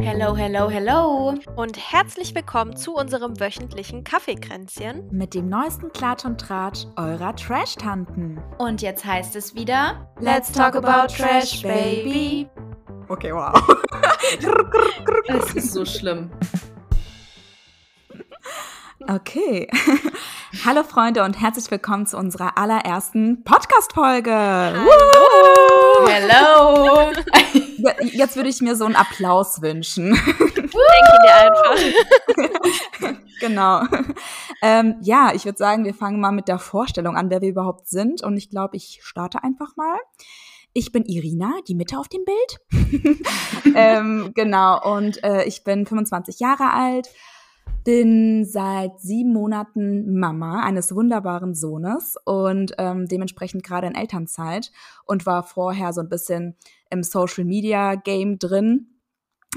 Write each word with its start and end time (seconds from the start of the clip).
Hello, 0.00 0.36
hello, 0.36 0.68
hello. 0.68 1.34
Und 1.56 1.76
herzlich 1.76 2.34
willkommen 2.34 2.76
zu 2.76 2.94
unserem 2.94 3.38
wöchentlichen 3.38 4.04
Kaffeekränzchen. 4.04 5.08
Mit 5.10 5.34
dem 5.34 5.48
neuesten 5.48 5.92
Klatsch 5.92 6.24
und 6.24 6.40
Tratsch 6.40 6.86
eurer 6.96 7.34
Trash-Tanten. 7.36 8.40
Und 8.58 8.82
jetzt 8.82 9.04
heißt 9.04 9.36
es 9.36 9.54
wieder: 9.54 10.12
Let's 10.20 10.50
talk 10.50 10.74
about 10.76 11.12
Trash, 11.14 11.62
baby. 11.62 12.48
Okay, 13.08 13.32
wow. 13.32 13.52
Es 15.28 15.54
ist 15.54 15.72
so 15.72 15.84
schlimm. 15.84 16.30
Okay. 19.06 19.68
Hallo 20.64 20.82
Freunde 20.82 21.22
und 21.22 21.40
herzlich 21.40 21.70
willkommen 21.70 22.06
zu 22.06 22.18
unserer 22.18 22.58
allerersten 22.58 23.44
Podcast-Folge. 23.44 24.32
Hallo. 24.34 25.87
Hello. 26.06 27.10
Jetzt 28.12 28.36
würde 28.36 28.48
ich 28.48 28.60
mir 28.60 28.76
so 28.76 28.84
einen 28.84 28.96
Applaus 28.96 29.62
wünschen. 29.62 30.10
Denke 30.14 31.18
dir 31.24 31.34
einfach. 31.34 31.76
genau. 33.40 33.82
Ähm, 34.62 34.96
ja, 35.02 35.32
ich 35.34 35.44
würde 35.44 35.58
sagen, 35.58 35.84
wir 35.84 35.94
fangen 35.94 36.20
mal 36.20 36.32
mit 36.32 36.48
der 36.48 36.58
Vorstellung 36.58 37.16
an, 37.16 37.30
wer 37.30 37.40
wir 37.40 37.48
überhaupt 37.48 37.88
sind. 37.88 38.22
Und 38.22 38.36
ich 38.36 38.50
glaube, 38.50 38.76
ich 38.76 39.00
starte 39.02 39.42
einfach 39.42 39.76
mal. 39.76 39.98
Ich 40.72 40.92
bin 40.92 41.04
Irina, 41.04 41.52
die 41.66 41.74
Mitte 41.74 41.98
auf 41.98 42.08
dem 42.08 42.24
Bild. 42.24 43.18
ähm, 43.74 44.32
genau, 44.34 44.96
und 44.96 45.22
äh, 45.24 45.44
ich 45.44 45.64
bin 45.64 45.86
25 45.86 46.38
Jahre 46.40 46.72
alt, 46.72 47.08
bin 47.84 48.44
seit 48.44 49.00
sieben 49.00 49.32
Monaten 49.32 50.18
Mama 50.18 50.62
eines 50.62 50.94
wunderbaren 50.94 51.54
Sohnes 51.54 52.16
und 52.24 52.74
ähm, 52.78 53.06
dementsprechend 53.06 53.64
gerade 53.64 53.86
in 53.86 53.94
Elternzeit 53.94 54.72
und 55.04 55.26
war 55.26 55.42
vorher 55.42 55.92
so 55.92 56.00
ein 56.00 56.08
bisschen 56.08 56.56
im 56.90 57.02
Social 57.02 57.44
Media 57.44 57.94
Game 57.94 58.38
drin, 58.38 59.00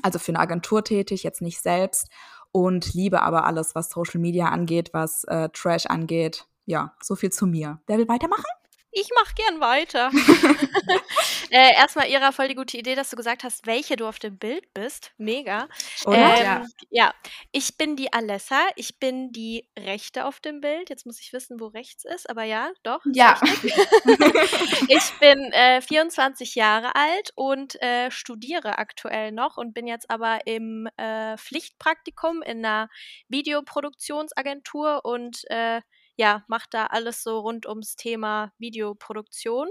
also 0.02 0.20
für 0.20 0.32
eine 0.32 0.40
Agentur 0.40 0.84
tätig, 0.84 1.24
jetzt 1.24 1.42
nicht 1.42 1.62
selbst 1.62 2.10
und 2.52 2.94
liebe 2.94 3.22
aber 3.22 3.46
alles, 3.46 3.76
was 3.76 3.90
Social 3.90 4.22
Media 4.22 4.48
angeht, 4.48 4.92
was 4.94 5.24
äh, 5.26 5.50
Trash 5.50 5.86
angeht. 5.88 6.46
Ja, 6.66 6.94
so 7.02 7.16
viel 7.16 7.32
zu 7.32 7.48
mir. 7.48 7.82
Wer 7.88 7.98
will 7.98 8.08
weitermachen? 8.08 8.61
Ich 8.94 9.10
mach 9.16 9.34
gern 9.36 9.60
weiter. 9.62 10.12
äh, 11.50 11.74
erstmal, 11.76 12.10
Ira, 12.10 12.32
voll 12.32 12.50
die 12.50 12.56
gute 12.56 12.78
Idee, 12.78 12.96
dass 12.96 13.10
du 13.10 13.16
gesagt 13.16 13.44
hast, 13.44 13.66
welche 13.66 13.96
du 13.96 14.06
auf 14.06 14.20
dem 14.20 14.38
Bild 14.38 14.74
bist. 14.74 15.14
Mega. 15.18 15.68
Oder? 16.06 16.18
Ähm, 16.18 16.44
Ja. 16.44 16.66
ja, 16.90 17.14
ich 17.52 17.78
bin 17.78 17.96
die 17.96 18.12
Alessa. 18.12 18.60
Ich 18.76 19.00
bin 19.00 19.32
die 19.32 19.66
Rechte 19.78 20.26
auf 20.26 20.40
dem 20.42 20.60
Bild. 20.60 20.90
Jetzt 20.90 21.06
muss 21.06 21.22
ich 21.22 21.32
wissen, 21.32 21.60
wo 21.60 21.68
rechts 21.68 22.04
ist, 22.04 22.30
aber 22.30 22.44
ja, 22.44 22.72
doch. 22.84 23.02
Ja. 23.14 23.40
ich 24.88 25.20
bin 25.20 25.40
äh, 25.54 25.82
24 25.82 26.56
Jahre 26.56 26.96
alt 26.96 27.32
und 27.36 27.82
äh, 27.82 28.12
studiere 28.12 28.78
aktuell 28.78 29.32
noch 29.32 29.58
und 29.58 29.74
bin 29.74 29.88
jetzt 29.88 30.10
aber 30.10 30.46
im 30.46 30.88
äh, 30.98 31.38
Pflichtpraktikum 31.38 32.42
in 32.42 32.66
einer 32.66 32.90
Videoproduktionsagentur 33.30 35.06
und 35.06 35.44
äh, 35.50 35.82
ja, 36.22 36.44
mache 36.48 36.68
da 36.70 36.86
alles 36.86 37.24
so 37.24 37.40
rund 37.40 37.66
ums 37.66 37.96
Thema 37.96 38.52
Videoproduktion. 38.60 39.70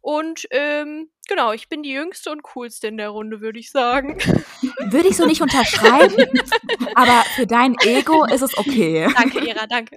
Und 0.00 0.44
ähm, 0.50 1.08
genau, 1.28 1.52
ich 1.52 1.68
bin 1.68 1.84
die 1.84 1.92
jüngste 1.92 2.32
und 2.32 2.42
coolste 2.42 2.88
in 2.88 2.96
der 2.96 3.10
Runde, 3.10 3.40
würde 3.40 3.60
ich 3.60 3.70
sagen. 3.70 4.18
Würde 4.90 5.08
ich 5.08 5.16
so 5.16 5.24
nicht 5.24 5.40
unterschreiben, 5.40 6.16
aber 6.96 7.22
für 7.36 7.46
dein 7.46 7.76
Ego 7.84 8.24
ist 8.24 8.42
es 8.42 8.58
okay. 8.58 9.08
danke, 9.16 9.38
Ira, 9.46 9.66
danke. 9.68 9.96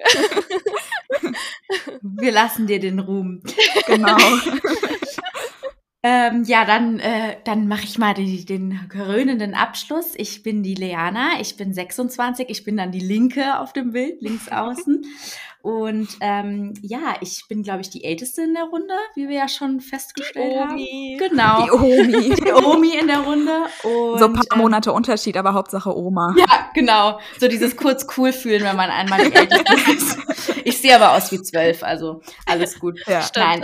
Wir 2.01 2.31
lassen 2.31 2.67
dir 2.67 2.79
den 2.79 2.99
Ruhm. 2.99 3.41
Genau. 3.87 4.17
Ähm, 6.09 6.45
ja, 6.45 6.63
dann, 6.63 6.99
äh, 6.99 7.35
dann 7.43 7.67
mache 7.67 7.83
ich 7.83 7.97
mal 7.97 8.13
die, 8.13 8.45
den 8.45 8.87
krönenden 8.87 9.53
Abschluss. 9.53 10.13
Ich 10.15 10.41
bin 10.41 10.63
die 10.63 10.73
Leana, 10.73 11.41
ich 11.41 11.57
bin 11.57 11.73
26, 11.73 12.49
ich 12.49 12.63
bin 12.63 12.77
dann 12.77 12.93
die 12.93 13.01
Linke 13.01 13.59
auf 13.59 13.73
dem 13.73 13.91
Bild, 13.91 14.21
links 14.21 14.47
außen. 14.51 15.05
Und 15.61 16.07
ähm, 16.21 16.75
ja, 16.81 17.15
ich 17.19 17.43
bin, 17.49 17.61
glaube 17.61 17.81
ich, 17.81 17.89
die 17.89 18.05
Älteste 18.05 18.43
in 18.43 18.53
der 18.53 18.63
Runde, 18.63 18.93
wie 19.15 19.27
wir 19.27 19.35
ja 19.35 19.47
schon 19.49 19.81
festgestellt 19.81 20.53
Omi. 20.53 21.17
haben. 21.19 21.29
Genau. 21.29 21.65
Die 21.65 21.71
Omi. 21.71 22.35
Die 22.45 22.53
Omi 22.53 22.95
in 22.95 23.07
der 23.07 23.19
Runde. 23.19 23.51
Und, 23.83 24.19
So 24.19 24.25
ein 24.27 24.33
paar 24.33 24.45
ähm, 24.53 24.59
Monate 24.59 24.93
Unterschied, 24.93 25.35
aber 25.35 25.53
Hauptsache 25.53 25.93
Oma. 25.93 26.33
Ja, 26.37 26.69
genau. 26.73 27.19
So 27.37 27.49
dieses 27.49 27.75
kurz 27.75 28.07
cool 28.15 28.31
fühlen, 28.31 28.63
wenn 28.63 28.77
man 28.77 28.89
einmal 28.89 29.27
die 29.27 29.35
Älteste 29.35 29.73
ist. 29.91 30.17
Ich 30.63 30.77
sehe 30.77 30.95
aber 30.95 31.17
aus 31.17 31.33
wie 31.33 31.41
zwölf, 31.41 31.83
also 31.83 32.21
alles 32.45 32.79
gut. 32.79 33.01
Ja. 33.07 33.27
Nein. 33.35 33.63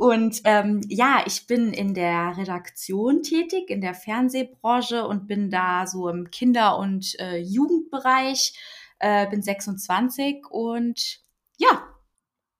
Und 0.00 0.40
ähm, 0.44 0.80
ja, 0.88 1.22
ich 1.26 1.46
bin 1.46 1.74
in 1.74 1.92
der 1.92 2.34
Redaktion 2.38 3.22
tätig, 3.22 3.68
in 3.68 3.82
der 3.82 3.92
Fernsehbranche 3.92 5.06
und 5.06 5.26
bin 5.26 5.50
da 5.50 5.86
so 5.86 6.08
im 6.08 6.30
Kinder- 6.30 6.78
und 6.78 7.20
äh, 7.20 7.36
Jugendbereich. 7.36 8.58
Äh, 8.98 9.28
bin 9.28 9.42
26 9.42 10.46
und 10.50 11.20
ja, 11.58 11.82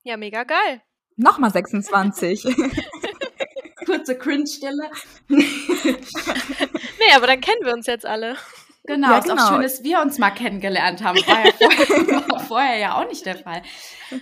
Ja, 0.02 0.18
mega 0.18 0.44
geil. 0.44 0.82
Nochmal 1.16 1.50
26. 1.50 2.44
kurze 3.86 4.18
Cringe-Stelle. 4.18 4.90
Nee, 5.28 5.44
aber 7.16 7.26
dann 7.26 7.40
kennen 7.40 7.64
wir 7.64 7.72
uns 7.72 7.86
jetzt 7.86 8.04
alle. 8.04 8.36
Genau, 8.84 9.12
Ja, 9.12 9.18
ist 9.18 9.28
genau. 9.28 9.42
auch 9.42 9.48
schön, 9.48 9.62
dass 9.62 9.82
wir 9.82 10.00
uns 10.00 10.18
mal 10.18 10.30
kennengelernt 10.30 11.02
haben. 11.02 11.18
War 11.26 11.46
ja 11.46 11.52
vorher, 11.52 12.28
war 12.30 12.40
vorher 12.40 12.76
ja 12.78 12.94
auch 13.00 13.08
nicht 13.08 13.24
der 13.24 13.36
Fall. 13.36 13.62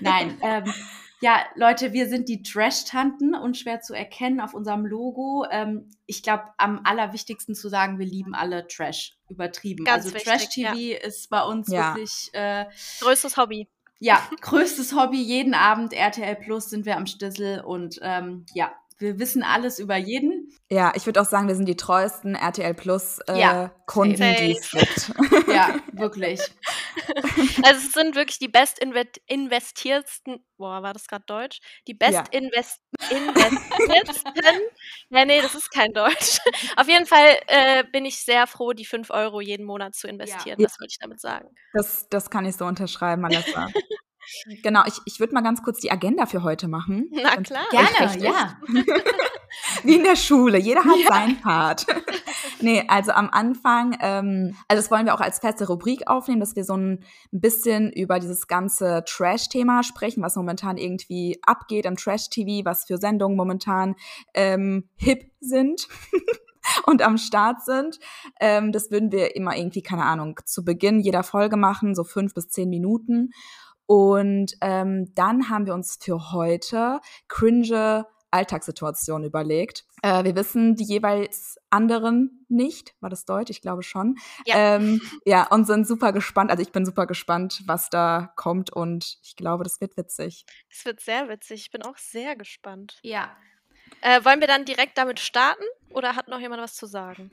Nein, 0.00 0.38
ähm, 0.42 0.72
ja, 1.20 1.42
Leute, 1.56 1.92
wir 1.92 2.08
sind 2.08 2.28
die 2.28 2.42
Trash-Tanten, 2.42 3.34
unschwer 3.34 3.80
zu 3.80 3.94
erkennen 3.94 4.40
auf 4.40 4.54
unserem 4.54 4.86
Logo. 4.86 5.44
Ähm, 5.50 5.90
ich 6.06 6.22
glaube, 6.22 6.44
am 6.58 6.80
allerwichtigsten 6.84 7.54
zu 7.54 7.68
sagen, 7.68 7.98
wir 7.98 8.06
lieben 8.06 8.34
alle 8.34 8.66
Trash. 8.68 9.16
Übertrieben. 9.28 9.84
Ganz 9.84 10.06
also 10.06 10.16
Trash-TV 10.18 10.98
ist 11.06 11.28
bei 11.30 11.42
uns 11.42 11.68
Ja. 11.70 11.94
wirklich, 11.94 12.30
äh, 12.32 12.66
Größtes 13.00 13.36
Hobby. 13.36 13.68
ja, 13.98 14.22
größtes 14.40 14.94
Hobby. 14.94 15.20
Jeden 15.20 15.54
Abend 15.54 15.92
RTL 15.92 16.36
Plus 16.36 16.70
sind 16.70 16.86
wir 16.86 16.96
am 16.96 17.06
Stissel 17.06 17.60
und 17.60 17.98
ähm, 18.02 18.46
ja, 18.54 18.72
wir 18.98 19.18
wissen 19.18 19.42
alles 19.42 19.78
über 19.78 19.96
jeden. 19.96 20.52
ja, 20.70 20.92
ich 20.96 21.06
würde 21.06 21.20
auch 21.20 21.24
sagen, 21.26 21.48
wir 21.48 21.54
sind 21.54 21.66
die 21.66 21.76
treuesten 21.76 22.34
RTL 22.34 22.74
Plus 22.74 23.18
äh, 23.28 23.38
Ja, 23.38 23.72
Kunden, 23.86 24.16
safe. 24.16 24.36
die 24.44 24.58
es 24.58 24.70
gibt. 24.70 25.12
Ja, 25.48 25.76
wirklich. 25.92 26.40
Also 27.62 27.86
es 27.86 27.92
sind 27.92 28.16
wirklich 28.16 28.38
die 28.38 28.48
best 28.48 28.82
inve- 28.82 29.06
investiertsten, 29.26 30.44
boah, 30.56 30.82
war 30.82 30.92
das 30.92 31.06
gerade 31.06 31.24
Deutsch? 31.26 31.58
Die 31.86 31.94
best 31.94 32.14
Ja. 32.14 32.24
invest 32.32 32.80
investiertsten, 33.10 34.34
ja 35.10 35.24
nee, 35.24 35.40
das 35.40 35.54
ist 35.54 35.70
kein 35.70 35.92
Deutsch. 35.92 36.38
Auf 36.76 36.88
jeden 36.88 37.06
Fall 37.06 37.36
äh, 37.46 37.84
bin 37.92 38.04
ich 38.04 38.20
sehr 38.24 38.46
froh, 38.46 38.72
die 38.72 38.84
5 38.84 39.10
Euro 39.10 39.40
jeden 39.40 39.64
Monat 39.64 39.94
zu 39.94 40.08
investieren, 40.08 40.60
Ja. 40.60 40.66
das 40.66 40.78
wollte 40.80 40.90
ich 40.92 40.98
damit 40.98 41.20
sagen. 41.20 41.48
Das, 41.72 42.08
das 42.10 42.30
kann 42.30 42.44
ich 42.44 42.56
so 42.56 42.64
unterschreiben, 42.66 43.24
Alessa. 43.24 43.68
Genau, 44.62 44.82
ich, 44.86 44.94
ich 45.04 45.20
würde 45.20 45.34
mal 45.34 45.42
ganz 45.42 45.62
kurz 45.62 45.78
die 45.80 45.90
Agenda 45.90 46.26
für 46.26 46.42
heute 46.42 46.68
machen. 46.68 47.08
Na 47.12 47.36
klar. 47.36 47.66
Gerne, 47.70 48.22
ja. 48.22 48.58
Wie 49.82 49.96
in 49.96 50.04
der 50.04 50.16
Schule, 50.16 50.58
jeder 50.58 50.84
hat 50.84 50.96
Ja. 50.98 51.08
seinen 51.08 51.40
Part. 51.40 51.86
nee, 52.60 52.84
also 52.88 53.12
am 53.12 53.30
Anfang, 53.30 53.96
ähm, 54.00 54.54
also 54.68 54.82
das 54.82 54.90
wollen 54.90 55.06
wir 55.06 55.14
auch 55.14 55.20
als 55.20 55.38
feste 55.38 55.66
Rubrik 55.66 56.06
aufnehmen, 56.06 56.40
dass 56.40 56.56
wir 56.56 56.64
so 56.64 56.76
ein 56.76 57.04
bisschen 57.30 57.90
über 57.92 58.18
dieses 58.18 58.46
ganze 58.46 59.04
Trash-Thema 59.06 59.82
sprechen, 59.82 60.22
was 60.22 60.36
momentan 60.36 60.76
irgendwie 60.76 61.38
abgeht 61.42 61.86
am 61.86 61.96
Trash-TV, 61.96 62.64
was 62.64 62.84
für 62.84 62.98
Sendungen 62.98 63.36
momentan 63.36 63.94
ähm, 64.34 64.88
hip 64.96 65.30
sind. 65.40 65.88
und 66.84 67.00
am 67.02 67.16
Start 67.16 67.64
sind. 67.64 67.98
Ähm, 68.40 68.72
das 68.72 68.90
würden 68.90 69.10
wir 69.10 69.34
immer 69.36 69.56
irgendwie, 69.56 69.82
keine 69.82 70.04
Ahnung, 70.04 70.38
zu 70.44 70.64
Beginn 70.64 71.00
jeder 71.00 71.22
Folge 71.22 71.56
machen, 71.56 71.94
so 71.94 72.04
fünf 72.04 72.34
bis 72.34 72.48
zehn 72.48 72.68
Minuten. 72.68 73.30
Und 73.88 74.52
ähm, 74.60 75.14
dann 75.14 75.48
haben 75.48 75.64
wir 75.64 75.72
uns 75.72 75.98
für 75.98 76.30
heute 76.32 77.00
cringe 77.26 78.04
Alltagssituationen 78.30 79.26
überlegt. 79.26 79.86
Äh, 80.02 80.24
wir 80.24 80.36
wissen 80.36 80.76
die 80.76 80.84
jeweils 80.84 81.56
anderen 81.70 82.44
nicht. 82.50 82.94
War 83.00 83.08
das 83.08 83.24
Deutsch? 83.24 83.48
Ich 83.48 83.62
glaube 83.62 83.82
schon. 83.82 84.16
Ja. 84.44 84.76
Ähm, 84.76 85.00
ja, 85.24 85.46
und 85.46 85.66
sind 85.66 85.86
super 85.86 86.12
gespannt. 86.12 86.50
Also 86.50 86.62
ich 86.62 86.70
bin 86.70 86.84
super 86.84 87.06
gespannt, 87.06 87.62
was 87.64 87.88
da 87.88 88.30
kommt 88.36 88.70
und 88.70 89.16
ich 89.22 89.36
glaube, 89.36 89.64
das 89.64 89.80
wird 89.80 89.96
witzig. 89.96 90.44
Es 90.68 90.84
wird 90.84 91.00
sehr 91.00 91.30
witzig. 91.30 91.62
Ich 91.62 91.70
bin 91.70 91.82
auch 91.82 91.96
sehr 91.96 92.36
gespannt. 92.36 92.98
Ja. 93.02 93.34
Äh, 94.02 94.22
wollen 94.22 94.40
wir 94.40 94.48
dann 94.48 94.66
direkt 94.66 94.98
damit 94.98 95.18
starten 95.18 95.64
oder 95.88 96.14
hat 96.14 96.28
noch 96.28 96.40
jemand 96.40 96.60
was 96.60 96.74
zu 96.74 96.84
sagen? 96.84 97.30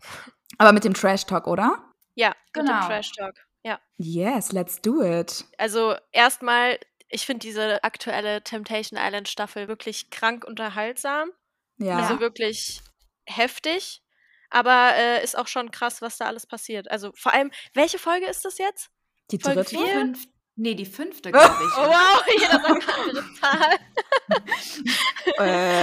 Aber 0.58 0.72
mit 0.72 0.86
dem 0.86 0.94
Trash 0.94 1.26
Talk, 1.26 1.48
oder? 1.48 1.84
Ja, 2.14 2.30
mit 2.30 2.38
dem 2.56 2.66
Genau. 2.66 2.88
Trash 2.88 3.12
Talk. 3.12 3.36
Ja. 3.66 3.80
Yes, 3.98 4.52
let's 4.52 4.80
do 4.80 5.02
it. 5.02 5.44
Also 5.58 5.96
erstmal, 6.12 6.80
ich 7.10 7.26
finde 7.26 7.40
diese 7.40 7.84
aktuelle 7.84 8.44
Temptation 8.44 9.00
Island 9.02 9.28
Staffel 9.28 9.68
wirklich 9.68 10.12
krank 10.12 10.46
unterhaltsam. 10.46 11.32
Ja. 11.78 11.98
Also 11.98 12.20
wirklich 12.20 12.82
heftig. 13.26 14.04
Aber 14.52 14.94
äh, 14.96 15.24
ist 15.24 15.36
auch 15.36 15.48
schon 15.48 15.72
krass, 15.72 16.04
was 16.04 16.18
da 16.18 16.26
alles 16.26 16.46
passiert. 16.46 16.92
Also 16.92 17.12
vor 17.16 17.34
allem, 17.34 17.50
welche 17.74 17.98
Folge 17.98 18.28
ist 18.28 18.46
das 18.46 18.60
jetzt? 18.60 18.92
die 19.32 19.40
Folge 19.40 19.64
dritte. 19.64 19.78
vier? 19.78 19.88
Fünf, 19.88 20.26
nee, 20.56 20.76
die 20.76 20.86
fünfte, 20.86 21.32
glaube 21.32 21.56
ich. 21.60 21.78
Oh 21.78 21.88
wow, 21.88 22.24
jeder 22.38 22.62
sagt 22.62 22.88
eine 22.88 23.10
andere 23.10 23.34
Zahl. 23.42 23.80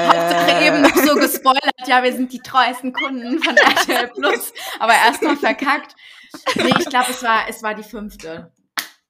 Hauptsache 0.07 0.53
Äh, 0.63 0.69
eben 0.69 0.85
so 1.05 1.15
gespoilert, 1.17 1.87
ja, 1.87 2.03
wir 2.03 2.13
sind 2.13 2.33
die 2.33 2.39
treuesten 2.39 2.93
Kunden 2.93 3.43
von 3.43 3.57
RTL 3.57 4.09
Plus, 4.09 4.53
aber 4.79 4.95
erstmal 4.95 5.37
verkackt. 5.37 5.97
Nee, 6.57 6.73
ich 6.79 6.87
glaube, 6.87 7.11
es 7.11 7.23
war, 7.23 7.49
es 7.49 7.63
war 7.63 7.75
die 7.75 7.83
fünfte. 7.83 8.53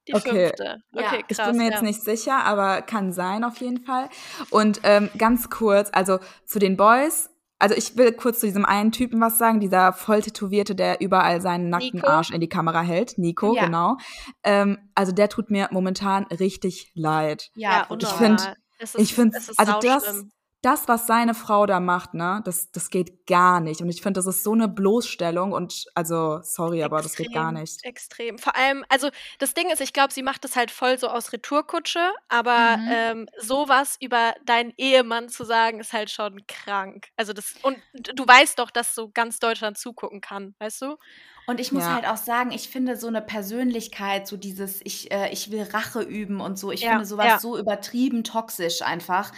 Die 0.09 0.15
Okay. 0.15 0.47
fünfte. 0.49 0.83
Ja. 0.93 1.07
Okay, 1.07 1.25
Ich 1.29 1.37
krass. 1.37 1.49
bin 1.49 1.57
mir 1.59 1.65
jetzt 1.67 1.77
ja. 1.77 1.83
nicht 1.83 2.03
sicher, 2.03 2.45
aber 2.45 2.83
kann 2.83 3.13
sein 3.13 3.45
auf 3.45 3.59
jeden 3.59 3.85
Fall. 3.85 4.09
Und 4.51 4.81
ähm, 4.83 5.11
ganz 5.17 5.49
kurz, 5.51 5.91
also 5.93 6.19
zu 6.45 6.59
den 6.59 6.77
Boys. 6.77 7.29
Also 7.61 7.77
ich 7.77 7.97
will 7.97 8.11
kurz 8.13 8.41
zu 8.41 8.47
diesem 8.47 8.65
einen 8.65 8.91
Typen 8.91 9.21
was 9.21 9.39
sagen, 9.39 9.61
dieser 9.61 9.93
voll 9.93 10.21
tätowierte, 10.21 10.75
der 10.75 11.01
überall 11.01 11.41
seinen 11.41 11.71
nackten 11.71 12.01
Nico? 12.01 12.09
Arsch 12.09 12.31
in 12.33 12.41
die 12.41 12.49
Kamera 12.49 12.81
hält. 12.81 13.19
Nico, 13.19 13.55
Ja. 13.55 13.67
genau. 13.67 13.97
Ähm, 14.43 14.79
also 14.97 15.13
der 15.13 15.29
tut 15.29 15.49
mir 15.51 15.69
momentan 15.71 16.25
richtig 16.25 16.91
leid. 16.97 17.51
Ja, 17.55 17.87
und 17.87 18.03
ich 18.03 18.09
total. 18.09 18.27
find- 18.39 18.57
es 18.81 18.95
ich 18.97 19.01
ist- 19.03 19.13
finde, 19.13 19.39
es 19.39 19.49
ist 19.51 19.59
also 19.61 19.79
das. 19.81 20.25
Das, 20.63 20.89
was 20.89 21.07
seine 21.07 21.35
Frau 21.35 21.67
da 21.67 21.81
macht, 21.81 22.15
ne, 22.15 22.41
das, 22.45 22.71
das 22.73 22.91
geht 22.91 23.27
gar 23.27 23.61
nicht. 23.61 23.81
Und 23.83 23.89
ich 23.91 24.03
finde, 24.03 24.19
das 24.19 24.27
ist 24.27 24.45
so 24.45 24.53
eine 24.53 24.69
Bloßstellung 24.69 25.53
und 25.53 25.87
also, 25.95 26.41
sorry, 26.43 26.83
aber 26.85 27.03
das 27.03 27.17
geht 27.17 27.33
gar 27.33 27.53
Extrem, 27.53 27.53
nicht. 27.53 27.83
Extrem. 27.83 28.39
Vor 28.39 28.57
allem, 28.57 28.85
also 28.89 29.11
das 29.39 29.55
Ding 29.55 29.71
ist, 29.71 29.81
ich 29.81 29.93
glaube, 29.93 30.13
sie 30.13 30.23
macht 30.23 30.45
das 30.45 30.57
halt 30.57 30.71
voll 30.71 30.99
so 30.99 31.09
aus 31.09 31.33
Retourkutsche, 31.33 32.13
aber 32.29 32.79
Mhm. 32.79 32.89
ähm, 32.89 33.29
sowas 33.39 33.97
über 34.01 34.35
deinen 34.45 34.73
Ehemann 34.77 35.29
zu 35.29 35.45
sagen, 35.45 35.81
ist 35.81 35.93
halt 35.93 36.11
schon 36.11 36.47
krank. 36.47 37.09
Also 37.17 37.33
das, 37.33 37.55
und 37.63 37.83
du 37.93 38.27
weißt 38.27 38.59
doch, 38.59 38.71
dass 38.71 38.95
so 38.95 39.11
ganz 39.11 39.39
Deutschland 39.41 39.79
zugucken 39.79 40.21
kann, 40.21 40.55
weißt 40.59 40.83
du? 40.83 40.97
Und 41.47 41.59
ich 41.61 41.73
muss 41.73 41.89
Ja. 41.89 41.91
halt 41.91 42.07
auch 42.07 42.17
sagen, 42.17 42.53
ich 42.53 42.69
finde 42.69 42.97
so 42.97 43.09
eine 43.09 43.21
Persönlichkeit, 43.21 44.29
so 44.29 44.37
dieses, 44.37 44.81
ich, 44.85 45.11
äh, 45.13 45.31
ich 45.33 45.51
will 45.51 45.63
Rache 45.63 46.01
üben 46.03 46.41
und 46.41 46.57
so, 46.59 46.71
ich 46.71 46.87
Ja, 46.87 46.89
finde 46.89 47.05
sowas 47.05 47.33
ja. 47.33 47.41
so 47.41 47.59
übertrieben 47.59 48.23
toxisch 48.23 48.81
einfach. 48.83 49.33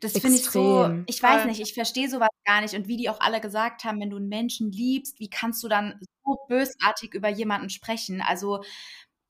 Das 0.00 0.18
finde 0.18 0.38
ich 0.38 0.50
so, 0.50 0.88
ich 1.06 1.22
weiß 1.22 1.44
nicht, 1.44 1.60
ich 1.60 1.74
verstehe 1.74 2.08
sowas 2.08 2.30
gar 2.46 2.62
nicht. 2.62 2.74
Und 2.74 2.88
wie 2.88 2.96
die 2.96 3.10
auch 3.10 3.20
alle 3.20 3.40
gesagt 3.40 3.84
haben, 3.84 4.00
wenn 4.00 4.08
du 4.10 4.16
einen 4.16 4.28
Menschen 4.28 4.72
liebst, 4.72 5.20
wie 5.20 5.28
kannst 5.28 5.62
du 5.62 5.68
dann 5.68 6.00
so 6.24 6.38
bösartig 6.48 7.12
über 7.14 7.28
jemanden 7.28 7.68
sprechen? 7.70 8.22
Also, 8.22 8.62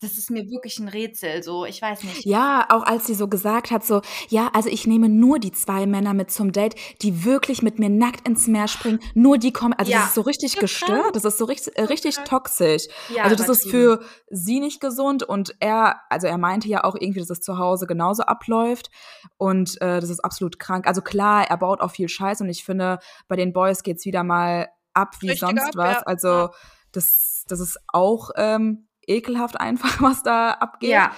das 0.02 0.18
ist 0.18 0.30
mir 0.30 0.50
wirklich 0.50 0.78
ein 0.78 0.88
Rätsel, 0.88 1.42
so, 1.42 1.64
ich 1.64 1.80
weiß 1.80 2.02
nicht. 2.04 2.24
Ja, 2.26 2.66
auch 2.70 2.82
als 2.82 3.06
sie 3.06 3.14
so 3.14 3.28
gesagt 3.28 3.70
hat, 3.70 3.84
so, 3.84 4.02
ja, 4.28 4.50
also 4.52 4.68
ich 4.68 4.86
nehme 4.86 5.08
nur 5.08 5.38
die 5.38 5.52
zwei 5.52 5.86
Männer 5.86 6.12
mit 6.12 6.30
zum 6.30 6.52
Date, 6.52 6.74
die 7.02 7.24
wirklich 7.24 7.62
mit 7.62 7.78
mir 7.78 7.88
nackt 7.88 8.26
ins 8.26 8.46
Meer 8.48 8.68
springen, 8.68 9.00
nur 9.14 9.38
die 9.38 9.52
kommen, 9.52 9.72
also 9.74 9.92
Ja. 9.92 9.98
das 9.98 10.08
ist 10.08 10.14
so 10.14 10.20
richtig 10.22 10.56
gestört, 10.58 11.14
das 11.14 11.24
ist 11.24 11.38
so 11.38 11.44
richtig, 11.44 11.76
äh, 11.78 11.82
richtig 11.84 12.16
toxisch. 12.24 12.84
Ja, 13.14 13.22
also 13.24 13.36
das 13.36 13.48
ist 13.48 13.70
für 13.70 14.00
sie 14.28 14.60
nicht 14.60 14.80
gesund 14.80 15.22
und 15.22 15.54
er, 15.60 16.00
also 16.10 16.26
er 16.26 16.38
meinte 16.38 16.68
ja 16.68 16.84
auch 16.84 16.96
irgendwie, 16.98 17.20
dass 17.20 17.30
es 17.30 17.40
zu 17.40 17.58
Hause 17.58 17.86
genauso 17.86 18.24
abläuft 18.24 18.90
und 19.38 19.80
äh, 19.80 20.00
das 20.00 20.10
ist 20.10 20.20
absolut 20.24 20.58
krank. 20.58 20.86
Also 20.86 21.00
klar, 21.00 21.48
er 21.48 21.56
baut 21.56 21.80
auch 21.80 21.90
viel 21.92 22.08
Scheiß 22.08 22.40
und 22.40 22.48
ich 22.48 22.64
finde, 22.64 22.98
bei 23.28 23.36
den 23.36 23.52
Boys 23.52 23.82
geht's 23.82 24.04
wieder 24.04 24.24
mal 24.24 24.68
ab 24.94 25.14
wie 25.20 25.28
Richtig 25.30 25.48
sonst 25.48 25.62
ab, 25.62 25.70
was. 25.76 25.94
ja. 25.94 26.02
Also 26.02 26.48
das, 26.92 27.44
das 27.48 27.60
ist 27.60 27.78
auch 27.88 28.30
ähm, 28.36 28.88
ekelhaft 29.06 29.60
einfach, 29.60 30.00
was 30.02 30.22
da 30.22 30.50
abgeht. 30.52 30.90
Ja, 30.90 31.12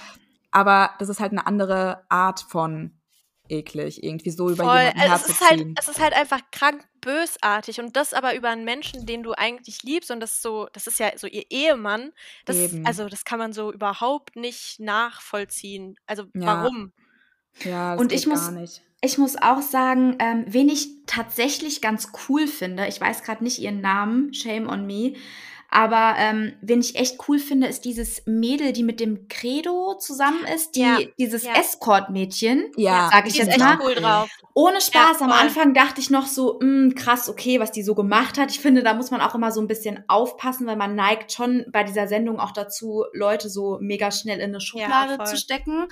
Aber 0.51 0.91
das 0.99 1.09
ist 1.09 1.19
halt 1.19 1.31
eine 1.31 1.45
andere 1.47 2.05
Art 2.09 2.41
von 2.41 2.99
eklig, 3.47 4.03
irgendwie 4.03 4.31
so 4.31 4.49
über 4.49 4.63
Voll. 4.63 4.77
jemanden 4.79 5.01
Also 5.01 5.25
es, 5.25 5.29
ist 5.29 5.49
halt, 5.49 5.67
es 5.77 5.87
ist 5.87 5.99
halt 5.99 6.13
einfach 6.13 6.39
krank 6.51 6.83
bösartig 7.01 7.79
und 7.79 7.95
das 7.95 8.13
aber 8.13 8.35
über 8.35 8.49
einen 8.49 8.65
Menschen, 8.65 9.05
den 9.05 9.21
du 9.21 9.33
eigentlich 9.33 9.83
liebst 9.83 10.09
und 10.09 10.19
das 10.19 10.41
so, 10.41 10.67
das 10.73 10.87
ist 10.87 10.97
ja 10.99 11.15
so 11.15 11.27
ihr 11.27 11.43
Ehemann. 11.51 12.11
Das, 12.45 12.55
Eben. 12.57 12.87
also 12.87 13.07
das 13.07 13.23
kann 13.23 13.37
man 13.37 13.53
so 13.53 13.71
überhaupt 13.71 14.35
nicht 14.35 14.79
nachvollziehen. 14.79 15.95
Also 16.07 16.23
Ja. 16.33 16.45
warum? 16.63 16.91
ja, 17.63 17.91
das 17.93 18.01
und 18.01 18.07
geht 18.09 18.19
ich 18.19 18.27
muss- 18.27 18.41
gar 18.41 18.51
nicht. 18.51 18.81
Ich 19.01 19.19
muss 19.19 19.35
auch 19.39 19.61
sagen, 19.61 20.15
ähm, 20.17 20.45
wen 20.47 20.67
ich 20.67 20.87
tatsächlich 21.05 21.79
ganz 21.81 22.11
cool 22.27 22.47
finde, 22.47 22.87
ich 22.87 22.99
weiß 22.99 23.21
gerade 23.21 23.43
nicht 23.43 23.59
ihren 23.59 23.79
Namen, 23.79 24.33
shame 24.33 24.67
on 24.67 24.87
me, 24.87 25.13
aber 25.69 26.15
ähm, 26.17 26.53
wen 26.61 26.79
ich 26.79 26.95
echt 26.95 27.17
cool 27.27 27.39
finde, 27.39 27.67
ist 27.67 27.85
dieses 27.85 28.21
Mädel, 28.25 28.71
die 28.71 28.83
mit 28.83 28.99
dem 28.99 29.27
Credo 29.27 29.95
zusammen 29.99 30.45
ist, 30.53 30.75
die, 30.75 30.81
Ja, 30.81 30.97
dieses 31.17 31.43
ja. 31.43 31.53
Escort-Mädchen, 31.55 32.71
Ja, 32.77 33.09
sag 33.11 33.27
ich 33.27 33.33
Die 33.33 33.39
ist 33.39 33.45
jetzt 33.47 33.55
echt 33.55 33.65
mal. 33.65 33.79
cool 33.81 33.95
drauf. 33.95 34.29
Ohne 34.53 34.79
Spaß, 34.79 35.19
Ja, 35.19 35.25
am. 35.25 35.31
Anfang 35.31 35.73
dachte 35.73 35.99
ich 35.99 36.09
noch 36.09 36.27
so, 36.27 36.59
mh, 36.61 36.93
krass, 36.95 37.27
okay, 37.29 37.59
was 37.59 37.71
die 37.71 37.83
so 37.83 37.93
gemacht 37.95 38.37
hat. 38.37 38.51
Ich 38.51 38.59
finde, 38.59 38.83
da 38.83 38.93
muss 38.93 39.11
man 39.11 39.21
auch 39.21 39.35
immer 39.35 39.51
so 39.51 39.59
ein 39.59 39.67
bisschen 39.67 40.03
aufpassen, 40.07 40.65
weil 40.67 40.77
man 40.77 40.95
neigt 40.95 41.31
schon 41.33 41.65
bei 41.71 41.83
dieser 41.83 42.07
Sendung 42.07 42.39
auch 42.39 42.51
dazu, 42.51 43.03
Leute 43.13 43.49
so 43.49 43.77
mega 43.81 44.11
schnell 44.11 44.37
in 44.39 44.49
eine 44.49 44.61
Schublade 44.61 45.23
zu 45.25 45.35
stecken. 45.37 45.87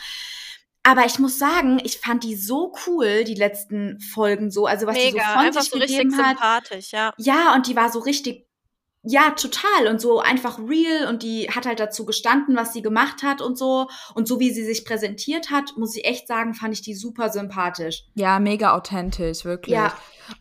Aber 0.85 1.05
ich 1.05 1.17
muss 1.17 1.39
sagen, 1.39 1.79
ich 1.83 1.97
fand 1.99 2.25
die 2.25 2.35
so 2.35 2.73
cool, 2.85 3.23
die 3.23 3.35
letzten 3.35 4.01
Folgen 4.01 4.51
so, 4.51 4.65
also 4.65 4.85
was 4.85 4.97
die 4.97 5.11
so 5.11 5.17
Mega, 5.17 5.33
von 5.41 5.53
sich 5.53 5.69
so 5.71 5.77
richtig 5.77 5.97
gegeben 5.97 6.17
hat. 6.17 6.37
sympathisch, 6.37 6.91
ja. 6.91 7.13
Ja, 7.17 7.53
und 7.55 7.67
die 7.67 7.75
war 7.77 7.89
so 7.89 7.99
richtig, 7.99 8.45
ja, 9.05 9.31
total 9.31 9.87
und 9.89 9.99
so 9.99 10.19
einfach 10.19 10.59
real 10.59 11.09
und 11.09 11.23
die 11.23 11.49
hat 11.49 11.65
halt 11.65 11.81
dazu 11.81 12.05
gestanden, 12.05 12.55
was 12.55 12.71
sie 12.71 12.81
gemacht 12.81 13.21
hat 13.21 13.41
und 13.41 13.57
so. 13.57 13.87
Und 14.15 14.29
so 14.29 14.39
wie 14.39 14.51
sie 14.51 14.63
sich 14.63 14.85
präsentiert 14.85 15.51
hat, 15.51 15.73
muss 15.75 15.95
ich 15.95 16.05
echt 16.05 16.27
sagen, 16.27 16.53
fand 16.53 16.73
ich 16.73 16.81
die 16.81 16.95
super 16.95 17.29
sympathisch. 17.29 18.05
Ja, 18.15 18.39
mega 18.39 18.73
authentisch, 18.73 19.43
wirklich. 19.43 19.75
Ja. 19.75 19.93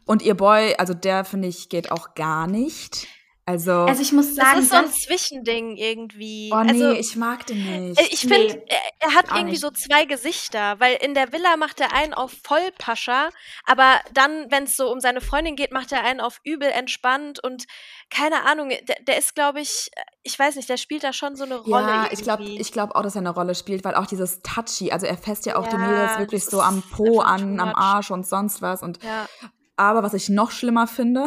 Und 0.07 0.23
ihr 0.23 0.37
Boy, 0.37 0.77
also 0.79 0.95
der 0.95 1.25
finde 1.25 1.49
ich 1.49 1.69
geht 1.69 1.91
auch 1.91 2.15
gar 2.15 2.47
nicht. 2.47 3.09
Also, 3.45 3.73
Also 3.73 4.03
ich 4.03 4.13
muss 4.13 4.37
Das 4.37 4.37
sagen, 4.37 4.61
ist 4.61 4.71
so 4.71 4.77
ein 4.77 4.85
das, 4.85 5.01
Zwischending 5.01 5.77
irgendwie. 5.77 6.51
oh 6.55 6.61
nee, 6.63 6.71
also, 6.71 6.93
ich 6.93 7.17
mag 7.17 7.45
den 7.47 7.89
nicht. 7.89 8.01
äh, 8.01 8.07
ich 8.13 8.21
finde, 8.21 8.37
Nee, 8.55 8.63
er, 8.69 8.79
er 9.09 9.15
hat 9.17 9.27
irgendwie 9.31 9.51
nicht. 9.53 9.61
so 9.61 9.71
zwei 9.73 10.05
Gesichter, 10.05 10.79
weil 10.79 10.95
in 11.01 11.15
der 11.15 11.33
Villa 11.33 11.57
macht 11.57 11.81
er 11.81 11.93
einen 11.93 12.15
auf 12.15 12.33
Vollpascha, 12.45 13.31
aber 13.65 14.01
dann, 14.15 14.49
wenn 14.51 14.63
es 14.65 14.77
so 14.77 14.93
um 14.93 15.01
seine 15.01 15.21
Freundin 15.21 15.57
geht, 15.57 15.73
macht 15.73 15.91
er 15.91 16.05
einen 16.05 16.21
auf 16.21 16.41
übel 16.45 16.69
entspannt 16.69 17.43
und 17.43 17.65
keine 18.11 18.45
Ahnung, 18.47 18.69
der, 18.69 18.97
der 19.09 19.19
ist, 19.19 19.35
glaube 19.35 19.61
ich, 19.61 19.91
ich 20.23 20.39
weiß 20.39 20.55
nicht, 20.55 20.69
der 20.69 20.77
spielt 20.77 21.03
da 21.03 21.13
schon 21.13 21.35
so 21.35 21.43
eine 21.43 21.57
Rolle. 21.57 21.89
ja, 21.89 22.09
ich 22.13 22.23
glaube 22.23 22.45
irgendwie. 22.45 22.61
ich 22.61 22.71
glaub 22.71 22.95
auch, 22.95 23.03
dass 23.03 23.17
er 23.17 23.23
eine 23.23 23.31
Rolle 23.31 23.57
spielt, 23.57 23.85
weil 23.85 23.97
auch 23.97 24.07
dieses 24.07 24.41
Touchy, 24.43 24.93
also 24.93 25.07
er 25.07 25.17
fässt 25.17 25.47
ja 25.47 25.57
auch 25.57 25.67
die 25.67 25.75
Ja, 25.75 25.79
Mädels 25.89 26.19
wirklich 26.19 26.43
das 26.43 26.51
so 26.53 26.61
am 26.61 26.81
Po 26.93 27.19
an, 27.21 27.59
am. 27.59 27.75
Arsch 27.75 28.13
und 28.13 28.25
sonst 28.25 28.63
was. 28.63 28.85
Und 28.85 29.03
ja. 29.03 29.27
aber 29.77 30.05
was 30.05 30.15
ich 30.15 30.29
noch 30.29 30.53
schlimmer 30.53 30.87
finde, 30.87 31.27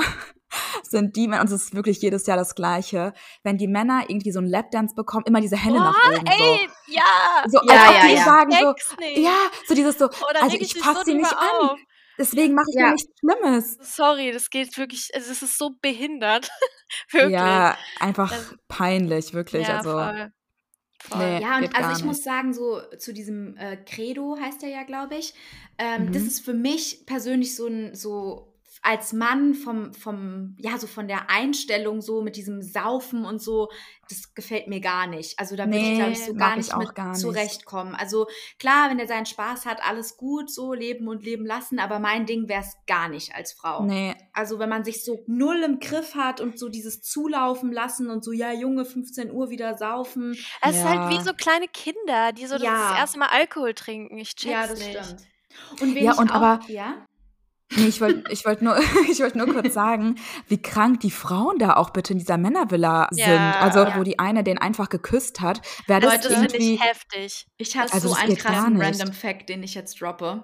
sind 0.92 1.16
die 1.16 1.28
Männer, 1.28 1.42
und 1.42 1.48
es 1.52 1.64
ist 1.66 1.76
wirklich 1.76 2.02
jedes 2.02 2.26
Jahr 2.28 2.38
das 2.38 2.56
Gleiche, 2.56 3.14
wenn 3.44 3.58
die 3.58 3.68
Männer 3.68 4.04
irgendwie 4.08 4.32
so 4.32 4.40
einen 4.40 4.50
Lapdance 4.50 4.96
bekommen, 4.96 5.26
immer 5.28 5.42
diese 5.42 5.58
Hände 5.58 5.80
nach 5.80 5.96
oben. 6.10 6.26
Ey, 6.28 6.68
ja! 6.88 7.02
so. 7.48 7.60
So, 7.60 7.66
Ja, 7.68 7.82
als 7.82 7.90
ob 7.90 7.96
ja, 7.96 8.08
die 8.08 8.14
ja. 8.16 8.24
sagen 8.26 8.52
so, 8.52 8.96
nicht. 9.00 9.18
ja, 9.18 9.38
so 9.68 9.74
dieses 9.76 9.98
so, 9.98 10.06
Oder 10.06 10.44
also 10.44 10.58
ich 10.58 10.74
fasse 10.78 11.00
so 11.00 11.04
sie 11.06 11.14
nicht 11.16 11.32
drüber 11.32 11.42
an. 11.42 11.70
auf. 11.72 11.80
Deswegen 12.18 12.54
mache 12.54 12.66
ich 12.70 12.76
ja. 12.80 12.86
Ja. 12.88 12.92
nichts 12.94 13.12
Schlimmes. 13.20 13.78
Sorry, 13.82 14.32
das 14.32 14.50
geht 14.50 14.78
wirklich, 14.78 15.10
also 15.14 15.32
es 15.32 15.42
ist 15.42 15.58
so 15.58 15.72
behindert. 15.82 16.50
wirklich. 17.12 17.32
Ja, 17.34 17.78
einfach 18.00 18.32
Also- 18.32 18.56
peinlich, 18.70 19.34
wirklich. 19.34 19.68
Ja, 19.68 19.78
also, 19.78 19.92
voll. 19.92 20.32
Voll. 21.02 21.20
Nee. 21.20 21.42
ja, 21.42 21.58
und 21.58 21.76
also 21.76 21.92
ich 22.00 22.04
muss 22.06 22.18
nicht. 22.18 22.24
sagen, 22.26 22.54
so 22.54 22.82
zu 22.98 23.14
diesem 23.14 23.58
äh, 23.58 23.78
Credo 23.78 24.38
heißt 24.42 24.64
er 24.64 24.70
ja, 24.70 24.84
glaube 24.84 25.16
ich. 25.16 25.34
Ähm, 25.78 26.12
Das 26.14 26.22
Mhm. 26.24 26.28
ist 26.30 26.46
für 26.46 26.54
mich 26.54 27.04
persönlich 27.06 27.56
so 27.56 27.68
ein, 27.68 27.94
so 27.94 28.55
als 28.86 29.14
Mann 29.14 29.54
vom, 29.56 29.94
vom, 29.94 30.56
ja, 30.60 30.78
so 30.78 30.86
von 30.88 31.08
der 31.08 31.30
Einstellung 31.30 32.02
so 32.02 32.22
mit 32.22 32.36
diesem 32.36 32.62
Saufen 32.62 33.26
und 33.26 33.42
so, 33.42 33.70
das 34.10 34.36
gefällt 34.36 34.68
mir 34.68 34.80
gar 34.80 35.08
nicht. 35.08 35.40
Also 35.40 35.56
da 35.56 35.66
würde 35.66 35.80
ich, 35.80 35.96
glaube 35.96 36.12
ich, 36.12 36.24
so 36.24 36.32
Nee, 36.34 36.38
gar 36.38 36.56
nicht 36.56 36.78
mit 36.78 36.94
gar 36.96 37.10
nicht. 37.10 37.20
zurechtkommen. 37.22 37.96
Also 37.96 38.28
klar, 38.60 38.90
wenn 38.92 39.00
er 39.00 39.08
seinen 39.08 39.26
Spaß 39.26 39.66
hat, 39.66 39.84
alles 39.84 40.18
gut, 40.18 40.52
so 40.52 40.74
leben 40.74 41.08
und 41.08 41.24
leben 41.26 41.46
lassen, 41.46 41.80
aber 41.80 41.98
mein 42.00 42.28
Ding 42.28 42.48
wäre 42.48 42.62
es 42.62 42.78
gar 42.86 43.10
nicht 43.10 43.34
als 43.34 43.52
Frau. 43.54 43.84
nee, 43.84 44.14
Also 44.34 44.60
wenn 44.60 44.70
man 44.70 44.84
sich 44.86 45.04
so 45.04 45.24
null 45.26 45.64
im 45.64 45.80
Griff 45.80 46.14
hat 46.14 46.40
und 46.40 46.60
so 46.60 46.70
dieses 46.70 47.02
Zulaufen 47.02 47.72
lassen 47.72 48.10
und 48.12 48.24
so, 48.24 48.32
ja, 48.32 48.52
Junge, 48.54 48.86
15 48.86 49.32
Uhr 49.32 49.50
wieder 49.50 49.78
saufen. 49.78 50.34
Es 50.62 50.76
ist 50.76 50.84
halt 50.86 51.10
wie 51.10 51.16
Ja. 51.16 51.22
so 51.24 51.34
kleine 51.34 51.68
Kinder, 51.68 52.32
die 52.34 52.46
so 52.46 52.56
Ja. 52.58 52.90
das 52.92 53.00
erste 53.00 53.20
Mal 53.20 53.30
Alkohol 53.32 53.74
trinken. 53.74 54.18
Ich 54.20 54.36
check's 54.36 54.52
ja, 54.54 54.68
das 54.68 54.80
nicht. 54.80 54.92
stimmt. 55.04 55.22
Und 55.82 55.96
Ja, 55.98 56.12
ich 56.14 56.20
und 56.20 56.30
auch, 56.32 56.36
aber- 56.36 56.60
ja? 56.68 57.06
Nee 57.76 57.88
ich 57.88 58.02
wollte 58.02 58.24
ich 58.32 58.46
wollt 58.46 58.62
nur, 58.62 58.78
ich 59.12 59.20
wollt 59.20 59.36
nur 59.36 59.48
kurz 59.48 59.74
sagen, 59.74 60.16
wie 60.48 60.62
krank 60.62 61.00
die 61.02 61.12
Frauen 61.12 61.58
da 61.60 61.76
auch 61.78 61.90
bitte 61.92 62.14
in 62.14 62.20
dieser 62.20 62.38
Männervilla 62.38 63.08
Ja, 63.14 63.26
sind. 63.26 63.62
Also, 63.64 63.80
ja. 63.80 63.98
wo 63.98 64.04
die 64.04 64.20
eine 64.20 64.44
den 64.44 64.58
einfach 64.58 64.90
geküsst 64.90 65.42
hat. 65.42 65.62
Wäre 65.88 66.02
das 66.02 66.12
Leute, 66.16 66.28
das 66.30 66.38
finde 66.40 66.56
irgendwie. 66.56 66.74
ich 66.76 66.84
heftig. 66.84 67.48
Ich 67.58 67.78
habe 67.78 67.92
Also 67.94 68.10
so 68.10 68.16
einen 68.16 68.38
krassen. 68.38 68.82
Random 68.82 69.14
Fact, 69.14 69.50
den 69.50 69.64
ich 69.64 69.74
jetzt 69.76 70.00
droppe. 70.02 70.44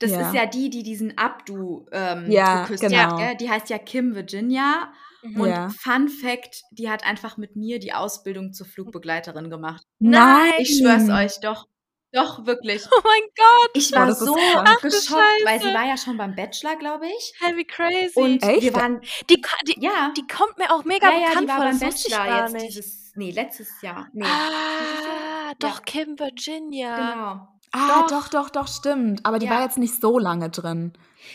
Das 0.00 0.10
Ja. 0.10 0.26
ist 0.28 0.34
ja 0.34 0.46
die, 0.46 0.70
die 0.70 0.82
diesen 0.82 1.16
Abdu 1.18 1.86
ähm, 1.92 2.30
Ja, 2.30 2.62
geküsst 2.62 2.82
genau. 2.82 2.98
hat. 2.98 3.16
Gell? 3.18 3.36
Die 3.36 3.48
heißt 3.50 3.70
ja 3.70 3.78
Kim 3.78 4.14
Virginia. 4.14 4.92
Mhm. 5.22 5.40
Und 5.40 5.48
Ja. 5.50 5.68
Fun 5.70 6.08
Fact, 6.08 6.62
die 6.72 6.90
hat 6.90 7.04
einfach 7.06 7.36
mit 7.36 7.54
mir 7.56 7.78
die 7.78 7.92
Ausbildung 7.92 8.52
zur 8.52 8.66
Flugbegleiterin 8.66 9.50
gemacht. 9.50 9.82
Nein. 10.00 10.52
Ich 10.58 10.78
schwör's 10.78 11.08
euch, 11.08 11.40
doch. 11.40 11.66
Doch, 12.14 12.46
wirklich. 12.46 12.82
Oh 12.90 13.00
mein 13.02 13.22
Gott, 13.36 13.70
Ich 13.74 13.90
Boah, 13.90 13.98
war 14.00 14.08
ist 14.08 14.18
so. 14.20 14.36
Ach 14.38 14.80
geschockt, 14.80 15.44
weil 15.44 15.60
sie 15.60 15.74
war 15.74 15.84
ja 15.84 15.96
schon 15.96 16.16
beim 16.16 16.34
Bachelor, 16.34 16.76
glaube 16.76 17.06
ich. 17.06 17.32
heavy 17.40 17.64
crazy. 17.64 18.12
Und 18.18 18.42
Echt? 18.42 18.62
wir 18.62 18.74
waren, 18.74 19.00
die, 19.28 19.42
die, 19.66 19.80
ja, 19.80 20.12
die 20.16 20.26
kommt 20.26 20.56
mir 20.58 20.70
auch 20.72 20.84
mega 20.84 21.10
ja, 21.10 21.18
ja, 21.18 21.18
die 21.18 21.28
bekannt 21.30 21.48
war 21.48 21.56
vor, 21.56 21.64
beim 21.66 21.78
Bachelor 21.80 22.48
jetzt 22.52 22.62
dieses, 22.66 23.12
nee, 23.16 23.30
letztes 23.32 23.82
Jahr. 23.82 24.08
Nee, 24.12 24.24
Ah, 24.26 25.52
doch, 25.58 25.76
Ja. 25.78 25.82
Kim 25.84 26.18
Virginia. 26.18 26.96
genau. 26.96 27.48
Ah, 27.76 28.02
Doch. 28.02 28.06
doch, 28.08 28.28
doch, 28.28 28.50
doch, 28.50 28.68
stimmt. 28.68 29.26
Aber 29.26 29.40
die 29.40 29.46
Ja. 29.46 29.52
war 29.52 29.62
jetzt 29.64 29.78
nicht 29.78 30.00
so 30.00 30.18
lange 30.20 30.48
drin. 30.48 30.92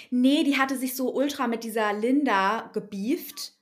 Nee, 0.09 0.43
die 0.45 0.57
hatte 0.57 0.77
sich 0.77 0.95
so 0.95 1.13
ultra 1.13 1.47
mit 1.47 1.65
dieser 1.65 1.91
Linda 1.91 2.69
gebieft. 2.73 3.53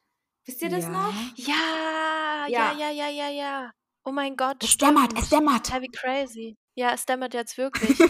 Wisst 0.46 0.62
ihr 0.62 0.70
das 0.70 0.84
Ja. 0.84 0.90
noch? 0.92 1.14
Ja, 1.36 2.46
Ja. 2.48 2.72
ja, 2.74 2.74
ja, 2.78 2.90
ja, 2.92 3.10
ja, 3.10 3.30
ja. 3.30 3.72
Oh 4.06 4.12
mein 4.12 4.36
Gott. 4.38 4.64
Es 4.64 4.78
dämmert, 4.78 5.06
stimmt. 5.12 5.24
es 5.24 5.30
dämmert. 5.30 5.82
Wie 5.82 5.88
crazy. 5.88 6.56
Ja, 6.78 6.94
es 6.94 7.08
dämmert 7.08 7.34
jetzt 7.34 7.58
wirklich. 7.58 7.98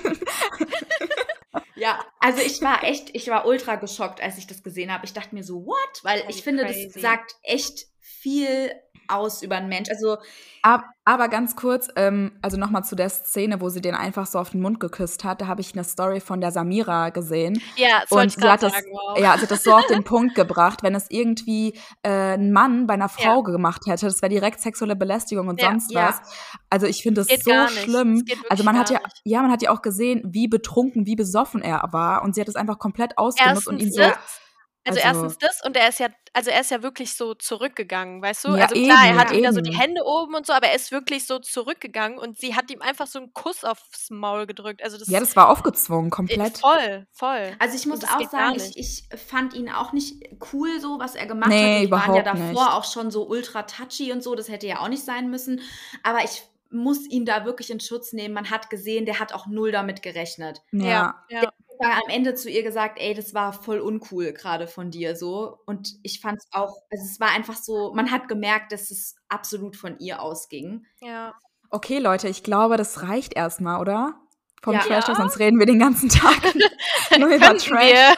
Ja, 1.78 2.04
also 2.20 2.42
ich 2.42 2.60
war 2.64 2.84
echt, 2.84 3.16
ich 3.16 3.28
war 3.28 3.46
ultra 3.46 3.76
geschockt, 3.76 4.20
als 4.20 4.40
ich 4.40 4.48
das 4.48 4.64
gesehen 4.64 4.92
habe. 4.92 5.06
Ich 5.06 5.14
dachte 5.14 5.36
mir 5.36 5.44
so, 5.44 5.68
what? 5.68 6.04
Weil 6.04 6.24
ich 6.28 6.42
finde, 6.42 6.66
crazy. 6.66 6.90
das 6.92 7.02
sagt 7.02 7.36
echt 7.44 7.86
viel 8.28 8.72
aus 9.10 9.42
über 9.42 9.56
einen 9.56 9.70
Mensch. 9.70 9.90
Also 9.90 10.18
Ab, 10.64 10.84
aber 11.06 11.30
ganz 11.30 11.56
kurz, 11.56 11.88
ähm, 11.96 12.34
also 12.42 12.58
nochmal 12.58 12.84
zu 12.84 12.98
der 12.98 13.08
Szene, 13.10 13.62
wo 13.62 13.70
sie 13.70 13.80
den 13.80 13.96
einfach 13.96 14.26
so 14.26 14.38
auf 14.38 14.50
den 14.50 14.60
Mund 14.60 14.82
geküsst 14.82 15.24
hat. 15.24 15.40
Da 15.40 15.48
habe 15.48 15.62
ich 15.62 15.72
eine 15.74 15.86
Story 15.86 16.20
von 16.20 16.42
der 16.42 16.52
Samira 16.52 17.10
gesehen. 17.12 17.62
ja, 17.78 18.02
das 18.02 18.12
Und 18.12 18.26
ich 18.26 18.34
sie 18.36 18.42
hat 18.50 18.64
das, 18.64 18.74
sagen. 18.74 18.88
Wow. 18.92 19.18
ja, 19.18 19.36
sie 19.38 19.44
hat 19.44 19.52
das 19.52 19.64
so 19.64 19.72
auf 19.74 19.86
den 19.88 20.04
Punkt 20.04 20.36
gebracht, 20.36 20.84
wenn 20.84 20.94
es 20.94 21.06
irgendwie 21.10 21.74
äh, 22.04 22.34
ein 22.34 22.52
Mann 22.52 22.86
bei 22.86 22.96
einer 22.96 23.08
Frau 23.08 23.38
Ja. 23.38 23.42
gemacht 23.52 23.84
hätte, 23.86 24.08
das 24.08 24.22
wäre 24.22 24.30
direkt 24.30 24.60
sexuelle 24.60 24.98
Belästigung 24.98 25.48
und 25.48 25.62
Ja, 25.62 25.70
sonst 25.70 25.92
ja. 25.94 26.10
was. 26.10 26.22
Also 26.70 26.86
ich 26.86 27.02
finde 27.02 27.22
das 27.22 27.28
Geht 27.28 27.46
so 27.46 27.52
schlimm. 27.70 28.26
Das 28.28 28.38
Also 28.50 28.64
man 28.66 28.78
hat 28.78 28.90
ja, 28.90 29.00
nicht. 29.00 29.22
ja, 29.24 29.42
man 29.42 29.52
hat 29.52 29.62
ja 29.62 29.72
auch 29.72 29.82
gesehen, 29.82 30.22
wie 30.26 30.50
betrunken, 30.50 31.06
wie 31.06 31.16
besoffen 31.16 31.62
er 31.62 31.82
war 31.94 32.24
und 32.24 32.36
sie 32.36 32.42
hat 32.42 32.50
es 32.50 32.58
einfach 32.58 32.78
komplett 32.78 33.18
ausgenutzt 33.18 33.68
und 33.70 33.80
ihn 33.80 33.88
Erstens 33.94 34.06
so. 34.06 34.12
das, 34.12 34.42
also, 34.90 35.02
also- 35.02 35.22
erstens 35.24 35.38
das 35.40 35.66
und 35.66 35.76
er 35.78 35.90
ist 35.90 36.00
ja, 36.00 36.08
also 36.34 36.50
er 36.52 36.62
ist 36.62 36.72
ja 36.72 36.84
wirklich 36.84 37.16
so 37.16 37.34
zurückgegangen, 37.34 38.22
weißt 38.22 38.46
du? 38.46 38.50
Ja, 38.56 38.66
also 38.68 38.76
klar, 38.76 39.04
er 39.06 39.10
eben, 39.10 39.20
hat 39.20 39.32
wieder 39.32 39.54
so 39.54 39.62
die. 39.62 39.78
Hände 39.78 40.04
oben 40.06 40.36
und 40.36 40.46
so, 40.46 40.54
aber 40.54 40.68
er 40.68 40.76
ist 40.76 40.92
wirklich 40.92 41.26
so 41.26 41.40
zurückgegangen 41.40 42.18
und 42.18 42.38
sie 42.40 42.56
hat 42.56 42.70
ihm 42.72 42.82
einfach 42.82 43.08
so 43.08 43.20
einen 43.20 43.34
Kuss 43.34 43.64
aufs 43.64 44.10
Maul 44.10 44.46
gedrückt. 44.48 44.84
Also 44.84 44.98
das 44.98 45.08
Ja, 45.08 45.20
das 45.20 45.36
war 45.36 45.50
aufgezwungen, 45.50 46.08
äh, 46.08 46.12
komplett. 46.12 46.58
voll, 46.60 47.08
voll. 47.12 47.56
Also 47.60 47.76
ich 47.76 47.86
muss 47.86 48.04
auch 48.04 48.30
sagen, 48.30 48.56
ich, 48.56 48.78
ich 48.78 49.20
fand 49.20 49.54
ihn 49.54 49.70
auch 49.70 49.94
nicht 49.94 50.16
cool, 50.54 50.80
so 50.80 51.00
was 51.00 51.16
er 51.16 51.26
gemacht 51.26 51.50
Nee, 51.50 51.76
hat. 51.76 51.82
Die 51.84 51.92
waren 51.92 52.16
ja 52.16 52.22
überhaupt 52.22 52.28
davor 52.28 52.66
nicht. 52.66 52.74
auch 52.74 52.84
schon 52.92 53.12
so 53.12 53.28
ultra 53.28 53.64
touchy 53.64 54.12
und 54.12 54.24
so. 54.24 54.36
Das 54.36 54.50
hätte 54.50 54.68
ja 54.68 54.80
auch 54.80 54.90
nicht 54.90 55.04
sein 55.04 55.30
müssen. 55.30 55.62
Aber 56.04 56.24
ich 56.24 56.44
muss 56.70 57.06
ihn 57.08 57.26
da 57.26 57.46
wirklich 57.46 57.70
in 57.72 57.80
Schutz 57.80 58.14
nehmen. 58.14 58.34
Man 58.34 58.50
hat 58.50 58.70
gesehen, 58.70 59.06
der 59.06 59.20
hat 59.20 59.34
auch 59.34 59.48
null 59.48 59.72
damit 59.72 60.02
gerechnet. 60.02 60.62
Ja. 60.72 61.24
ja. 61.30 61.44
ja. 61.44 61.54
Habe 61.82 62.04
am 62.06 62.10
Ende 62.10 62.36
zu 62.36 62.50
ihr 62.50 62.64
gesagt, 62.64 63.00
ey, 63.00 63.14
das 63.14 63.34
war 63.34 63.54
voll 63.54 63.80
uncool 63.80 64.34
gerade 64.34 64.68
von 64.68 64.92
dir 64.92 65.16
so. 65.16 65.58
Und 65.66 65.96
ich 66.04 66.22
fand 66.22 66.40
es 66.40 66.48
auch, 66.52 66.76
also 66.92 67.06
es 67.06 67.20
war 67.20 67.30
einfach 67.32 67.56
so, 67.56 67.94
man 67.94 68.12
hat 68.12 68.28
gemerkt, 68.28 68.72
dass 68.72 68.92
es 68.92 69.16
absolut 69.30 69.76
von 69.76 70.00
ihr 70.00 70.22
ausging. 70.22 70.86
ja. 71.02 71.34
Okay, 71.70 72.00
Leute, 72.00 72.30
ich 72.30 72.44
glaube, 72.44 72.78
das 72.78 73.02
reicht 73.04 73.36
erstmal, 73.36 73.82
oder? 73.82 74.16
Vom 74.64 74.74
Ja. 74.74 74.80
Trash 74.82 75.06
Talk, 75.06 75.18
sonst 75.18 75.40
reden 75.40 75.60
wir 75.60 75.66
den 75.66 75.80
ganzen 75.80 76.10
Tag 76.10 76.42
nur 77.18 77.30
über 77.30 77.58
Trash. 77.58 77.70
wir. 77.70 78.16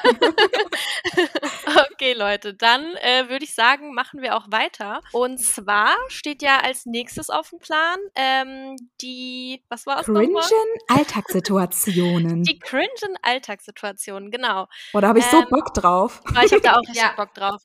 okay, 1.92 2.14
Leute, 2.14 2.54
dann 2.54 2.96
äh, 3.02 3.30
würde 3.30 3.44
ich 3.44 3.54
sagen, 3.54 3.94
machen 3.94 4.22
wir 4.22 4.36
auch 4.36 4.46
weiter. 4.50 5.02
Und 5.12 5.40
zwar 5.40 5.96
steht 6.08 6.42
ja 6.42 6.60
als 6.62 6.86
nächstes 6.86 7.30
auf 7.30 7.50
dem 7.50 7.60
Plan 7.60 7.98
ähm, 8.16 8.76
die, 9.02 9.62
was 9.70 9.86
war 9.86 10.00
es 10.00 10.08
nochmal? 10.08 10.26
Cringen 10.44 10.78
Alltagssituationen. 10.88 12.44
Die 12.44 12.60
cringen 12.60 12.88
Alltagssituationen, 13.22 14.32
genau. 14.32 14.68
Boah, 14.94 15.02
da 15.02 15.10
habe 15.10 15.20
ich 15.20 15.26
so 15.26 15.38
ähm, 15.40 15.48
Bock 15.50 15.74
drauf. 15.74 16.22
Ich 16.44 16.52
habe 16.52 16.62
da 16.62 16.74
auch 16.74 16.80
richtig 16.82 16.96
Ja. 16.96 17.14
Bock 17.16 17.34
drauf. 17.34 17.62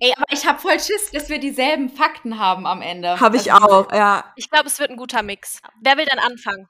Ey, 0.00 0.14
aber 0.16 0.24
ich 0.32 0.46
habe 0.46 0.58
voll 0.58 0.80
Schiss, 0.80 1.10
dass 1.12 1.28
wir 1.28 1.38
dieselben 1.38 1.90
Fakten 1.90 2.38
haben 2.38 2.66
am 2.66 2.80
Ende. 2.80 3.20
Habe 3.20 3.36
ich 3.36 3.52
Also, 3.52 3.66
auch, 3.66 3.92
ja. 3.92 4.32
Ich 4.36 4.48
glaube, 4.50 4.66
es 4.68 4.78
wird 4.78 4.90
ein 4.90 4.96
guter 4.96 5.22
Mix. 5.22 5.60
Wer 5.82 5.96
will 5.98 6.06
dann 6.06 6.18
anfangen? 6.20 6.68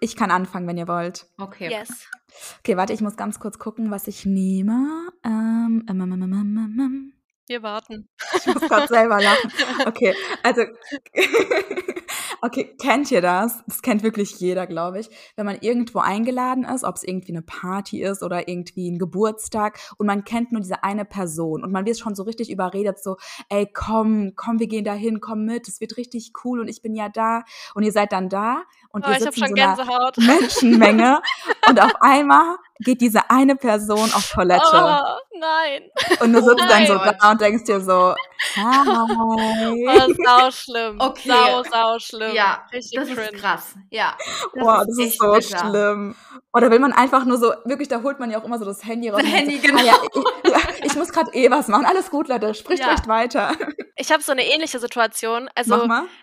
Ich 0.00 0.16
kann 0.16 0.30
anfangen, 0.30 0.66
wenn 0.66 0.76
ihr 0.76 0.88
wollt. 0.88 1.26
Okay. 1.38 1.70
Yes. 1.70 2.08
Okay, 2.60 2.76
warte, 2.76 2.92
ich 2.92 3.00
muss 3.00 3.16
ganz 3.16 3.38
kurz 3.40 3.58
gucken, 3.58 3.90
was 3.90 4.06
ich 4.08 4.26
nehme. 4.26 5.08
Ähm, 5.24 5.84
ähm, 5.88 6.00
ähm, 6.00 6.12
ähm, 6.12 6.22
ähm, 6.22 6.80
ähm. 6.80 7.12
Wir 7.48 7.62
warten. 7.62 8.08
Ich 8.34 8.46
muss 8.46 8.68
gerade 8.68 8.88
selber 8.88 9.22
lachen. 9.22 9.52
Okay, 9.86 10.14
also, 10.42 10.62
okay, 12.42 12.74
kennt 12.80 13.12
ihr 13.12 13.20
das? 13.20 13.62
Das 13.68 13.82
kennt 13.82 14.02
wirklich 14.02 14.40
jeder, 14.40 14.66
glaube 14.66 14.98
ich. 14.98 15.08
Wenn 15.36 15.46
man 15.46 15.58
irgendwo 15.60 16.00
eingeladen 16.00 16.64
ist, 16.64 16.82
ob 16.82 16.96
es 16.96 17.04
irgendwie 17.04 17.30
eine 17.30 17.42
Party 17.42 18.02
ist 18.02 18.24
oder 18.24 18.48
irgendwie 18.48 18.90
ein 18.90 18.98
Geburtstag 18.98 19.78
und 19.96 20.08
man 20.08 20.24
kennt 20.24 20.50
nur 20.50 20.60
diese 20.60 20.82
eine 20.82 21.04
Person 21.04 21.62
und 21.62 21.70
man 21.70 21.86
wird 21.86 21.98
schon 21.98 22.16
so 22.16 22.24
richtig 22.24 22.50
überredet, 22.50 23.00
so, 23.00 23.16
ey, 23.48 23.70
komm, 23.72 24.32
komm, 24.34 24.58
wir 24.58 24.66
gehen 24.66 24.84
da 24.84 24.94
hin, 24.94 25.20
komm 25.20 25.44
mit, 25.44 25.68
es 25.68 25.80
wird 25.80 25.96
richtig 25.98 26.32
cool 26.44 26.58
und 26.58 26.66
ich 26.66 26.82
bin 26.82 26.96
ja 26.96 27.08
da 27.08 27.44
und 27.74 27.84
ihr 27.84 27.92
seid 27.92 28.10
dann 28.10 28.28
da 28.28 28.64
und 28.96 29.06
Oh, 29.06 29.10
ihr 29.10 29.16
ich 29.18 29.26
habe 29.26 29.32
sitzt 29.32 29.38
in 29.38 29.46
schon 29.46 29.56
so 29.56 29.62
einer 29.62 29.76
Gänsehaut. 29.76 30.16
Menschenmenge 30.18 31.20
und 31.68 31.80
auf 31.82 31.92
einmal 32.00 32.56
geht 32.80 33.00
diese 33.00 33.30
eine 33.30 33.56
Person 33.56 34.10
auf 34.14 34.28
Toilette. 34.30 34.62
Oh, 34.72 35.38
nein. 35.38 35.82
Und 36.20 36.32
du 36.32 36.40
Oh 36.40 36.48
sitzt 36.48 36.64
dann 36.68 36.86
so 36.86 36.94
da 36.98 37.30
und 37.30 37.40
denkst 37.40 37.64
dir 37.64 37.80
so, 37.80 38.14
Oh, 38.58 39.36
hi. 39.38 40.14
sau 40.24 40.50
schlimm. 40.50 40.96
Okay. 41.00 41.28
Sau, 41.28 41.62
sau 41.70 41.98
schlimm. 41.98 42.34
Ja, 42.34 42.64
Richtig 42.72 42.98
das 42.98 43.08
cringe. 43.08 43.22
ist 43.30 43.40
krass. 43.40 43.74
Ja. 43.90 44.16
Boah, 44.54 44.84
das 44.86 44.98
ist 44.98 45.18
so 45.18 45.32
bitter. 45.32 45.58
schlimm. 45.58 46.14
Oder 46.52 46.70
will 46.70 46.78
man 46.78 46.92
einfach 46.92 47.24
nur 47.24 47.38
so, 47.38 47.52
wirklich, 47.64 47.88
da 47.88 48.02
holt 48.02 48.18
man 48.18 48.30
ja 48.30 48.38
auch 48.38 48.44
immer 48.44 48.58
so 48.58 48.64
das 48.64 48.84
Handy 48.84 49.08
raus. 49.10 49.20
Das 49.22 49.30
Handy, 49.30 49.56
so, 49.58 49.62
genau. 49.66 49.80
Ah, 49.80 49.84
ja, 49.84 49.94
ich, 50.42 50.50
ja, 50.50 50.58
ich 50.84 50.94
muss 50.96 51.12
gerade 51.12 51.32
eh 51.34 51.50
was 51.50 51.68
machen. 51.68 51.84
Alles 51.86 52.10
gut, 52.10 52.28
Leute, 52.28 52.54
spricht 52.54 52.82
Ja. 52.82 52.92
echt 52.94 53.08
weiter. 53.08 53.52
Ich 53.96 54.12
habe 54.12 54.22
so 54.22 54.32
eine 54.32 54.46
ähnliche 54.46 54.78
Situation. 54.78 55.48
Also. 55.54 55.74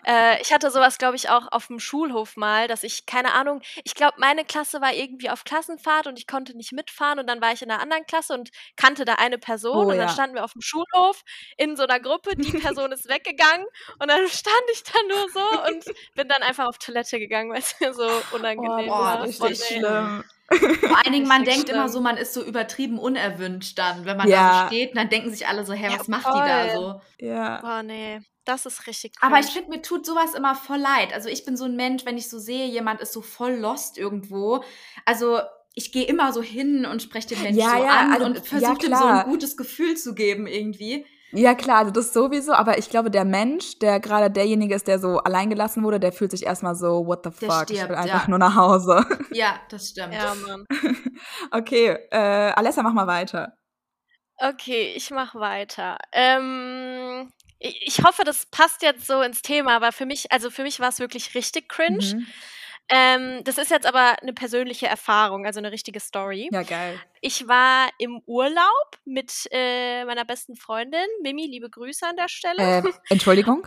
Äh, 0.06 0.40
ich 0.40 0.52
hatte 0.52 0.70
sowas, 0.70 0.98
glaube 0.98 1.16
ich, 1.16 1.28
auch 1.28 1.50
auf 1.50 1.66
dem 1.66 1.80
Schulhof 1.80 2.36
mal, 2.36 2.68
dass 2.68 2.84
ich, 2.84 3.04
keine 3.06 3.32
Ahnung, 3.34 3.60
ich 3.82 3.94
glaube, 3.94 4.14
meine 4.18 4.44
Klasse 4.44 4.80
war 4.80 4.92
irgendwie 4.92 5.28
auf 5.30 5.44
Klassenfahrt 5.44 6.06
und 6.06 6.18
ich 6.18 6.26
konnte 6.26 6.56
nicht 6.56 6.72
mitfahren 6.72 7.18
und 7.18 7.26
dann 7.26 7.40
war 7.40 7.52
ich 7.52 7.62
in 7.62 7.70
einer 7.70 7.82
anderen 7.82 8.06
Klasse 8.06 8.34
und 8.34 8.50
kannte 8.76 9.04
da 9.04 9.14
eine 9.14 9.38
Person 9.38 9.74
Oh, 9.74 9.80
und 9.90 9.96
dann 9.98 10.06
ja. 10.06 10.08
standen 10.08 10.36
wir 10.36 10.44
auf 10.44 10.52
dem 10.52 10.62
Schulhof 10.62 11.22
in 11.56 11.76
so 11.76 11.82
einer 11.84 12.00
Gruppe, 12.00 12.36
die 12.36 12.52
Person 12.58 12.92
ist 12.92 13.08
weggegangen 13.08 13.66
und 13.98 14.08
dann 14.08 14.26
stand 14.28 14.54
ich 14.72 14.82
da 14.84 14.98
nur 15.08 15.28
so 15.30 15.68
und 15.68 15.84
bin 16.14 16.28
dann 16.28 16.42
einfach 16.42 16.66
auf 16.66 16.78
Toilette 16.78 17.18
gegangen, 17.18 17.50
weil 17.50 17.58
es 17.58 17.78
mir 17.80 17.92
so 17.92 18.08
unangenehm 18.32 18.86
boah, 18.86 18.98
war. 18.98 19.22
richtig 19.24 19.64
schlimm. 19.64 20.24
Vor 20.58 20.98
allen 21.04 21.12
Dingen, 21.12 21.26
man 21.28 21.44
denkt 21.44 21.68
immer 21.68 21.82
schlimm. 21.82 21.92
so, 21.92 22.00
man 22.00 22.16
ist 22.16 22.34
so 22.34 22.42
übertrieben 22.44 22.98
unerwünscht 22.98 23.78
dann, 23.78 24.04
wenn 24.04 24.16
man 24.16 24.28
Ja. 24.28 24.48
da 24.48 24.60
so 24.62 24.66
steht. 24.68 24.90
Und 24.90 24.96
dann 24.98 25.08
denken 25.08 25.30
sich 25.30 25.46
alle 25.46 25.64
so, 25.64 25.72
hä, 25.72 25.88
Ja, 25.92 25.98
was 25.98 26.08
macht 26.08 26.26
die 26.26 26.38
da 26.38 26.66
voll. 26.68 27.00
so? 27.18 27.26
Ja. 27.26 27.60
Boah, 27.60 27.82
nee, 27.82 28.20
das 28.44 28.66
ist 28.66 28.86
richtig 28.86 29.12
Aber 29.20 29.38
ich 29.38 29.46
finde, 29.46 29.70
mir 29.70 29.82
tut 29.82 30.04
sowas 30.06 30.34
immer 30.34 30.54
voll 30.54 30.78
leid. 30.78 31.12
Also 31.14 31.28
ich 31.28 31.44
bin 31.44 31.56
so 31.56 31.64
ein 31.64 31.76
Mensch, 31.76 32.04
wenn 32.04 32.18
ich 32.18 32.28
so 32.28 32.38
sehe, 32.38 32.66
jemand 32.66 33.00
ist 33.00 33.12
so 33.12 33.22
voll 33.22 33.54
lost 33.54 33.96
irgendwo. 33.98 34.62
Also 35.04 35.40
ich 35.74 35.90
gehe 35.92 36.04
immer 36.04 36.32
so 36.32 36.40
hin 36.42 36.86
und 36.86 37.02
spreche 37.02 37.28
den 37.28 37.42
Menschen 37.42 37.58
Ja, 37.60 37.70
so 37.78 37.84
ja, 37.84 37.90
an 38.00 38.12
also, 38.12 38.26
und 38.26 38.36
ja, 38.36 38.42
versuche 38.42 38.78
dem 38.78 38.94
so 38.94 39.04
ein 39.04 39.24
gutes 39.24 39.56
Gefühl 39.56 39.96
zu 39.96 40.14
geben 40.14 40.46
irgendwie. 40.46 41.04
Ja, 41.32 41.54
klar, 41.54 41.78
also 41.78 41.90
das 41.90 42.12
sowieso, 42.12 42.52
aber 42.52 42.78
ich 42.78 42.90
glaube, 42.90 43.10
der 43.10 43.24
Mensch, 43.24 43.78
der 43.80 43.98
gerade 43.98 44.30
derjenige 44.30 44.74
ist, 44.74 44.86
der 44.86 45.00
so 45.00 45.18
allein 45.18 45.50
gelassen 45.50 45.82
wurde, 45.82 45.98
der 45.98 46.12
fühlt 46.12 46.30
sich 46.30 46.46
erstmal 46.46 46.76
so, 46.76 47.06
what 47.06 47.24
the 47.24 47.30
Der 47.30 47.50
fuck, 47.50 47.70
ich 47.70 47.76
stirbt, 47.78 47.90
will 47.90 47.96
einfach 47.96 48.24
ja. 48.24 48.30
nur 48.30 48.38
nach 48.38 48.54
Hause. 48.54 49.04
Ja, 49.32 49.58
das 49.68 49.88
stimmt. 49.88 50.14
Ja, 50.14 50.32
Mann. 50.34 50.64
Okay, 51.50 51.88
äh, 52.10 52.52
Alessa, 52.52 52.82
mach 52.82 52.92
mal 52.92 53.08
weiter. 53.08 53.56
Okay, 54.36 54.92
ich 54.94 55.10
mache 55.10 55.40
weiter. 55.40 55.98
Ähm, 56.12 57.32
ich, 57.58 57.82
ich 57.98 58.04
hoffe, 58.04 58.22
das 58.24 58.46
passt 58.46 58.82
jetzt 58.82 59.06
so 59.06 59.20
ins 59.22 59.42
Thema, 59.42 59.74
aber 59.74 59.90
für 59.90 60.06
mich, 60.06 60.30
also 60.30 60.50
für 60.50 60.62
mich 60.62 60.78
war 60.80 60.88
es 60.88 61.00
wirklich 61.00 61.34
richtig 61.34 61.68
cringe. 61.68 62.14
Mhm. 62.14 62.26
Ähm, 62.88 63.42
das 63.44 63.58
ist 63.58 63.70
jetzt 63.70 63.86
aber 63.86 64.20
eine 64.20 64.34
persönliche 64.34 64.86
Erfahrung, 64.86 65.46
also 65.46 65.58
eine 65.58 65.72
richtige 65.72 66.00
Story. 66.00 66.48
Ja, 66.52 66.62
geil. 66.62 67.00
Ich 67.20 67.48
war 67.48 67.88
im 67.98 68.20
Urlaub 68.26 68.98
mit 69.04 69.32
äh, 69.50 70.04
meiner 70.04 70.24
besten 70.24 70.54
Freundin, 70.54 71.06
Mimi, 71.22 71.46
liebe 71.46 71.70
Grüße 71.70 72.06
an 72.06 72.16
der 72.16 72.28
Stelle. 72.28 72.78
Äh, 72.78 72.82
Entschuldigung? 73.08 73.66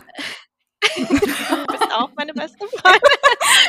Du 0.96 1.04
bist 1.06 1.92
auch 1.92 2.10
meine 2.16 2.32
beste 2.32 2.66
Freundin. 2.68 3.00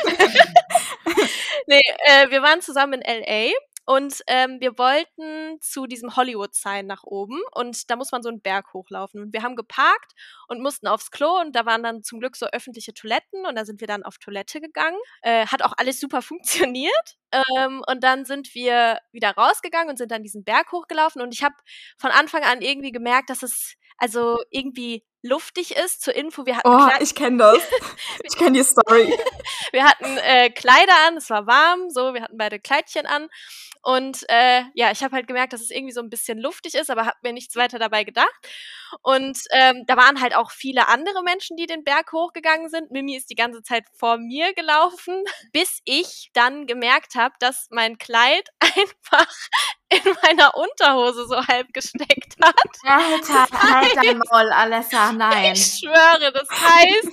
nee, 1.66 1.82
äh, 2.04 2.30
wir 2.30 2.42
waren 2.42 2.60
zusammen 2.60 3.02
in 3.02 3.22
LA 3.24 3.50
und 3.90 4.22
ähm, 4.28 4.60
wir 4.60 4.78
wollten 4.78 5.60
zu 5.60 5.88
diesem 5.88 6.14
Hollywood-Sign 6.14 6.86
nach 6.86 7.02
oben 7.02 7.40
und 7.56 7.90
da 7.90 7.96
muss 7.96 8.12
man 8.12 8.22
so 8.22 8.28
einen 8.28 8.40
Berg 8.40 8.72
hochlaufen. 8.72 9.20
Und 9.20 9.32
wir 9.32 9.42
haben 9.42 9.56
geparkt 9.56 10.12
und 10.46 10.62
mussten 10.62 10.86
aufs 10.86 11.10
Klo 11.10 11.40
und 11.40 11.56
da 11.56 11.66
waren 11.66 11.82
dann 11.82 12.04
zum 12.04 12.20
Glück 12.20 12.36
so 12.36 12.46
öffentliche 12.46 12.94
Toiletten 12.94 13.44
und 13.46 13.56
da 13.56 13.64
sind 13.64 13.80
wir 13.80 13.88
dann 13.88 14.04
auf 14.04 14.18
Toilette 14.18 14.60
gegangen. 14.60 14.96
Äh, 15.22 15.44
hat 15.46 15.62
auch 15.62 15.72
alles 15.76 15.98
super 15.98 16.22
funktioniert. 16.22 17.16
Ähm, 17.32 17.82
und 17.88 18.04
dann 18.04 18.24
sind 18.24 18.54
wir 18.54 19.00
wieder 19.10 19.32
rausgegangen 19.32 19.88
und 19.88 19.96
sind 19.96 20.12
dann 20.12 20.22
diesen 20.22 20.44
Berg 20.44 20.70
hochgelaufen 20.70 21.20
und 21.20 21.34
ich 21.34 21.42
habe 21.42 21.56
von 21.98 22.12
Anfang 22.12 22.44
an 22.44 22.62
irgendwie 22.62 22.92
gemerkt, 22.92 23.28
dass 23.28 23.42
es 23.42 23.74
also 24.00 24.38
irgendwie 24.50 25.04
luftig 25.22 25.76
ist. 25.76 26.02
Zur 26.02 26.14
Info, 26.14 26.46
wir 26.46 26.56
hatten 26.56 26.68
Oh, 26.68 26.86
Kleid- 26.88 27.02
ich 27.02 27.14
kenne 27.14 27.36
das. 27.38 27.58
Ich 28.24 28.36
kenne 28.36 28.52
die 28.58 28.64
Story. 28.64 29.14
wir 29.72 29.84
hatten 29.84 30.16
äh, 30.18 30.50
Kleider 30.50 30.94
an, 31.06 31.16
es 31.16 31.30
war 31.30 31.46
warm, 31.46 31.90
so, 31.90 32.14
wir 32.14 32.22
hatten 32.22 32.36
beide 32.38 32.58
Kleidchen 32.58 33.06
an. 33.06 33.28
Und 33.82 34.24
äh, 34.28 34.62
ja, 34.74 34.90
ich 34.90 35.02
habe 35.02 35.16
halt 35.16 35.26
gemerkt, 35.26 35.54
dass 35.54 35.62
es 35.62 35.70
irgendwie 35.70 35.92
so 35.92 36.00
ein 36.02 36.10
bisschen 36.10 36.38
luftig 36.38 36.74
ist, 36.74 36.90
aber 36.90 37.06
habe 37.06 37.16
mir 37.22 37.32
nichts 37.32 37.56
weiter 37.56 37.78
dabei 37.78 38.04
gedacht. 38.04 38.28
Und 39.02 39.38
ähm, 39.52 39.84
da 39.86 39.96
waren 39.96 40.20
halt 40.20 40.34
auch 40.36 40.50
viele 40.50 40.88
andere 40.88 41.22
Menschen, 41.22 41.56
die 41.56 41.66
den 41.66 41.82
Berg 41.84 42.12
hochgegangen 42.12 42.68
sind. 42.68 42.90
Mimi 42.90 43.16
ist 43.16 43.30
die 43.30 43.34
ganze 43.36 43.62
Zeit 43.62 43.84
vor 43.94 44.18
mir 44.18 44.52
gelaufen, 44.52 45.24
bis 45.52 45.80
ich 45.84 46.30
dann 46.34 46.66
gemerkt 46.66 47.14
habe, 47.14 47.34
dass 47.40 47.68
mein 47.70 47.96
Kleid 47.98 48.48
einfach 48.60 49.26
in 49.90 50.14
meiner 50.22 50.54
Unterhose 50.56 51.26
so 51.26 51.36
halb 51.46 51.72
gesteckt 51.72 52.36
hat. 52.42 52.54
Alter, 52.84 53.46
halt 53.52 53.96
dein 53.96 54.18
Maul, 54.18 54.50
Alessa, 54.52 55.12
nein. 55.16 55.52
Ich 55.52 55.80
schwöre, 55.80 56.32
das 56.32 56.48
heißt, 56.48 57.08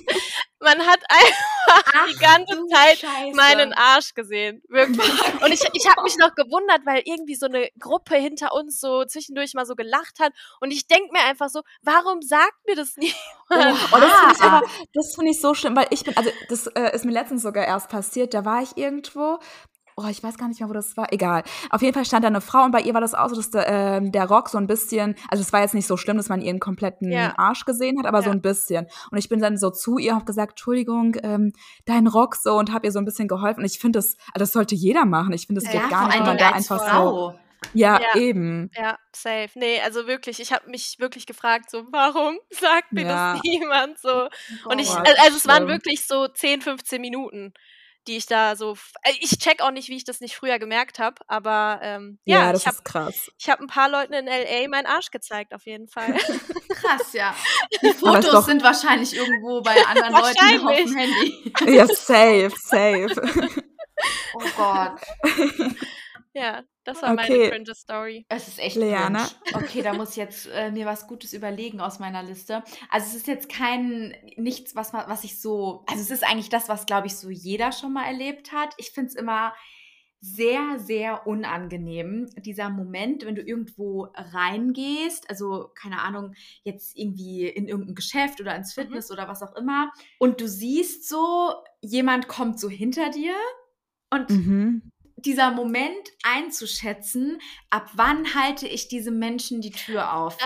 man 0.60 0.78
hat 0.86 1.00
einfach 1.08 2.08
die 2.08 2.16
ganze 2.18 2.66
Zeit 2.66 2.98
Scheiße. 2.98 3.36
meinen 3.36 3.72
Arsch 3.72 4.14
gesehen. 4.14 4.62
Wirklich. 4.68 5.10
Und 5.42 5.52
ich, 5.52 5.62
ich 5.72 5.88
habe 5.88 6.02
mich 6.02 6.16
noch 6.18 6.34
gewundert, 6.34 6.84
weil 6.84 7.02
irgendwie 7.04 7.34
so 7.34 7.46
eine 7.46 7.68
Gruppe 7.78 8.16
hinter 8.16 8.52
uns 8.52 8.80
so 8.80 9.04
zwischendurch 9.04 9.54
mal 9.54 9.66
so 9.66 9.74
gelacht 9.74 10.18
hat. 10.20 10.32
Und 10.60 10.70
ich 10.70 10.86
denk 10.86 11.12
mir 11.12 11.20
einfach 11.24 11.48
so, 11.48 11.62
warum 11.82 12.22
sagt 12.22 12.66
mir 12.66 12.76
das 12.76 12.96
niemand? 12.96 13.16
Oh, 13.50 13.98
das 13.98 14.12
finde 14.12 14.34
ich 14.34 14.42
aber, 14.42 14.62
das 14.92 15.14
finde 15.14 15.30
ich 15.30 15.40
so 15.40 15.54
schlimm, 15.54 15.76
weil 15.76 15.86
ich 15.90 16.04
bin, 16.04 16.16
also 16.16 16.30
das 16.48 16.66
äh, 16.68 16.94
ist 16.94 17.04
mir 17.04 17.12
letztens 17.12 17.42
sogar 17.42 17.66
erst 17.66 17.88
passiert, 17.88 18.34
da 18.34 18.44
war 18.44 18.62
ich 18.62 18.76
irgendwo, 18.76 19.38
oh, 19.98 20.06
ich 20.08 20.22
weiß 20.22 20.38
gar 20.38 20.48
nicht 20.48 20.60
mehr, 20.60 20.68
wo 20.68 20.72
das 20.72 20.96
war, 20.96 21.12
egal. 21.12 21.42
Auf 21.70 21.82
jeden 21.82 21.92
Fall 21.94 22.04
stand 22.04 22.22
da 22.24 22.28
eine 22.28 22.40
Frau 22.40 22.64
und 22.64 22.70
bei 22.70 22.80
ihr 22.80 22.94
war 22.94 23.00
das 23.00 23.14
auch 23.14 23.28
so, 23.28 23.36
dass 23.36 23.50
der, 23.50 23.66
ähm, 23.68 24.12
der 24.12 24.26
Rock 24.26 24.48
so 24.48 24.58
ein 24.58 24.66
bisschen, 24.66 25.16
also 25.28 25.42
es 25.42 25.52
war 25.52 25.60
jetzt 25.60 25.74
nicht 25.74 25.86
so 25.86 25.96
schlimm, 25.96 26.16
dass 26.16 26.28
man 26.28 26.40
ihren 26.40 26.60
kompletten 26.60 27.10
Ja. 27.12 27.34
Arsch 27.36 27.64
gesehen 27.64 27.98
hat, 27.98 28.06
aber 28.06 28.22
so 28.22 28.28
Ja. 28.30 28.34
ein 28.36 28.40
bisschen. 28.42 28.86
Und 29.10 29.18
ich 29.18 29.28
bin 29.28 29.40
dann 29.40 29.56
so 29.58 29.70
zu 29.70 29.98
ihr, 29.98 30.14
habe 30.14 30.24
gesagt, 30.24 30.52
Entschuldigung, 30.52 31.16
ähm, 31.22 31.52
dein 31.84 32.06
Rock 32.06 32.36
so 32.36 32.54
und 32.56 32.72
habe 32.72 32.86
ihr 32.86 32.92
so 32.92 32.98
ein 32.98 33.04
bisschen 33.04 33.28
geholfen. 33.28 33.60
Und 33.60 33.66
ich 33.66 33.78
finde 33.78 33.98
das, 33.98 34.16
also 34.32 34.44
das 34.44 34.52
sollte 34.52 34.74
jeder 34.74 35.04
machen. 35.04 35.32
Ich 35.32 35.46
finde, 35.46 35.60
das 35.60 35.70
geht 35.70 35.82
ja, 35.82 35.88
gar 35.88 36.00
vor 36.02 36.08
nicht, 36.08 36.18
wenn 36.20 36.26
man 36.26 36.38
da 36.38 36.50
einfach 36.50 36.78
so, 36.80 36.86
Frau. 36.86 37.34
ja, 37.74 38.00
Ja. 38.00 38.20
eben. 38.20 38.70
Ja, 38.76 38.98
safe. 39.12 39.50
Nee, 39.56 39.80
also 39.84 40.06
wirklich, 40.06 40.38
ich 40.40 40.52
habe 40.52 40.70
mich 40.70 40.96
wirklich 41.00 41.26
gefragt, 41.26 41.70
so, 41.70 41.84
warum 41.90 42.38
sagt 42.50 42.92
mir 42.92 43.02
Ja. 43.02 43.32
das 43.34 43.42
niemand 43.42 43.98
so? 43.98 44.28
Und 44.66 44.78
ich, 44.78 44.90
also, 44.90 45.36
es 45.36 45.46
waren 45.48 45.66
wirklich 45.66 46.06
so 46.06 46.28
10, 46.28 46.60
15 46.62 47.00
Minuten, 47.00 47.52
die 48.08 48.16
ich 48.16 48.26
da 48.26 48.56
so, 48.56 48.76
äh, 49.02 49.12
ich 49.20 49.38
check 49.38 49.60
auch 49.62 49.70
nicht, 49.70 49.88
wie 49.88 49.96
ich 49.96 50.04
das 50.04 50.20
nicht 50.20 50.34
früher 50.34 50.58
gemerkt 50.58 50.98
habe, 50.98 51.16
aber 51.28 51.78
ähm, 51.82 52.18
ja, 52.24 52.38
Ja, 52.46 52.52
das 52.52 52.62
ich 52.62 52.66
habe 52.66 52.76
ist 52.78 52.84
krass. 52.84 53.30
ich 53.38 53.48
hab 53.48 53.60
ein 53.60 53.66
paar 53.68 53.88
Leuten 53.88 54.14
in 54.14 54.26
L.A. 54.26 54.68
meinen 54.68 54.86
Arsch 54.86 55.10
gezeigt, 55.10 55.54
auf 55.54 55.64
jeden 55.66 55.86
Fall. 55.88 56.14
Krass, 56.70 57.12
ja. 57.12 57.34
Die 57.82 57.92
Fotos 57.92 58.30
doch- 58.30 58.46
sind 58.46 58.62
wahrscheinlich 58.64 59.14
irgendwo 59.14 59.60
bei 59.62 59.76
anderen 59.86 60.12
Leuten 60.12 60.66
auf 60.66 60.76
dem 60.76 60.96
Handy. 60.96 61.52
Ja, 61.66 61.86
safe, 61.86 62.50
safe. 62.56 63.48
Oh 64.34 64.42
Gott. 64.56 65.00
ja, 66.32 66.62
das 66.88 67.02
war 67.02 67.14
meine 67.14 67.34
Okay. 67.34 67.50
cringe 67.50 67.74
Story. 67.74 68.26
Es 68.28 68.48
ist 68.48 68.58
echt 68.58 68.76
cringe. 68.76 69.26
Okay, 69.52 69.82
da 69.82 69.94
muss 69.94 70.10
ich 70.10 70.16
jetzt 70.16 70.48
äh, 70.52 70.70
mir 70.70 70.86
was 70.86 71.06
Gutes 71.06 71.32
überlegen 71.32 71.80
aus 71.80 71.98
meiner 71.98 72.22
Liste. 72.22 72.62
Also 72.90 73.08
es 73.08 73.14
ist 73.14 73.26
jetzt 73.26 73.48
kein, 73.48 74.14
nichts, 74.36 74.74
was, 74.74 74.92
was 74.92 75.24
ich 75.24 75.40
so, 75.40 75.84
also 75.86 76.00
es 76.02 76.10
ist 76.10 76.24
eigentlich 76.24 76.48
das, 76.50 76.68
was, 76.68 76.86
glaube 76.86 77.06
ich, 77.06 77.16
so 77.16 77.30
jeder 77.30 77.72
schon 77.72 77.92
mal 77.92 78.04
erlebt 78.06 78.52
hat. 78.52 78.74
Ich 78.78 78.90
finde 78.90 79.08
es 79.08 79.14
immer 79.14 79.52
sehr, 80.20 80.80
sehr 80.80 81.28
unangenehm, 81.28 82.26
dieser 82.44 82.70
Moment, 82.70 83.24
wenn 83.24 83.36
du 83.36 83.42
irgendwo 83.42 84.08
reingehst, 84.14 85.30
also 85.30 85.70
keine 85.80 86.00
Ahnung, 86.02 86.34
jetzt 86.64 86.96
irgendwie 86.96 87.46
in 87.46 87.68
irgendein 87.68 87.94
Geschäft 87.94 88.40
oder 88.40 88.56
ins 88.56 88.72
Fitness 88.74 89.12
oder 89.12 89.28
was 89.28 89.42
auch 89.42 89.54
immer, 89.54 89.92
und 90.18 90.40
du 90.40 90.48
siehst 90.48 91.08
so, 91.08 91.52
jemand 91.82 92.26
kommt 92.26 92.58
so 92.58 92.68
hinter 92.68 93.10
dir 93.10 93.34
und 94.10 94.28
Mhm. 94.30 94.90
Dieser 95.24 95.50
Moment 95.50 96.08
einzuschätzen, 96.22 97.40
ab 97.70 97.90
wann 97.94 98.34
halte 98.34 98.66
ich 98.66 98.88
diesem 98.88 99.18
Menschen 99.18 99.60
die 99.60 99.70
Tür 99.70 100.14
auf. 100.14 100.36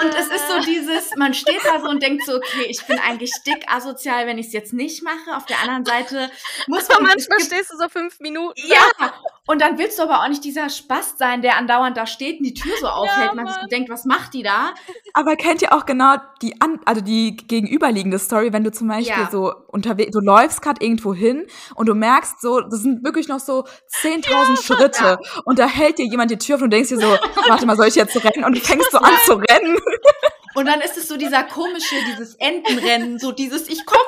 Und 0.00 0.14
es 0.14 0.26
ist 0.28 0.48
so 0.48 0.60
dieses, 0.60 1.14
man 1.16 1.34
steht 1.34 1.60
da 1.64 1.80
so 1.80 1.88
und 1.88 2.02
denkt 2.02 2.24
so, 2.24 2.36
okay, 2.36 2.64
ich 2.68 2.84
bin 2.86 2.98
eigentlich 2.98 3.32
dick 3.46 3.64
asozial, 3.68 4.26
wenn 4.26 4.38
ich 4.38 4.46
es 4.46 4.52
jetzt 4.52 4.72
nicht 4.72 5.02
mache. 5.02 5.36
Auf 5.36 5.46
der 5.46 5.60
anderen 5.60 5.84
Seite 5.84 6.30
muss 6.66 6.88
Aber 6.90 7.02
man. 7.02 7.18
es 7.18 7.28
manchmal 7.28 7.40
stehst 7.40 7.72
du 7.72 7.76
so 7.76 7.88
fünf 7.88 8.20
Minuten. 8.20 8.60
ja, 8.66 9.12
und 9.48 9.60
dann 9.60 9.76
willst 9.78 9.98
du 9.98 10.04
aber 10.04 10.20
auch 10.22 10.28
nicht 10.28 10.44
dieser 10.44 10.68
Spast 10.70 11.18
sein, 11.18 11.42
der 11.42 11.56
andauernd 11.56 11.96
da 11.96 12.06
steht 12.06 12.38
und 12.38 12.44
die 12.46 12.54
Tür 12.54 12.72
so 12.80 12.86
aufhält. 12.88 13.34
man 13.34 13.48
sich 13.48 13.56
denkt, 13.70 13.90
was 13.90 14.04
macht 14.04 14.34
die 14.34 14.42
da? 14.42 14.74
Aber 15.14 15.34
kennt 15.36 15.62
ihr 15.62 15.72
auch 15.72 15.84
genau 15.84 16.14
die 16.40 16.60
an, 16.60 16.78
also 16.84 17.00
die 17.00 17.36
gegenüberliegende 17.36 18.18
Story, 18.18 18.52
wenn 18.52 18.62
du 18.64 18.70
zum 18.70 18.88
Beispiel 18.88 19.22
Ja. 19.24 19.28
so 19.30 19.52
unterwegs, 19.68 20.12
du 20.12 20.20
läufst 20.20 20.62
gerade 20.62 20.84
irgendwo 20.84 21.12
hin 21.12 21.46
und 21.74 21.88
du 21.88 21.94
merkst 21.94 22.40
so, 22.40 22.60
das 22.60 22.80
sind 22.82 23.04
wirklich 23.04 23.28
noch 23.28 23.40
so 23.40 23.64
10.000 24.02 24.62
Schritte 24.62 25.18
und 25.44 25.58
da 25.58 25.66
hält 25.66 25.98
dir 25.98 26.06
jemand 26.06 26.30
die 26.30 26.38
Tür 26.38 26.56
auf 26.56 26.62
und 26.62 26.70
du 26.70 26.76
denkst 26.76 26.90
dir 26.90 26.98
so, 27.00 27.06
warte 27.48 27.66
mal, 27.66 27.76
soll 27.76 27.88
ich 27.88 27.96
jetzt 27.96 28.16
rennen? 28.24 28.44
Und 28.44 28.56
du 28.56 28.60
fängst 28.60 28.90
so 28.92 28.98
an 28.98 29.12
zu 29.26 29.34
rennen. 29.34 29.76
Und 30.54 30.66
dann 30.66 30.80
ist 30.80 30.96
es 30.96 31.08
so 31.08 31.16
dieser 31.16 31.44
komische, 31.44 31.94
dieses 32.06 32.34
Entenrennen, 32.36 33.18
so 33.18 33.32
dieses 33.32 33.68
Ich 33.68 33.84
komme, 33.86 34.00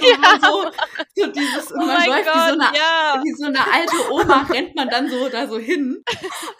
immer 0.00 0.40
so, 0.40 0.70
so 1.16 1.26
dieses, 1.28 1.72
und 1.72 1.82
Oh 1.82 1.86
man 1.86 1.96
mein 1.98 2.08
läuft 2.08 2.24
Gott, 2.24 2.34
wie 2.34 2.38
so 2.38 2.60
eine 2.60 2.76
ja. 2.76 3.20
wie 3.22 3.32
so 3.32 3.46
eine 3.46 3.72
alte 3.72 4.10
Oma 4.12 4.46
rennt 4.50 4.74
man 4.74 4.88
dann 4.88 5.08
so 5.08 5.28
da 5.28 5.46
so 5.46 5.58
hin. 5.58 6.02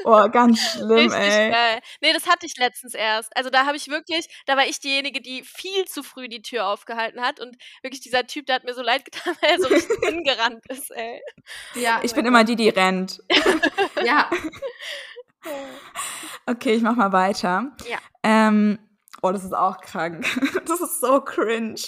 Oh, 0.05 0.29
ganz 0.31 0.61
schlimm, 0.61 0.91
Richtig 0.91 1.19
ey. 1.21 1.51
geil. 1.51 1.81
Nee, 2.01 2.13
das 2.13 2.27
hatte 2.29 2.47
ich 2.47 2.57
letztens 2.59 2.95
erst. 2.95 3.37
Also 3.37 3.51
da 3.51 3.67
habe 3.67 3.77
ich 3.77 3.89
wirklich, 3.89 4.29
da 4.47 4.57
war 4.57 4.67
ich 4.67 4.81
diejenige, 4.81 5.21
die 5.21 5.43
viel 5.45 5.85
zu 5.87 6.03
früh 6.03 6.29
die 6.29 6.43
Tür 6.43 6.67
aufgehalten 6.67 7.21
hat 7.23 7.41
und 7.41 7.57
wirklich 7.83 8.01
dieser 8.01 8.27
Typ, 8.27 8.47
der 8.47 8.57
hat 8.57 8.65
mir 8.65 8.75
so 8.75 8.83
leid 8.83 9.05
getan, 9.05 9.35
weil 9.41 9.51
er 9.51 9.61
so 9.61 9.69
richtig 9.69 9.99
hingerannt 10.09 10.63
ist, 10.69 10.91
ey. 10.91 11.21
Ja, 11.75 12.01
Ich 12.03 12.15
bin 12.15 12.27
immer 12.27 12.45
die, 12.45 12.57
die 12.57 12.69
rennt. 12.69 13.21
ja. 14.05 14.29
Okay, 16.47 16.75
ich 16.75 16.83
mach 16.83 16.95
mal 16.95 17.13
weiter. 17.13 17.73
Ja. 17.89 17.99
Ähm, 18.23 18.79
oh, 19.23 19.31
das 19.31 19.45
ist 19.45 19.55
auch 19.55 19.81
krank. 19.81 20.27
Das 20.67 20.81
ist 20.81 21.01
so 21.01 21.21
cringe. 21.21 21.81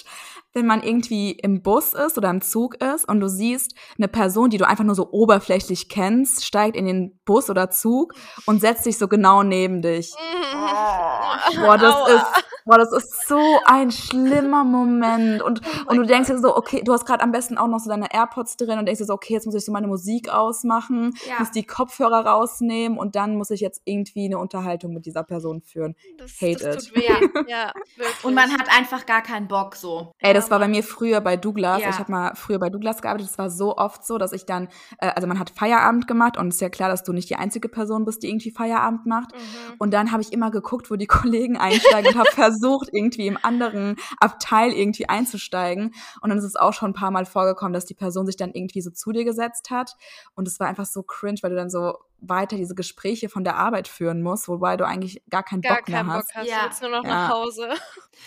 Wenn 0.53 0.67
man 0.67 0.83
irgendwie 0.83 1.31
im 1.31 1.63
Bus 1.63 1.93
ist 1.93 2.17
oder 2.17 2.29
im 2.29 2.41
Zug 2.41 2.75
ist 2.75 3.07
und 3.07 3.19
du 3.19 3.27
siehst 3.27 3.73
eine 3.97 4.07
Person, 4.07 4.49
die 4.49 4.57
du 4.57 4.67
einfach 4.67 4.83
nur 4.83 4.95
so 4.95 5.11
oberflächlich 5.11 5.89
kennst, 5.89 6.45
steigt 6.45 6.75
in 6.75 6.85
den 6.85 7.19
Bus 7.25 7.49
oder 7.49 7.71
Zug 7.71 8.13
und 8.45 8.61
setzt 8.61 8.83
sich 8.83 8.97
so 8.97 9.07
genau 9.07 9.43
neben 9.43 9.81
dich. 9.81 10.13
Boah, 11.55 11.77
das 11.77 12.09
ist, 12.09 12.44
boah, 12.65 12.77
das 12.77 12.91
ist 12.91 13.27
so 13.27 13.39
ein 13.65 13.91
schlimmer 13.91 14.63
Moment. 14.63 15.41
Und, 15.41 15.61
Oh 15.87 15.91
und 15.91 15.97
du 15.97 16.05
denkst 16.05 16.29
dir 16.29 16.39
so, 16.39 16.55
okay, 16.55 16.81
du 16.83 16.91
hast 16.93 17.05
gerade 17.05 17.23
am 17.23 17.31
besten 17.31 17.57
auch 17.57 17.67
noch 17.67 17.79
so 17.79 17.89
deine 17.89 18.11
AirPods 18.13 18.57
drin 18.57 18.79
und 18.79 18.85
denkst 18.85 18.99
dir 18.99 19.05
so, 19.05 19.13
okay, 19.13 19.33
jetzt 19.33 19.45
muss 19.45 19.55
ich 19.55 19.63
so 19.63 19.71
meine 19.71 19.87
Musik 19.87 20.29
ausmachen, 20.29 21.13
Ja. 21.29 21.39
muss 21.39 21.51
die 21.51 21.63
Kopfhörer 21.63 22.25
rausnehmen 22.25 22.97
und 22.97 23.15
dann 23.15 23.35
muss 23.35 23.51
ich 23.51 23.61
jetzt 23.61 23.81
irgendwie 23.85 24.25
eine 24.25 24.39
Unterhaltung 24.39 24.93
mit 24.93 25.05
dieser 25.05 25.23
Person 25.23 25.61
führen. 25.61 25.95
Das, 26.17 26.31
Hate 26.41 26.63
das 26.63 26.87
it. 26.87 26.93
tut 26.93 26.97
weh. 26.97 27.29
Ja. 27.47 27.71
Und 28.23 28.33
man 28.33 28.51
hat 28.51 28.67
einfach 28.75 29.05
gar 29.05 29.21
keinen 29.21 29.47
Bock 29.47 29.75
so. 29.75 30.11
Ey, 30.19 30.33
das 30.33 30.49
war 30.49 30.59
bei 30.59 30.67
mir 30.67 30.83
früher 30.83 31.21
bei 31.21 31.37
Douglas. 31.37 31.81
Ja. 31.81 31.89
Ich 31.89 31.99
habe 31.99 32.11
mal 32.11 32.31
früher 32.35 32.59
bei 32.59 32.69
Douglas 32.69 33.01
gearbeitet. 33.01 33.29
Es 33.29 33.37
war 33.37 33.49
so 33.49 33.77
oft 33.77 34.05
so, 34.05 34.17
dass 34.17 34.31
ich 34.31 34.45
dann, 34.45 34.67
äh, 34.99 35.07
also 35.15 35.27
man 35.27 35.39
hat 35.39 35.51
Feierabend 35.51 36.07
gemacht 36.07 36.37
und 36.37 36.47
es 36.47 36.55
ist 36.55 36.61
ja 36.61 36.69
klar, 36.69 36.89
dass 36.89 37.03
du 37.03 37.13
nicht 37.13 37.29
die 37.29 37.35
einzige 37.35 37.69
Person 37.69 38.05
bist, 38.05 38.23
die 38.23 38.29
irgendwie 38.29 38.51
Feierabend 38.51 39.05
macht. 39.05 39.33
Mhm. 39.33 39.73
Und 39.77 39.93
dann 39.93 40.11
habe 40.11 40.21
ich 40.23 40.33
immer 40.33 40.49
geguckt, 40.51 40.89
wo 40.89 40.95
die 40.95 41.05
Kollegen 41.35 41.57
einsteigen 41.57 42.13
und 42.13 42.17
habe 42.19 42.31
versucht, 42.31 42.54
irgendwie 42.91 43.27
im 43.27 43.37
anderen 43.41 43.95
Abteil 44.19 44.71
irgendwie 44.71 45.07
einzusteigen. 45.09 45.93
Und 46.21 46.29
dann 46.29 46.37
ist 46.37 46.43
es 46.43 46.55
auch 46.55 46.73
schon 46.73 46.91
ein 46.91 46.93
paar 46.93 47.11
Mal 47.11 47.25
vorgekommen, 47.25 47.73
dass 47.73 47.85
die 47.85 47.93
Person 47.93 48.25
sich 48.25 48.37
dann 48.37 48.51
irgendwie 48.53 48.81
so 48.81 48.89
zu 48.91 49.11
dir 49.11 49.25
gesetzt 49.25 49.69
hat. 49.71 49.95
Und 50.35 50.47
es 50.47 50.59
war 50.59 50.67
einfach 50.67 50.85
so 50.85 51.03
cringe, 51.03 51.39
weil 51.41 51.51
du 51.51 51.55
dann 51.55 51.69
so 51.69 51.97
weiter 52.21 52.55
diese 52.55 52.73
Gespräche 52.75 53.29
von 53.29 53.43
der 53.43 53.55
Arbeit 53.57 53.87
führen 53.87 54.21
musst, 54.23 54.47
wobei 54.47 54.77
du 54.77 54.85
eigentlich 54.87 55.21
gar 55.29 55.43
keinen 55.43 55.61
Gar 55.61 55.77
Bock 55.77 55.89
mehr 55.89 55.97
keinen 55.99 56.07
Bock 56.07 56.15
hast. 56.15 56.35
hast. 56.35 56.47
Ja. 56.47 56.57
Du 56.59 56.65
willst 56.65 56.81
nur 56.81 56.91
noch 56.91 57.03
Ja. 57.03 57.09
nach 57.09 57.29
Hause. 57.29 57.69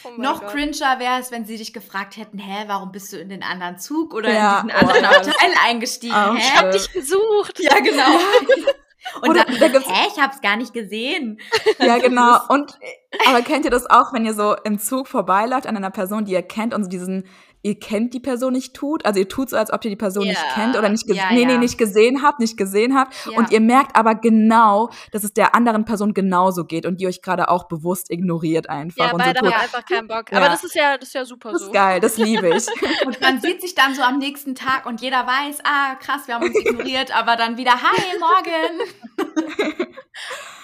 Oh 0.05 0.11
Noch 0.21 0.41
Gott. 0.43 0.51
cringer 0.51 0.99
wäre 1.01 1.19
es, 1.19 1.31
wenn 1.31 1.47
sie 1.47 1.57
dich 1.57 1.73
gefragt 1.73 2.19
hätten, 2.19 2.39
hä, 2.39 2.65
warum 2.67 2.93
bist 2.93 3.11
du 3.13 3.17
in 3.19 3.31
den 3.31 3.43
anderen 3.43 3.79
Zug 3.79 4.13
oder 4.13 4.31
Ja, 4.31 4.61
in 4.61 4.69
diesen 4.69 4.81
anderen 4.87 5.05
oh, 5.07 5.17
Abteil 5.17 5.51
eingestiegen? 5.65 6.15
Auch 6.15 6.35
hä? 6.35 6.39
Ich 6.39 6.57
hab 6.57 6.71
dich 6.71 6.93
gesucht. 6.93 7.59
Ja, 7.59 7.81
genau. 7.81 8.05
Und 9.23 9.31
Oder 9.31 9.45
dann, 9.45 9.59
da 9.59 9.69
gibt's- 9.69 9.89
hä, 9.89 10.09
ich 10.15 10.21
hab's 10.21 10.41
gar 10.41 10.57
nicht 10.57 10.73
gesehen. 10.73 11.41
Ja, 11.79 11.99
genau. 11.99 12.39
Und 12.49 12.79
aber 13.27 13.43
kennt 13.43 13.65
ihr 13.65 13.71
das 13.71 13.89
auch, 13.89 14.13
wenn 14.13 14.27
ihr 14.27 14.35
so 14.35 14.55
im 14.65 14.79
Zug 14.79 15.09
vorbeiläuft 15.09 15.67
an 15.67 15.77
einer 15.77 15.91
Person, 15.91 16.25
die 16.25 16.33
ihr 16.33 16.43
kennt 16.43 16.75
und 16.75 16.85
so 16.85 16.91
diesen 16.91 17.25
ihr 17.63 17.79
kennt 17.79 18.15
die 18.15 18.21
Person 18.21 18.53
nicht 18.53 18.75
tut, 18.75 19.05
also 19.05 19.19
ihr 19.19 19.29
tut 19.29 19.51
so, 19.51 19.57
als 19.57 19.73
ob 19.73 19.85
ihr 19.85 19.91
die 19.91 19.97
Person 19.97 20.27
nicht 20.27 20.41
Ja. 20.43 20.55
kennt 20.55 20.77
oder 20.77 20.89
nicht 20.89 21.05
ges- 21.07 21.15
Ja, 21.15 21.31
nee, 21.33 21.43
ja. 21.43 21.47
nee, 21.49 21.59
nicht 21.59 21.77
gesehen 21.79 22.23
habt, 22.23 22.39
nicht 22.41 22.57
gesehen 22.57 22.97
habt 22.97 23.15
Ja. 23.27 23.37
und 23.37 23.51
ihr 23.51 23.61
merkt 23.61 23.97
aber 23.97 24.15
genau, 24.15 24.91
dass 25.13 25.25
es 25.25 25.33
der 25.33 25.55
anderen 25.55 25.85
Person 25.85 26.15
genauso 26.15 26.65
geht 26.65 26.87
und 26.87 27.01
die 27.01 27.07
euch 27.07 27.21
gerade 27.23 27.49
auch 27.49 27.69
bewusst 27.69 28.11
ignoriert 28.11 28.69
einfach 28.71 28.97
Ja, 29.07 29.13
und 29.13 29.21
so 29.21 29.27
beide 29.27 29.41
tut. 29.41 29.53
haben 29.53 29.61
einfach 29.63 29.85
keinen 29.85 30.07
Bock. 30.09 30.31
Ja. 30.31 30.39
Aber 30.39 30.49
das 30.49 30.63
ist 30.65 30.75
ja, 30.75 30.97
das 30.99 31.09
ist 31.09 31.15
ja 31.15 31.25
super 31.25 31.53
Das 31.53 31.61
so. 31.63 31.67
ist 31.69 31.73
geil, 31.73 32.01
das 32.01 32.17
liebe 32.17 32.49
ich. 32.49 32.67
Und 33.07 33.21
man 33.21 33.41
sieht 33.41 33.61
sich 33.61 33.75
dann 33.75 33.95
so 33.95 34.03
am 34.03 34.19
nächsten 34.19 34.55
Tag 34.55 34.87
und 34.87 35.01
jeder 35.01 35.27
weiß, 35.27 35.59
ah, 35.65 35.95
krass, 35.97 36.27
wir 36.27 36.35
haben 36.37 36.47
uns 36.47 36.57
ignoriert, 36.59 37.15
aber 37.17 37.37
dann 37.37 37.57
wieder, 37.57 37.73
hi, 37.73 38.19
morgen. 38.19 39.89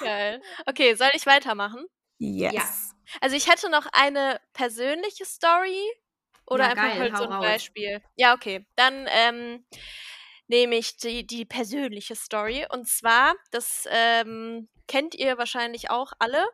Geil. 0.01 0.41
Okay, 0.67 0.95
soll 0.95 1.09
ich 1.15 1.27
weitermachen? 1.27 1.85
Yes. 2.19 2.53
Ja. 2.53 2.63
Also 3.21 3.37
ich 3.37 3.49
hätte 3.51 3.71
noch 3.71 3.87
eine 3.93 4.41
persönliche 4.53 5.25
Story 5.25 5.79
oder 6.47 6.65
Ja, 6.65 6.71
einfach 6.71 6.83
geil, 6.83 7.01
halt 7.01 7.17
so 7.17 7.25
ein 7.25 7.33
raus. 7.33 7.45
Beispiel. 7.45 8.03
Ja, 8.17 8.35
okay. 8.35 8.67
Dann 8.77 9.09
ähm, 9.11 9.67
nehme 10.49 10.77
ich 10.77 10.97
die, 10.97 11.27
die 11.27 11.45
persönliche 11.45 12.17
Story. 12.17 12.67
Und 12.71 12.89
zwar, 12.89 13.35
das 13.51 13.87
ähm, 13.91 14.69
kennt 14.87 15.15
ihr 15.15 15.39
wahrscheinlich 15.39 15.91
auch 15.91 16.13
alle. 16.19 16.47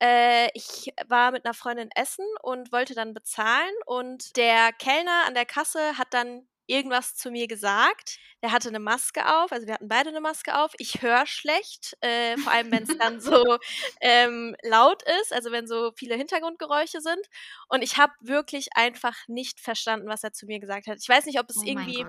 Äh, 0.00 0.48
ich 0.54 0.92
war 1.06 1.30
mit 1.30 1.44
einer 1.44 1.54
Freundin 1.54 1.90
essen 1.94 2.26
und 2.42 2.72
wollte 2.72 2.94
dann 2.94 3.14
bezahlen. 3.14 3.72
Und 3.86 4.36
der 4.36 4.72
Kellner 4.72 5.24
an 5.26 5.34
der 5.34 5.46
Kasse 5.46 5.96
hat 5.98 6.08
dann 6.12 6.46
irgendwas 6.66 7.14
zu 7.14 7.30
mir 7.30 7.46
gesagt. 7.46 8.18
Der 8.42 8.52
hatte 8.52 8.68
eine 8.68 8.80
Maske 8.80 9.24
auf, 9.26 9.52
also 9.52 9.66
wir 9.66 9.74
hatten 9.74 9.88
beide 9.88 10.08
eine 10.08 10.20
Maske 10.20 10.58
auf. 10.58 10.72
Ich 10.78 11.02
höre 11.02 11.26
schlecht, 11.26 11.96
äh, 12.00 12.36
vor 12.38 12.52
allem 12.52 12.72
wenn 12.72 12.82
es 12.82 12.96
dann 12.98 13.20
so 13.20 13.58
ähm, 14.00 14.56
laut 14.62 15.02
ist, 15.20 15.32
also 15.32 15.52
wenn 15.52 15.66
so 15.66 15.92
viele 15.96 16.16
Hintergrundgeräusche 16.16 17.00
sind. 17.00 17.20
Und 17.68 17.82
ich 17.82 17.98
habe 17.98 18.12
wirklich 18.20 18.68
einfach 18.74 19.16
nicht 19.28 19.60
verstanden, 19.60 20.08
was 20.08 20.24
er 20.24 20.32
zu 20.32 20.46
mir 20.46 20.60
gesagt 20.60 20.86
hat. 20.86 20.98
Ich 21.00 21.08
weiß 21.08 21.26
nicht, 21.26 21.38
ob 21.38 21.48
es 21.50 21.58
Oh 21.58 21.64
irgendwie, 21.64 22.04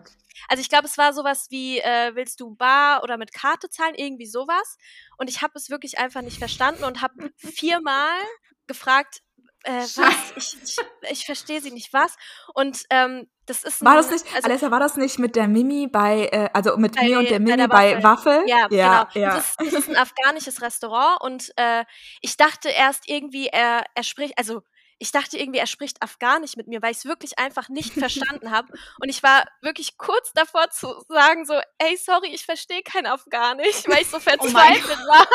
also 0.47 0.61
ich 0.61 0.69
glaube, 0.69 0.87
es 0.87 0.97
war 0.97 1.13
sowas 1.13 1.47
wie, 1.49 1.79
äh, 1.79 2.15
willst 2.15 2.39
du 2.39 2.55
bar 2.55 3.03
oder 3.03 3.17
mit 3.17 3.33
Karte 3.33 3.69
zahlen, 3.69 3.95
irgendwie 3.95 4.27
sowas. 4.27 4.77
Und 5.17 5.29
ich 5.29 5.41
habe 5.41 5.53
es 5.55 5.69
wirklich 5.69 5.99
einfach 5.99 6.21
nicht 6.21 6.37
verstanden 6.37 6.83
und 6.83 7.01
habe 7.01 7.31
viermal 7.37 8.19
gefragt, 8.67 9.21
äh, 9.63 9.81
was? 9.81 10.15
Ich, 10.35 10.57
ich, 10.63 10.77
ich 11.09 11.25
verstehe 11.25 11.61
sie 11.61 11.71
nicht, 11.71 11.93
was? 11.93 12.15
Und 12.53 12.83
ähm, 12.89 13.27
das 13.45 13.63
ist 13.63 13.83
War 13.83 13.93
ein, 13.93 13.97
das 13.97 14.11
nicht, 14.11 14.25
also, 14.35 14.47
Alessa, 14.47 14.71
war 14.71 14.79
das 14.79 14.95
nicht 14.95 15.19
mit 15.19 15.35
der 15.35 15.47
Mimi 15.47 15.87
bei, 15.87 16.27
äh, 16.31 16.49
also 16.53 16.77
mit 16.77 16.95
Bei- 16.95 17.03
mir 17.03 17.19
und 17.19 17.29
der 17.29 17.39
bei 17.39 17.45
Mimi 17.45 17.57
der 17.57 17.67
bei 17.67 18.03
Waffel. 18.03 18.43
Ja, 18.47 18.67
ja, 18.69 19.09
genau. 19.13 19.25
ja. 19.25 19.35
Das, 19.35 19.49
ist, 19.49 19.59
das 19.59 19.73
ist 19.73 19.89
ein 19.89 19.97
afghanisches 19.97 20.61
Restaurant 20.61 21.21
und 21.21 21.51
äh, 21.57 21.83
ich 22.21 22.37
dachte 22.37 22.69
erst 22.69 23.09
irgendwie, 23.09 23.47
er, 23.47 23.83
er 23.95 24.03
spricht, 24.03 24.37
also 24.37 24.63
ich 24.99 25.11
dachte 25.11 25.37
irgendwie, 25.37 25.59
er 25.59 25.67
spricht 25.67 26.01
Afghanisch 26.01 26.55
mit 26.55 26.67
mir, 26.67 26.81
weil 26.81 26.91
ich 26.91 26.99
es 26.99 27.05
wirklich 27.05 27.37
einfach 27.37 27.67
nicht 27.67 27.91
verstanden 27.93 28.51
habe. 28.51 28.71
Und 29.01 29.09
ich 29.09 29.21
war 29.21 29.43
wirklich 29.61 29.97
kurz 29.97 30.31
davor 30.33 30.69
zu 30.69 31.03
sagen, 31.09 31.45
so, 31.45 31.59
ey, 31.79 31.97
sorry, 31.97 32.29
ich 32.33 32.45
verstehe 32.45 32.81
kein 32.83 33.05
Afghanisch, 33.05 33.83
weil 33.87 34.01
ich 34.01 34.07
so 34.09 34.19
verzweifelt 34.19 34.99
war. 35.07 35.27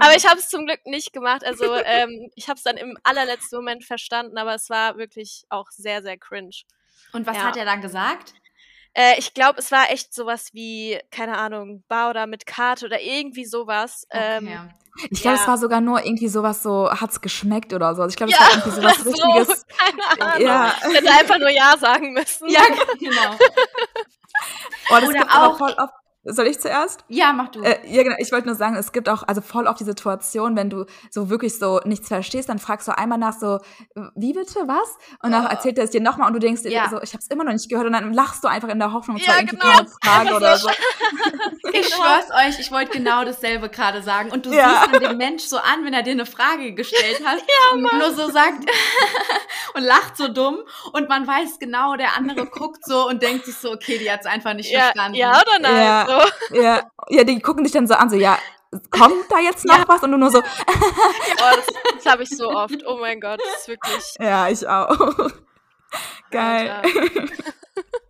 Aber 0.00 0.14
ich 0.16 0.26
habe 0.26 0.38
es 0.38 0.48
zum 0.48 0.66
Glück 0.66 0.84
nicht 0.84 1.12
gemacht. 1.12 1.44
Also 1.44 1.74
ähm, 1.74 2.30
ich 2.34 2.48
habe 2.48 2.56
es 2.58 2.62
dann 2.62 2.76
im 2.76 2.96
allerletzten 3.02 3.58
Moment 3.58 3.84
verstanden, 3.84 4.36
aber 4.38 4.54
es 4.54 4.68
war 4.70 4.96
wirklich 4.98 5.44
auch 5.48 5.70
sehr, 5.70 6.02
sehr 6.02 6.18
cringe. 6.18 6.50
Und 7.12 7.26
was 7.26 7.36
Ja. 7.36 7.44
hat 7.44 7.56
er 7.56 7.64
dann 7.64 7.80
gesagt? 7.80 8.34
Äh, 8.92 9.18
ich 9.18 9.34
glaube, 9.34 9.58
es 9.60 9.70
war 9.70 9.90
echt 9.90 10.12
sowas 10.12 10.50
wie, 10.52 10.98
keine 11.10 11.38
Ahnung, 11.38 11.84
Bar 11.88 12.10
oder 12.10 12.26
mit 12.26 12.44
Karte 12.46 12.86
oder 12.86 13.00
irgendwie 13.00 13.44
sowas. 13.46 14.06
Ähm, 14.10 14.46
Okay. 14.48 15.06
Ich 15.12 15.22
glaube, 15.22 15.36
Ja. 15.36 15.42
es 15.42 15.48
war 15.48 15.56
sogar 15.56 15.80
nur 15.80 16.04
irgendwie 16.04 16.26
sowas 16.28 16.64
so, 16.64 16.90
hat's 16.90 17.20
geschmeckt 17.20 17.72
oder 17.72 17.94
so. 17.94 18.02
Also 18.02 18.10
ich 18.12 18.16
glaube, 18.16 18.32
es 18.32 18.38
Ja, 18.38 18.44
war 18.44 18.52
irgendwie 18.52 18.70
sowas 18.70 18.96
so, 19.04 19.10
richtiges. 19.10 19.66
keine 19.68 20.22
Ahnung. 20.34 20.46
Ja. 20.46 20.74
Ich 20.88 20.94
hätte 20.96 21.10
einfach 21.12 21.38
nur 21.38 21.48
Ja 21.50 21.76
sagen 21.78 22.12
müssen. 22.12 22.48
ja, 22.48 22.60
genau. 22.98 23.36
Oh, 24.90 24.94
das 25.00 25.04
Oder 25.08 25.18
gibt 25.20 25.34
aber 25.34 25.54
auch- 25.54 25.58
voll 25.58 25.72
oft. 25.78 25.92
Soll 26.24 26.48
ich 26.48 26.60
zuerst? 26.60 27.04
Ja, 27.08 27.32
mach 27.32 27.48
du. 27.48 27.62
Äh, 27.62 27.78
ja, 27.86 28.02
genau. 28.02 28.16
Ich 28.18 28.30
wollte 28.30 28.46
nur 28.46 28.54
sagen, 28.54 28.76
es 28.76 28.92
gibt 28.92 29.08
auch 29.08 29.22
also 29.26 29.40
voll 29.40 29.66
oft 29.66 29.80
die 29.80 29.84
Situation, 29.84 30.54
wenn 30.54 30.68
du 30.68 30.84
so 31.10 31.30
wirklich 31.30 31.58
so 31.58 31.80
nichts 31.84 32.08
verstehst, 32.08 32.50
dann 32.50 32.58
fragst 32.58 32.86
du 32.88 32.96
einmal 32.98 33.16
nach 33.16 33.32
so, 33.32 33.58
wie 34.16 34.34
bitte, 34.34 34.60
was? 34.66 34.96
Und 35.22 35.32
dann 35.32 35.46
Oh. 35.46 35.48
erzählt 35.48 35.78
er 35.78 35.84
es 35.84 35.90
dir 35.90 36.02
nochmal 36.02 36.26
und 36.28 36.34
du 36.34 36.38
denkst 36.40 36.62
dir 36.62 36.70
Ja. 36.72 36.88
so, 36.90 37.00
ich 37.00 37.14
habe 37.14 37.20
es 37.22 37.28
immer 37.28 37.44
noch 37.44 37.52
nicht 37.52 37.70
gehört 37.70 37.86
und 37.86 37.94
dann 37.94 38.12
lachst 38.12 38.44
du 38.44 38.48
einfach 38.48 38.68
in 38.68 38.78
der 38.78 38.92
Hoffnung, 38.92 39.16
es 39.16 39.24
Ja, 39.24 39.32
war 39.32 39.38
irgendwie 39.40 39.56
genau. 39.56 39.72
keine 39.76 39.88
Frage 40.02 40.34
oder 40.34 40.56
so. 40.58 40.68
Ich 41.72 41.88
schwör's 41.88 42.30
euch, 42.32 42.58
ich 42.58 42.72
wollte 42.72 42.90
genau 42.98 43.24
dasselbe 43.24 43.68
gerade 43.68 44.02
sagen. 44.02 44.30
Und 44.32 44.44
du 44.44 44.52
Ja. 44.52 44.68
siehst 44.70 44.92
dann 44.92 45.00
den 45.00 45.16
Mensch 45.16 45.44
so 45.44 45.56
an, 45.58 45.84
wenn 45.84 45.92
er 45.94 46.02
dir 46.02 46.12
eine 46.12 46.26
Frage 46.26 46.74
gestellt 46.74 47.24
hat 47.24 47.38
und 47.72 47.82
nur 47.98 48.12
so 48.12 48.28
sagt 48.30 48.68
und 49.74 49.82
lacht 49.84 50.16
so 50.16 50.28
dumm. 50.28 50.58
Und 50.92 51.08
man 51.08 51.26
weiß 51.28 51.58
genau, 51.60 51.94
der 51.96 52.16
andere 52.16 52.46
guckt 52.46 52.84
so 52.84 53.06
und 53.08 53.22
denkt 53.22 53.44
sich 53.46 53.56
so, 53.56 53.70
okay, 53.72 53.98
die 53.98 54.10
hat's 54.10 54.26
einfach 54.26 54.54
nicht 54.54 54.70
Ja, 54.70 54.80
verstanden. 54.86 55.16
ja 55.16 55.40
oder 55.40 55.58
nein? 55.60 55.76
Ja. 55.76 56.08
So. 56.50 56.56
Ja, 56.60 56.90
ja, 57.08 57.24
die 57.24 57.40
gucken 57.40 57.64
dich 57.64 57.72
dann 57.72 57.86
so 57.86 57.94
an, 57.94 58.10
so, 58.10 58.16
ja, 58.16 58.38
kommt 58.90 59.30
da 59.30 59.38
jetzt 59.38 59.64
noch 59.64 59.78
Ja. 59.78 59.84
was? 59.88 60.02
Und 60.02 60.12
du 60.12 60.16
nur 60.18 60.30
so, 60.30 60.38
Oh, 60.40 61.56
das 61.56 61.66
das 61.96 62.06
habe 62.06 62.22
ich 62.22 62.30
so 62.30 62.50
oft. 62.50 62.84
Oh 62.86 62.98
mein 63.00 63.20
Gott, 63.20 63.40
das 63.40 63.60
ist 63.60 63.68
wirklich. 63.68 64.14
ja, 64.20 64.48
ich 64.48 64.66
auch. 64.66 65.30
Geil. 66.30 66.70
Alter. 66.70 67.32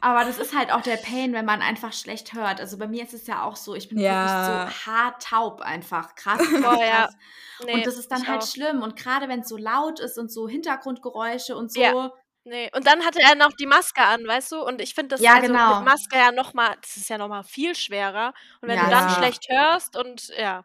Aber 0.02 0.24
das 0.24 0.38
ist 0.38 0.56
halt 0.56 0.72
auch 0.72 0.80
der 0.82 0.96
Pain, 0.96 1.32
wenn 1.32 1.44
man 1.44 1.60
einfach 1.62 1.92
schlecht 1.92 2.32
hört. 2.32 2.60
Also 2.60 2.78
bei 2.78 2.86
mir 2.86 3.02
ist 3.04 3.12
es 3.14 3.26
ja 3.26 3.44
auch 3.44 3.56
so, 3.56 3.74
ich 3.74 3.88
bin 3.88 3.98
Ja. 3.98 4.24
wirklich 4.64 4.74
so 4.84 4.90
hart 4.92 5.22
taub 5.22 5.60
einfach. 5.60 6.14
Krass, 6.14 6.38
krass, 6.50 6.62
Boah, 6.62 6.82
ja. 6.84 7.08
Nee, 7.64 7.74
und 7.74 7.86
das 7.86 7.96
ist 7.98 8.10
dann 8.10 8.26
halt 8.26 8.42
auch. 8.42 8.46
schlimm. 8.46 8.82
Und 8.82 8.96
gerade 8.96 9.28
wenn 9.28 9.40
es 9.40 9.48
so 9.48 9.56
laut 9.58 10.00
ist 10.00 10.18
und 10.18 10.30
so 10.32 10.48
Hintergrundgeräusche 10.48 11.56
und 11.56 11.72
so. 11.72 11.80
Ja. 11.80 12.12
Nee. 12.44 12.70
Und 12.74 12.86
dann 12.86 13.04
hatte 13.04 13.20
er 13.20 13.34
noch 13.34 13.52
die 13.52 13.66
Maske 13.66 14.02
an, 14.02 14.26
weißt 14.26 14.52
du? 14.52 14.62
Und 14.62 14.80
ich 14.80 14.94
finde 14.94 15.08
das 15.10 15.20
Ja, 15.20 15.34
also 15.34 15.52
genau. 15.52 15.76
mit 15.80 15.84
Maske 15.84 16.16
ja 16.16 16.32
noch 16.32 16.54
mal, 16.54 16.76
das 16.80 16.96
ist 16.96 17.08
ja 17.10 17.18
noch 17.18 17.28
mal 17.28 17.42
viel 17.44 17.74
schwerer. 17.74 18.32
Und 18.60 18.68
wenn 18.68 18.76
Ja, 18.76 18.84
du 18.84 18.90
dann 18.90 19.08
ja. 19.08 19.14
schlecht 19.16 19.46
hörst 19.50 19.96
und 19.96 20.28
ja, 20.38 20.64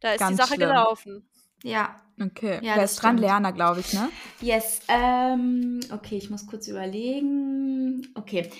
da 0.00 0.12
ist 0.12 0.28
die 0.28 0.34
Ganz 0.34 0.36
Sache 0.36 0.54
schlimm. 0.54 0.68
gelaufen. 0.70 1.28
Ja, 1.62 2.00
Okay, 2.20 2.60
Ja, 2.60 2.76
wer 2.76 2.82
das 2.82 2.92
ist 2.92 3.02
dran? 3.02 3.18
Lerner, 3.18 3.52
glaube 3.52 3.80
ich, 3.80 3.92
ne? 3.92 4.08
Yes. 4.40 4.80
Ähm, 4.88 5.80
okay, 5.90 6.16
ich 6.16 6.30
muss 6.30 6.46
kurz 6.46 6.68
überlegen. 6.68 8.06
Okay. 8.14 8.50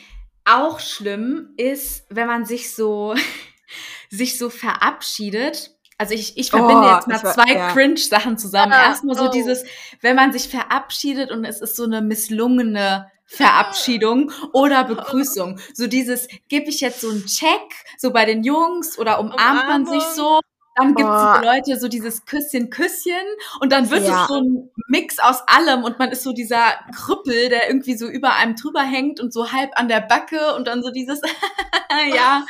Auch 0.45 0.81
schlimm 0.81 1.55
ist, 1.57 2.05
wenn 2.11 2.27
man 2.27 2.45
sich 2.47 2.75
so, 2.75 3.15
sich 4.11 4.39
so 4.39 4.51
verabschiedet. 4.51 5.74
Also 6.05 6.15
ich, 6.15 6.37
ich 6.37 6.51
verbinde 6.51 6.83
Oh, 6.87 6.95
jetzt 6.97 7.09
mal 7.09 7.23
war- 7.23 7.33
zwei 7.33 7.55
ja. 7.55 7.73
Cringe-Sachen 7.73 8.37
zusammen. 8.37 8.73
Ah, 8.75 8.89
Erstmal 8.89 9.17
so 9.17 9.25
oh. 9.29 9.31
dieses, 9.31 9.65
wenn 10.03 10.15
man 10.17 10.33
sich 10.35 10.49
verabschiedet 10.49 11.31
und 11.31 11.47
es 11.47 11.63
ist 11.63 11.77
so 11.77 11.85
eine 11.85 12.03
misslungene 12.03 13.11
Verabschiedung 13.25 14.31
oder 14.53 14.85
Begrüßung. 14.85 15.59
So 15.73 15.87
dieses, 15.87 16.29
gebe 16.51 16.69
ich 16.69 16.81
jetzt 16.83 17.01
so 17.01 17.09
einen 17.09 17.25
Check, 17.25 17.49
so 17.97 18.11
bei 18.13 18.27
den 18.27 18.45
Jungs 18.45 18.99
oder 18.99 19.19
umarmt 19.19 19.67
man 19.67 19.87
sich 19.87 19.95
Umarmung. 19.95 20.15
so. 20.15 20.41
Dann 20.77 20.95
gibt 20.95 21.09
es 21.09 21.15
Oh. 21.15 21.45
Leute, 21.45 21.79
so 21.81 21.89
dieses 21.89 22.25
Küsschen, 22.25 22.71
Küsschen 22.71 23.13
und 23.61 23.71
dann 23.73 23.91
wird 23.91 24.05
Ja. 24.07 24.23
es 24.23 24.29
so 24.29 24.35
ein 24.41 24.71
Mix 24.89 25.19
aus 25.19 25.43
allem 25.47 25.85
und 25.85 25.99
man 25.99 26.11
ist 26.11 26.23
so 26.23 26.33
dieser 26.33 26.63
Krüppel, 26.95 27.49
der 27.49 27.69
irgendwie 27.69 27.97
so 27.97 28.07
über 28.09 28.35
einem 28.35 28.57
drüber 28.57 28.83
hängt 28.83 29.21
und 29.21 29.33
so 29.33 29.53
halb 29.53 29.71
an 29.79 29.89
der 29.89 30.01
Backe 30.01 30.55
und 30.57 30.67
dann 30.67 30.83
so 30.83 30.91
dieses, 30.91 31.21
ja, 32.15 32.45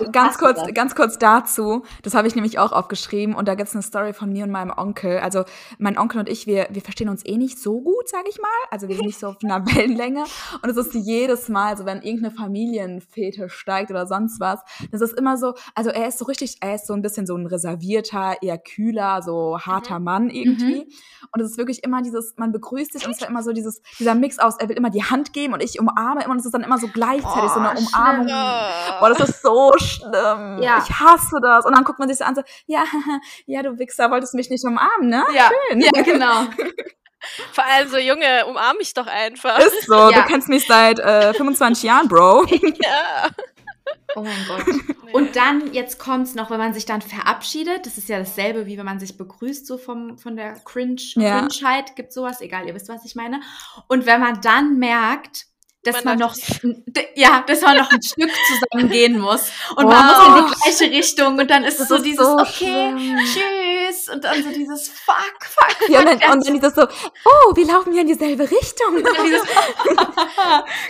Oh, 0.06 0.10
ganz 0.12 0.38
kurz, 0.38 0.60
ganz 0.74 0.94
kurz 0.94 1.18
dazu. 1.18 1.84
Das 2.02 2.14
habe 2.14 2.26
ich 2.28 2.34
nämlich 2.34 2.58
auch 2.58 2.72
aufgeschrieben 2.72 3.34
und 3.34 3.46
da 3.46 3.54
gibt's 3.54 3.74
eine 3.74 3.82
Story 3.82 4.12
von 4.12 4.32
mir 4.32 4.44
und 4.44 4.50
meinem 4.50 4.72
Onkel. 4.76 5.18
Also 5.20 5.44
mein 5.78 5.96
Onkel 5.98 6.18
und 6.20 6.28
ich, 6.28 6.46
wir, 6.46 6.66
wir 6.70 6.82
verstehen 6.82 7.08
uns 7.08 7.24
eh 7.24 7.36
nicht 7.36 7.58
so 7.60 7.80
gut, 7.80 8.08
sage 8.08 8.28
ich 8.28 8.38
mal. 8.40 8.48
Also 8.70 8.88
wir 8.88 8.96
sind 8.96 9.06
nicht 9.06 9.18
so 9.20 9.28
auf 9.28 9.36
einer 9.44 9.64
Wellenlänge. 9.74 10.24
Und 10.62 10.68
es 10.68 10.76
ist 10.76 10.94
jedes 10.94 11.48
Mal, 11.48 11.76
so 11.76 11.86
wenn 11.86 12.02
irgendeine 12.02 12.34
Familienfete 12.34 13.48
steigt 13.48 13.90
oder 13.90 14.06
sonst 14.06 14.23
was, 14.40 14.60
das 14.90 15.00
ist 15.00 15.18
immer 15.18 15.36
so, 15.36 15.54
also 15.74 15.90
er 15.90 16.08
ist 16.08 16.18
so 16.18 16.24
richtig, 16.24 16.56
er 16.60 16.74
ist 16.76 16.86
so 16.86 16.92
ein 16.94 17.02
bisschen 17.02 17.26
so 17.26 17.36
ein 17.36 17.46
reservierter, 17.46 18.36
eher 18.42 18.58
kühler, 18.58 19.22
so 19.22 19.58
harter 19.60 19.98
Mann 20.00 20.30
irgendwie. 20.30 20.86
Und 21.32 21.40
es 21.40 21.52
ist 21.52 21.58
wirklich 21.58 21.82
immer 21.84 22.02
dieses, 22.02 22.34
man 22.36 22.52
begrüßt 22.52 22.92
sich 22.92 23.04
und 23.06 23.12
es 23.12 23.20
ist 23.20 23.28
immer 23.28 23.42
so 23.42 23.52
dieses, 23.52 23.82
dieser 23.98 24.14
Mix 24.14 24.38
aus, 24.38 24.56
er 24.58 24.68
will 24.68 24.76
immer 24.76 24.90
die 24.90 25.02
Hand 25.04 25.32
geben 25.32 25.54
und 25.54 25.62
ich 25.62 25.78
umarme 25.80 26.22
immer 26.24 26.32
und 26.32 26.38
es 26.40 26.44
ist 26.46 26.52
dann 26.54 26.62
immer 26.62 26.78
so 26.78 26.88
gleichzeitig 26.88 27.50
so 27.50 27.60
eine 27.60 27.74
Oh, 27.74 27.78
Umarmung. 27.78 28.26
Oh. 28.26 29.00
Boah, 29.00 29.08
das 29.16 29.28
ist 29.28 29.42
so 29.42 29.72
schlimm. 29.78 30.58
Ja. 30.62 30.82
Ich 30.84 30.90
hasse 31.00 31.38
das. 31.42 31.64
Und 31.66 31.74
dann 31.76 31.84
guckt 31.84 31.98
man 31.98 32.08
sich 32.08 32.18
so 32.18 32.24
an, 32.24 32.34
so, 32.34 32.42
ja, 32.66 32.84
ja, 33.46 33.62
du 33.62 33.78
Wichser, 33.78 34.10
wolltest 34.10 34.34
mich 34.34 34.50
nicht 34.50 34.64
umarmen, 34.64 35.08
ne? 35.08 35.24
ja, 35.34 35.50
Schön. 35.70 35.80
ja, 35.80 36.02
genau. 36.02 36.44
Vor 37.52 37.64
allem 37.64 37.88
so, 37.88 37.96
Junge, 37.96 38.44
umarm 38.46 38.76
mich 38.76 38.92
doch 38.92 39.06
einfach. 39.06 39.58
Ist 39.58 39.86
so, 39.86 39.94
Ja. 40.10 40.10
du 40.22 40.26
kennst 40.28 40.48
mich 40.48 40.66
seit 40.66 40.98
äh, 40.98 41.32
25 41.32 41.82
Jahren, 41.84 42.06
Bro. 42.08 42.44
ja. 42.50 43.30
Oh 44.16 44.22
mein 44.22 44.46
Gott. 44.46 44.64
Und 45.12 45.36
dann, 45.36 45.72
jetzt 45.72 45.98
kommt's 45.98 46.34
noch, 46.34 46.50
wenn 46.50 46.58
man 46.58 46.74
sich 46.74 46.86
dann 46.86 47.00
verabschiedet, 47.02 47.86
das 47.86 47.98
ist 47.98 48.08
ja 48.08 48.18
dasselbe, 48.18 48.66
wie 48.66 48.76
wenn 48.78 48.84
man 48.84 48.98
sich 48.98 49.16
begrüßt, 49.16 49.66
so 49.66 49.78
vom, 49.78 50.18
von 50.18 50.36
der 50.36 50.54
Cringe, 50.64 51.00
Ja. 51.14 51.46
Cringeheit, 51.46 51.94
gibt 51.94 52.12
sowas, 52.12 52.40
egal, 52.40 52.66
ihr 52.66 52.74
wisst, 52.74 52.88
was 52.88 53.04
ich 53.04 53.14
meine. 53.14 53.40
Und 53.88 54.06
wenn 54.06 54.20
man 54.20 54.40
dann 54.40 54.78
merkt, 54.78 55.46
dass 55.84 56.04
Man 56.04 56.18
man, 56.18 56.28
noch, 56.28 56.34
ja, 57.14 57.44
dass 57.46 57.60
man 57.60 57.76
noch 57.76 57.90
ein 57.90 58.02
Stück 58.02 58.30
zusammen 58.48 58.90
gehen 58.90 59.18
muss. 59.18 59.50
Und 59.76 59.84
Oh. 59.84 59.88
man 59.88 60.06
muss 60.06 60.26
in 60.26 60.34
die 60.34 60.54
gleiche 60.78 60.90
Richtung 60.96 61.38
und 61.38 61.50
dann 61.50 61.64
ist 61.64 61.78
Das 61.80 61.88
so 61.88 61.96
ist 61.96 62.04
dieses, 62.04 62.26
so 62.26 62.36
okay, 62.38 62.48
schlimm. 62.96 63.18
tschüss. 63.24 64.08
Und 64.12 64.24
dann 64.24 64.42
so 64.42 64.48
dieses, 64.50 64.88
fuck, 64.88 65.44
fuck, 65.44 65.88
Ja, 65.88 66.00
und 66.00 66.08
fuck. 66.08 66.20
dann, 66.20 66.32
und 66.32 66.46
dann 66.46 66.54
dieses 66.54 66.74
so, 66.74 66.82
oh, 66.82 67.56
wir 67.56 67.66
laufen 67.66 67.92
ja 67.94 68.00
in 68.00 68.06
dieselbe 68.08 68.50
Richtung. 68.50 68.96
Und 68.96 69.04
dann 69.06 69.24
dieses, 69.24 69.42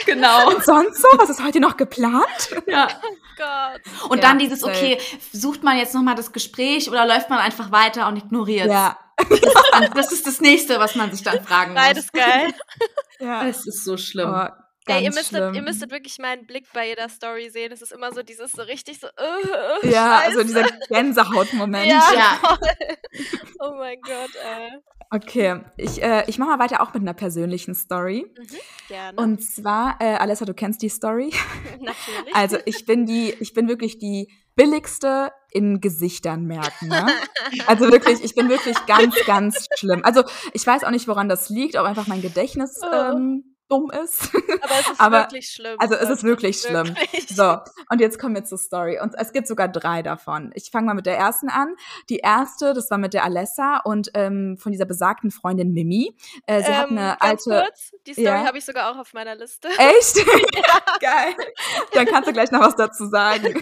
genau. 0.07 0.49
Und 0.49 0.65
sonst 0.65 1.01
so? 1.03 1.09
Was 1.17 1.31
ist 1.31 1.43
heute 1.43 1.61
noch 1.61 1.77
geplant? 1.77 2.51
Ja. 2.67 2.89
Gott. 3.37 4.11
Und 4.11 4.19
Ja, 4.19 4.29
dann 4.29 4.39
dieses, 4.39 4.63
okay, 4.63 4.99
sucht 5.33 5.65
man 5.65 5.77
jetzt 5.77 5.93
nochmal 5.93 6.15
das 6.15 6.33
Gespräch 6.33 6.89
oder 6.89 7.05
läuft 7.05 7.31
man 7.31 7.41
einfach 7.41 7.73
weiter 7.73 8.07
und 8.07 8.17
ignoriert 8.17 8.69
Ja. 8.69 8.97
das, 9.29 9.41
ist 9.41 9.57
dann, 9.73 9.91
das 9.95 10.13
ist 10.13 10.27
das 10.27 10.41
nächste, 10.41 10.79
was 10.79 10.95
man 10.95 11.11
sich 11.11 11.23
dann 11.25 11.43
fragen 11.45 11.73
muss. 11.73 11.83
Beides 11.83 12.13
geil. 12.13 12.55
ja. 13.19 13.45
Es 13.47 13.67
ist 13.67 13.85
so 13.85 13.97
schlimm. 13.97 14.33
Oh, 14.33 14.47
Ganz 14.87 14.99
Ey, 14.99 15.05
ihr 15.05 15.11
müsstet, 15.11 15.27
schlimm. 15.39 15.55
ihr 15.55 15.63
müsstet 15.63 15.91
wirklich 15.91 16.19
meinen 16.19 16.47
Blick 16.47 16.67
bei 16.75 16.89
jeder 16.89 17.09
Story 17.09 17.49
sehen. 17.51 17.73
Es 17.73 17.81
ist 17.81 17.93
immer 17.93 18.13
so 18.13 18.23
dieses 18.23 18.53
so 18.53 18.63
richtig 18.63 19.01
so. 19.01 19.07
Uh, 19.07 19.87
ja, 19.89 20.21
Scheiße. 20.21 20.27
also 20.39 20.43
dieser 20.43 20.65
Gänsehautmoment. 20.89 21.87
Ja, 21.87 22.03
Ja. 22.15 22.59
Oh 23.61 23.73
mein 23.79 23.99
Gott, 24.03 24.31
ey. 24.45 24.73
Okay, 25.11 25.61
ich, 25.77 26.03
äh, 26.03 26.25
ich 26.27 26.39
mache 26.39 26.51
mal 26.51 26.59
weiter 26.59 26.81
auch 26.83 26.93
mit 26.93 27.03
einer 27.03 27.15
persönlichen 27.15 27.75
Story. 27.75 28.27
Mhm, 28.37 28.57
gerne. 28.89 29.19
Und 29.21 29.43
zwar, 29.43 29.97
äh, 30.01 30.17
Alessa, 30.17 30.45
du 30.45 30.55
kennst 30.55 30.83
die 30.83 30.89
Story. 30.89 31.33
Natürlich. 31.81 32.35
Also 32.35 32.59
ich 32.65 32.85
bin 32.85 33.07
die, 33.07 33.31
ich 33.39 33.55
bin 33.55 33.69
wirklich 33.69 33.99
die 33.99 34.29
billigste 34.57 35.31
in 35.53 35.81
Gesichtern 35.81 36.45
merken. 36.45 36.89
Ne? 36.89 37.07
Also 37.67 37.91
wirklich, 37.93 38.23
ich 38.25 38.35
bin 38.35 38.49
wirklich 38.49 38.77
ganz, 38.87 39.15
ganz 39.27 39.67
schlimm. 39.79 40.01
Also 40.05 40.25
ich 40.53 40.67
weiß 40.67 40.83
auch 40.85 40.91
nicht, 40.91 41.07
woran 41.07 41.29
das 41.29 41.49
liegt, 41.49 41.77
ob 41.77 41.87
einfach 41.87 42.07
mein 42.07 42.21
Gedächtnis 42.23 42.81
Oh. 42.83 42.93
ähm, 42.95 43.54
dumm 43.69 43.91
ist. 44.05 44.31
aber 44.63 44.75
es 44.81 44.91
ist 44.91 45.01
aber- 45.01 45.19
wirklich 45.21 45.49
schlimm. 45.51 45.77
Also 45.79 45.95
es 45.95 46.03
ist 46.03 46.09
Leute. 46.09 46.23
wirklich 46.25 46.61
schlimm. 46.61 46.89
Wirklich. 46.89 47.29
So, 47.29 47.59
und 47.91 48.01
jetzt 48.01 48.19
kommen 48.19 48.35
wir 48.35 48.45
zur 48.45 48.59
Story. 48.59 48.99
Und 49.01 49.15
es 49.17 49.33
gibt 49.33 49.49
sogar 49.49 49.69
drei 49.69 50.03
davon. 50.03 50.51
Ich 50.55 50.71
fange 50.71 50.87
mal 50.87 50.95
mit 50.95 51.07
der 51.07 51.17
ersten 51.17 51.49
an. 51.49 51.75
Die 52.09 52.19
erste, 52.19 52.75
das 52.75 52.91
war 52.91 52.99
mit 52.99 53.15
der 53.15 53.25
Alessa 53.25 53.79
und 53.85 54.11
ähm, 54.15 54.57
von 54.59 54.73
dieser 54.73 54.85
besagten 54.85 55.31
Freundin 55.31 55.73
Mimi. 55.73 56.17
Äh, 56.47 56.63
sie 56.63 56.75
hat 56.75 56.91
Ähm, 56.91 56.99
eine 56.99 57.17
ganz 57.21 57.47
alte. 57.47 57.65
kurz, 57.67 57.91
die 58.07 58.13
Story 58.13 58.27
Ja. 58.27 58.45
habe 58.47 58.59
ich 58.59 58.65
sogar 58.65 58.91
auch 58.93 58.99
auf 58.99 59.13
meiner 59.15 59.35
Liste. 59.35 59.69
Echt? 59.79 60.17
Geil. 61.01 61.35
Dann 61.93 62.07
kannst 62.07 62.29
du 62.29 62.33
gleich 62.33 62.51
noch 62.51 62.61
was 62.61 62.77
dazu 62.77 63.07
sagen. 63.09 63.55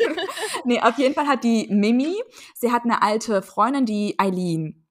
nee, 0.64 0.80
auf 0.80 0.98
jeden 0.98 1.14
Fall 1.14 1.26
hat 1.28 1.44
die 1.44 1.68
Mimi, 1.70 2.20
sie 2.54 2.72
hat 2.72 2.82
eine 2.84 3.02
alte 3.02 3.42
Freundin, 3.42 3.86
die 3.86 4.16
Eileen. 4.18 4.81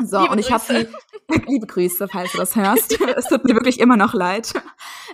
So, 0.00 0.20
Liebe 0.20 0.32
und 0.32 0.38
ich 0.38 0.52
habe 0.52 0.62
sie, 0.64 0.86
liebe 1.46 1.66
Grüße, 1.66 2.06
falls 2.08 2.32
du 2.32 2.38
das 2.38 2.54
hörst. 2.54 3.00
es 3.00 3.26
tut 3.26 3.44
mir 3.44 3.54
wirklich 3.54 3.80
immer 3.80 3.96
noch 3.96 4.14
leid. 4.14 4.52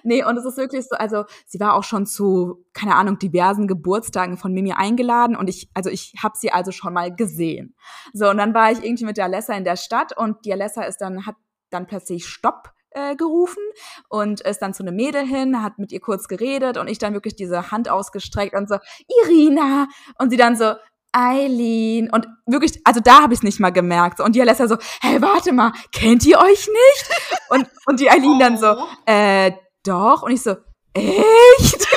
Nee, 0.03 0.23
und 0.25 0.37
es 0.37 0.45
ist 0.45 0.59
wirklich 0.59 0.87
so, 0.87 0.97
also 0.97 1.25
sie 1.47 1.59
war 1.59 1.75
auch 1.75 1.85
schon 1.85 2.05
zu, 2.05 2.65
keine 2.75 2.95
Ahnung, 2.95 3.19
diversen 3.19 3.67
Geburtstagen 3.67 4.37
von 4.37 4.53
Mimi 4.53 4.73
eingeladen 4.73 5.37
und 5.37 5.49
ich, 5.49 5.71
also 5.73 5.89
ich 5.89 6.15
habe 6.23 6.37
sie 6.37 6.53
also 6.53 6.71
schon 6.71 6.93
mal 6.93 7.15
gesehen. 7.15 7.75
So, 8.13 8.29
und 8.29 8.37
dann 8.37 8.53
war 8.53 8.71
ich 8.71 8.85
irgendwie 8.85 9.07
mit 9.07 9.17
der 9.17 9.25
Alessa 9.25 9.55
in 9.55 9.65
der 9.65 9.77
Stadt 9.77 10.17
und 10.17 10.45
die 10.45 10.53
Alessa 10.53 10.83
ist 10.83 10.99
dann, 10.99 11.25
hat 11.25 11.37
dann 11.71 11.87
plötzlich 11.87 12.27
Stopp 12.27 12.75
äh, 12.91 13.17
gerufen 13.17 13.63
und 14.09 14.41
ist 14.43 14.59
dann 14.59 14.75
zu 14.75 14.83
einem 14.83 14.97
Mädel 14.97 15.27
hin, 15.27 15.63
hat 15.63 15.79
mit 15.79 15.93
ihr 15.93 16.01
kurz 16.01 16.29
geredet 16.29 16.77
und 16.77 16.89
ich 16.89 16.99
dann 16.99 17.15
wirklich 17.15 17.37
diese 17.37 17.71
Hand 17.71 17.89
ausgestreckt 17.89 18.55
und 18.55 18.69
so, 18.69 18.77
Irina! 19.25 19.89
Und 20.19 20.31
sie 20.31 20.37
dann 20.37 20.57
so, 20.57 20.75
Eileen. 21.15 22.11
Und 22.11 22.27
wirklich, 22.47 22.81
also 22.85 23.01
da 23.01 23.23
habe 23.23 23.33
ich 23.35 23.41
es 23.41 23.43
nicht 23.45 23.61
mal 23.61 23.71
gemerkt. 23.71 24.21
Und 24.21 24.35
die 24.35 24.41
Alessa 24.43 24.67
so, 24.69 24.77
hey, 25.01 25.21
warte 25.23 25.53
mal, 25.53 25.73
kennt 25.93 26.25
ihr 26.27 26.39
euch 26.39 26.67
nicht? 26.69 27.11
Und, 27.51 27.69
und 27.87 28.01
die 28.01 28.11
Eileen 28.11 28.39
dann 28.39 28.59
so, 28.59 28.73
Oh. 28.77 28.87
äh, 29.07 29.53
doch. 29.85 30.23
Und 30.23 30.33
ich 30.33 30.43
so, 30.43 30.57
echt? 30.95 31.87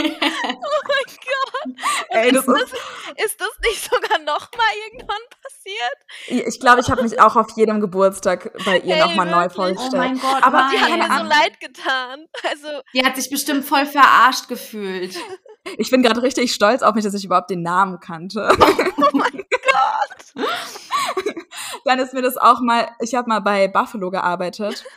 Oh 0.00 0.82
mein 0.88 1.16
Gott. 1.24 1.86
Ey, 2.10 2.32
das 2.32 2.46
ist, 2.46 2.48
das, 2.48 3.24
ist 3.24 3.40
das 3.40 3.50
nicht 3.64 3.84
sogar 3.90 4.18
noch 4.20 4.50
mal 4.56 4.66
irgendwann 4.86 5.18
passiert? 5.42 6.46
ich 6.48 6.60
glaube, 6.60 6.80
ich 6.80 6.90
habe 6.90 7.02
mich 7.02 7.20
auch 7.20 7.36
auf 7.36 7.46
jedem 7.56 7.80
Geburtstag 7.80 8.52
bei 8.64 8.78
ihr 8.80 8.96
nochmal 8.96 9.26
neu 9.26 9.42
wirklich? 9.42 9.56
Oh 9.58 9.64
vorgestellt. 9.64 9.92
mein 9.94 10.18
Gott, 10.20 10.42
Aber 10.42 10.70
Die 10.72 10.78
hat 10.80 10.90
mir 10.90 11.18
so 11.18 11.24
leid 11.24 11.60
getan. 11.60 12.26
Also, 12.48 12.82
Die 12.94 13.04
hat 13.04 13.16
sich 13.16 13.30
bestimmt 13.30 13.64
voll 13.64 13.86
verarscht 13.86 14.48
gefühlt. 14.48 15.16
Ich 15.76 15.90
bin 15.90 16.02
gerade 16.02 16.22
richtig 16.22 16.52
stolz 16.52 16.82
auf 16.82 16.94
mich, 16.94 17.04
dass 17.04 17.14
ich 17.14 17.24
überhaupt 17.24 17.50
den 17.50 17.62
Namen 17.62 18.00
kannte. 18.00 18.48
oh 18.96 19.08
mein 19.12 19.32
Gott. 19.32 20.46
dann 21.84 21.98
ist 21.98 22.14
mir 22.14 22.22
das 22.22 22.36
auch 22.36 22.60
mal, 22.60 22.88
ich 23.00 23.14
habe 23.14 23.28
mal 23.28 23.40
bei 23.40 23.68
Buffalo 23.68 24.10
gearbeitet. 24.10 24.84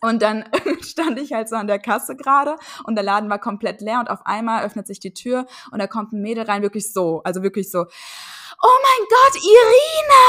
Und 0.00 0.20
dann 0.20 0.44
stand 0.82 1.18
ich 1.18 1.32
halt 1.32 1.48
so 1.48 1.56
an 1.56 1.66
der 1.66 1.78
Kasse 1.78 2.14
gerade 2.14 2.56
und 2.84 2.94
der 2.94 3.02
Laden 3.02 3.30
war 3.30 3.38
komplett 3.38 3.80
leer 3.80 4.00
und 4.00 4.10
auf 4.10 4.26
einmal 4.26 4.62
öffnet 4.62 4.86
sich 4.86 5.00
die 5.00 5.14
Tür 5.14 5.46
und 5.70 5.78
da 5.78 5.86
kommt 5.86 6.12
ein 6.12 6.20
Mädel 6.20 6.44
rein, 6.44 6.60
wirklich 6.60 6.92
so, 6.92 7.22
also 7.24 7.42
wirklich 7.42 7.70
so, 7.70 7.86
oh 8.64 8.78
mein 8.82 9.06
Gott, 9.08 9.34
Irina! 9.36 10.24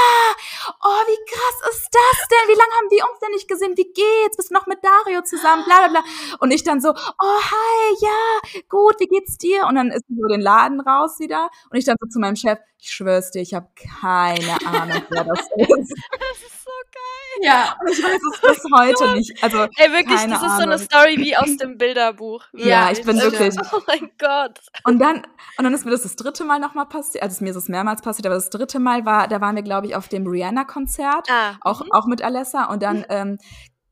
Oh, 0.84 1.02
wie 1.08 1.22
krass 1.32 1.74
ist 1.74 1.90
das 1.92 2.28
denn? 2.28 2.50
Wie 2.50 2.60
lange 2.60 2.76
haben 2.76 2.92
wir 2.92 3.06
uns 3.10 3.20
denn 3.20 3.32
nicht 3.32 3.48
gesehen? 3.48 3.78
Wie 3.78 3.92
geht's? 3.94 4.36
Bist 4.36 4.50
du 4.50 4.54
noch 4.54 4.68
mit 4.68 4.84
Dario 4.84 5.22
zusammen? 5.22 5.64
Bla 5.64 5.88
bla 5.88 6.02
bla. 6.02 6.04
Und 6.40 6.52
ich 6.52 6.64
dann 6.64 6.82
so, 6.82 6.90
oh 6.90 7.40
hi, 7.52 7.96
ja, 8.02 8.62
gut, 8.68 8.96
wie 9.00 9.08
geht's 9.08 9.38
dir? 9.38 9.66
Und 9.68 9.76
dann 9.76 9.92
ist 9.92 10.06
sie 10.08 10.16
so 10.20 10.28
den 10.28 10.42
Laden 10.42 10.82
raus 10.82 11.20
wieder 11.20 11.50
und 11.72 11.78
ich 11.78 11.86
dann 11.86 11.96
so 12.00 12.08
zu 12.10 12.20
meinem 12.20 12.36
Chef, 12.36 12.60
ich 12.86 12.92
schwör's 12.92 13.32
dir, 13.32 13.42
ich 13.42 13.54
habe 13.54 13.68
keine 13.76 14.58
Ahnung, 14.66 15.02
wer 15.10 15.24
das 15.24 15.40
ist. 15.58 15.94
Das 16.12 16.38
ist 16.38 16.64
so 16.64 16.72
geil. 16.94 17.42
Ja. 17.42 17.76
Und 17.82 17.90
ich 17.92 18.04
weiß 18.04 18.22
es 18.34 18.42
bis 18.42 18.64
heute 18.78 19.14
nicht. 19.16 19.44
Also, 19.44 19.58
Ey, 19.78 19.92
wirklich, 19.92 20.18
Keine 20.20 20.34
das 20.34 20.42
ist 20.44 20.48
so 20.56 20.62
eine 20.64 20.74
Ahnung. 20.74 20.78
Story 20.86 21.16
wie 21.18 21.36
aus 21.36 21.58
dem 21.58 21.78
Bilderbuch. 21.78 22.44
Ja, 22.54 22.92
ich 22.92 23.04
bin 23.04 23.20
wirklich- 23.20 23.56
Oh 23.74 23.80
mein 23.88 24.12
Gott. 24.20 24.60
und 24.84 25.00
dann, 25.00 25.18
und 25.58 25.64
dann 25.64 25.74
ist 25.74 25.84
mir 25.86 25.92
das 25.92 26.04
das 26.04 26.16
dritte 26.16 26.46
Mal 26.46 26.60
nochmal 26.60 26.86
passiert. 26.86 27.24
Also, 27.24 27.44
mir 27.44 27.50
ist 27.50 27.56
es 27.58 27.68
mehrmals 27.70 28.02
passiert, 28.02 28.26
aber 28.28 28.36
das 28.36 28.50
dritte 28.52 28.80
Mal 28.80 29.06
war, 29.06 29.28
da 29.28 29.42
waren 29.42 29.56
wir, 29.56 29.64
glaube 29.64 29.88
ich, 29.88 29.96
auf 29.96 30.08
dem 30.08 30.28
Rihanna-Konzert. 30.28 31.28
Ah, 31.30 31.56
auch, 31.62 31.82
auch 31.92 32.06
mit 32.06 32.22
Alessa. 32.22 32.66
Und 32.66 32.84
dann 32.84 33.06
ähm, 33.10 33.38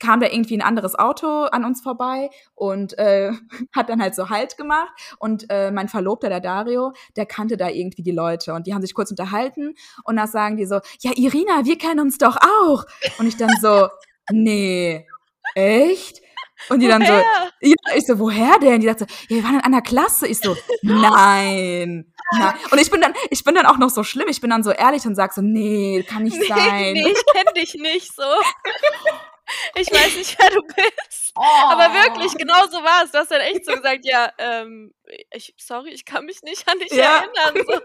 kam 0.03 0.19
da 0.19 0.27
irgendwie 0.27 0.57
ein 0.57 0.61
anderes 0.61 0.95
Auto 0.95 1.43
an 1.45 1.63
uns 1.63 1.81
vorbei 1.81 2.29
und 2.55 2.97
äh, 2.97 3.31
hat 3.75 3.89
dann 3.89 4.01
halt 4.01 4.15
so 4.15 4.29
Halt 4.29 4.57
gemacht. 4.57 4.91
Und 5.19 5.45
äh, 5.49 5.71
mein 5.71 5.87
Verlobter, 5.87 6.29
der 6.29 6.41
Dario, 6.41 6.91
der 7.15 7.25
kannte 7.25 7.55
da 7.55 7.69
irgendwie 7.69 8.03
die 8.03 8.11
Leute. 8.11 8.53
Und 8.53 8.67
die 8.67 8.73
haben 8.73 8.81
sich 8.81 8.93
kurz 8.93 9.11
unterhalten. 9.11 9.75
Und 10.03 10.17
dann 10.17 10.27
sagen 10.27 10.57
die 10.57 10.65
so, 10.65 10.79
ja, 10.99 11.11
Irina, 11.15 11.65
wir 11.65 11.77
kennen 11.77 11.99
uns 11.99 12.17
doch 12.17 12.35
auch. 12.37 12.83
Und 13.19 13.27
ich 13.27 13.37
dann 13.37 13.51
so, 13.61 13.87
nee, 14.31 15.07
echt? 15.55 16.21
Und 16.69 16.79
die 16.79 16.87
dann 16.87 17.05
so, 17.05 17.11
Woher? 17.11 17.51
ja, 17.61 17.95
ich 17.95 18.05
so, 18.05 18.19
woher 18.19 18.59
denn? 18.59 18.79
Die 18.81 18.87
sagt 18.87 18.99
so, 18.99 19.05
ja, 19.05 19.37
wir 19.37 19.43
waren 19.43 19.55
in 19.55 19.61
einer 19.61 19.81
Klasse. 19.81 20.27
Ich 20.27 20.39
so, 20.39 20.55
nein. 20.81 22.05
nein. 22.31 22.53
Und 22.71 22.79
ich 22.79 22.89
bin 22.89 23.01
dann, 23.01 23.13
ich 23.29 23.43
bin 23.43 23.55
dann 23.55 23.65
auch 23.65 23.77
noch 23.77 23.89
so 23.89 24.03
schlimm. 24.03 24.27
Ich 24.29 24.41
bin 24.41 24.49
dann 24.49 24.63
so 24.63 24.71
ehrlich 24.71 25.05
und 25.05 25.15
sag 25.15 25.33
so, 25.33 25.41
nee, 25.41 26.03
kann 26.07 26.23
nicht 26.23 26.37
Nee, 26.39 26.47
sein. 26.47 26.93
nee, 26.93 27.11
ich 27.11 27.25
kenne 27.33 27.51
dich 27.55 27.75
nicht 27.75 28.13
so. 28.15 28.23
Ich 29.75 29.91
weiß 29.91 30.15
nicht, 30.17 30.37
wer 30.39 30.49
du 30.51 30.61
bist. 30.61 31.31
Oh. 31.35 31.41
Aber 31.71 31.93
wirklich, 31.93 32.33
genau 32.37 32.65
so 32.69 32.77
war 32.83 33.03
es. 33.03 33.11
Du 33.11 33.17
hast 33.17 33.31
dann 33.31 33.41
echt 33.41 33.65
so 33.65 33.73
gesagt, 33.73 34.01
ja, 34.03 34.31
ähm, 34.37 34.93
ich, 35.31 35.53
sorry, 35.57 35.89
ich 35.89 36.05
kann 36.05 36.25
mich 36.25 36.41
nicht 36.43 36.67
an 36.69 36.77
dich 36.79 36.91
Ja. 36.91 37.17
erinnern. 37.23 37.65
So. 37.67 37.79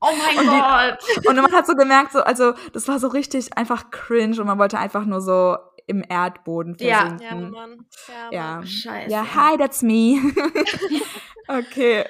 Oh 0.00 0.12
mein 0.16 0.38
Und 0.38 0.44
die- 0.44 1.16
Gott. 1.20 1.26
Und 1.28 1.36
man 1.36 1.52
hat 1.52 1.66
so 1.66 1.74
gemerkt, 1.74 2.12
so, 2.12 2.20
also 2.20 2.52
das 2.72 2.88
war 2.88 2.98
so 2.98 3.08
richtig 3.08 3.56
einfach 3.56 3.90
cringe 3.90 4.40
und 4.40 4.46
man 4.46 4.58
wollte 4.58 4.78
einfach 4.78 5.04
nur 5.04 5.20
so 5.20 5.56
im 5.86 6.02
Erdboden 6.08 6.76
Ja. 6.80 7.00
versinken. 7.00 7.26
Ja, 7.28 7.36
Mann. 7.50 7.86
Ja, 8.08 8.30
Ja. 8.32 8.54
Mann. 8.56 8.66
Scheiße. 8.66 9.10
Ja, 9.10 9.26
hi, 9.34 9.56
that's 9.58 9.82
me. 9.82 10.16
okay. 11.48 12.06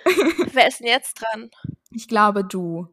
Wer 0.52 0.68
ist 0.68 0.78
denn 0.80 0.86
jetzt 0.86 1.20
dran? 1.20 1.50
Ich 1.90 2.06
glaube, 2.08 2.44
du. 2.44 2.88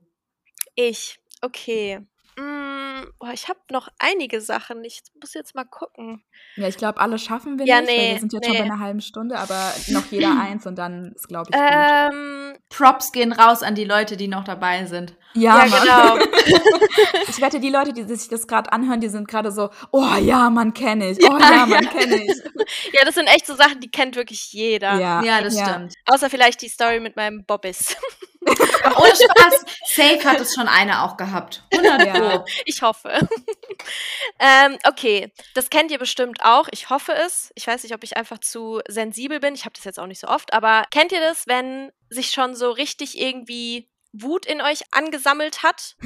Ich. 0.76 1.20
Okay. 1.41 2.00
Mm, 2.38 2.71
boah, 3.20 3.32
ich 3.34 3.48
habe 3.50 3.60
noch 3.72 3.90
einige 4.00 4.42
Sachen. 4.42 4.84
Ich 4.84 5.02
muss 5.20 5.34
jetzt 5.34 5.56
mal 5.56 5.66
gucken. 5.66 6.24
Ja, 6.56 6.68
ich 6.68 6.78
glaube, 6.78 7.00
alle 7.00 7.20
schaffen 7.20 7.60
wir 7.60 7.66
Ja, 7.66 7.82
nicht, 7.82 7.90
weil 7.90 7.98
nee, 7.98 8.14
wir 8.14 8.20
sind 8.20 8.34
jetzt 8.34 8.48
nee. 8.48 8.56
schon 8.56 8.68
bei 8.68 8.72
einer 8.74 8.80
halben 8.80 9.02
Stunde, 9.02 9.38
aber 9.38 9.74
noch 9.88 10.06
jeder 10.12 10.32
eins 10.42 10.66
und 10.66 10.78
dann 10.78 11.14
ist, 11.14 11.28
glaube 11.28 11.50
ich, 11.52 11.58
gut. 11.58 11.70
Ähm, 11.72 12.58
Props 12.70 13.12
gehen 13.12 13.34
raus 13.34 13.64
an 13.64 13.76
die 13.76 13.86
Leute, 13.86 14.18
die 14.18 14.28
noch 14.28 14.44
dabei 14.44 14.86
sind. 14.86 15.16
Ja, 15.34 15.66
ja, 15.66 15.80
genau. 15.80 16.26
Ich 17.30 17.42
wette, 17.42 17.60
die 17.60 17.70
Leute, 17.70 17.94
die 17.94 18.04
sich 18.04 18.28
das 18.28 18.48
gerade 18.48 18.72
anhören, 18.72 19.00
die 19.00 19.08
sind 19.08 19.28
gerade 19.28 19.52
so, 19.52 19.70
oh 19.92 20.16
ja, 20.22 20.50
man 20.50 20.74
kenne 20.74 21.12
ich. 21.12 21.20
Oh 21.24 21.38
ja, 21.38 21.66
man 21.66 21.90
kenne 21.90 22.24
ich. 22.24 22.32
Ja, 22.94 23.04
das 23.04 23.16
sind 23.16 23.28
echt 23.28 23.48
so 23.48 23.56
Sachen, 23.56 23.80
die 23.80 23.90
kennt 23.90 24.16
wirklich 24.16 24.54
jeder. 24.54 25.00
Ja, 25.00 25.24
Ja, 25.24 25.42
das 25.42 25.60
stimmt. 25.60 25.94
Außer 26.06 26.30
vielleicht 26.30 26.62
die 26.62 26.70
Story 26.70 27.00
mit 27.00 27.16
meinem 27.16 27.44
Bobbis. 27.46 27.98
Ohne 28.98 29.16
Spaß. 29.16 29.66
Safe 29.86 30.24
hat 30.24 30.40
es 30.40 30.54
schon 30.56 30.68
eine 30.68 31.04
auch 31.04 31.18
gehabt. 31.18 31.64
100 31.74 32.06
Ja. 32.06 32.14
Pro. 32.14 32.46
Ich 32.66 32.82
hoffe. 32.82 33.10
ähm, 34.40 34.78
okay, 34.88 35.32
das 35.54 35.70
kennt 35.70 35.92
ihr 35.92 36.00
bestimmt 36.00 36.44
auch. 36.44 36.68
Ich 36.72 36.90
hoffe 36.90 37.14
es. 37.14 37.52
Ich 37.56 37.68
weiß 37.68 37.84
nicht, 37.84 37.94
ob 37.94 38.04
ich 38.04 38.18
einfach 38.18 38.40
zu 38.40 38.82
sensibel 38.88 39.40
bin. 39.40 39.54
Ich 39.54 39.66
habe 39.66 39.74
das 39.76 39.84
jetzt 39.84 40.00
auch 40.00 40.08
nicht 40.08 40.20
so 40.20 40.28
oft. 40.28 40.54
Aber 40.54 40.86
kennt 40.92 41.12
ihr 41.12 41.22
das, 41.22 41.48
wenn 41.48 41.92
sich 42.10 42.32
schon 42.32 42.56
so 42.56 42.72
richtig 42.72 43.20
irgendwie 43.20 43.91
Wut 44.13 44.45
in 44.45 44.62
euch 44.62 44.82
angesammelt 44.91 45.63
hat? 45.63 45.95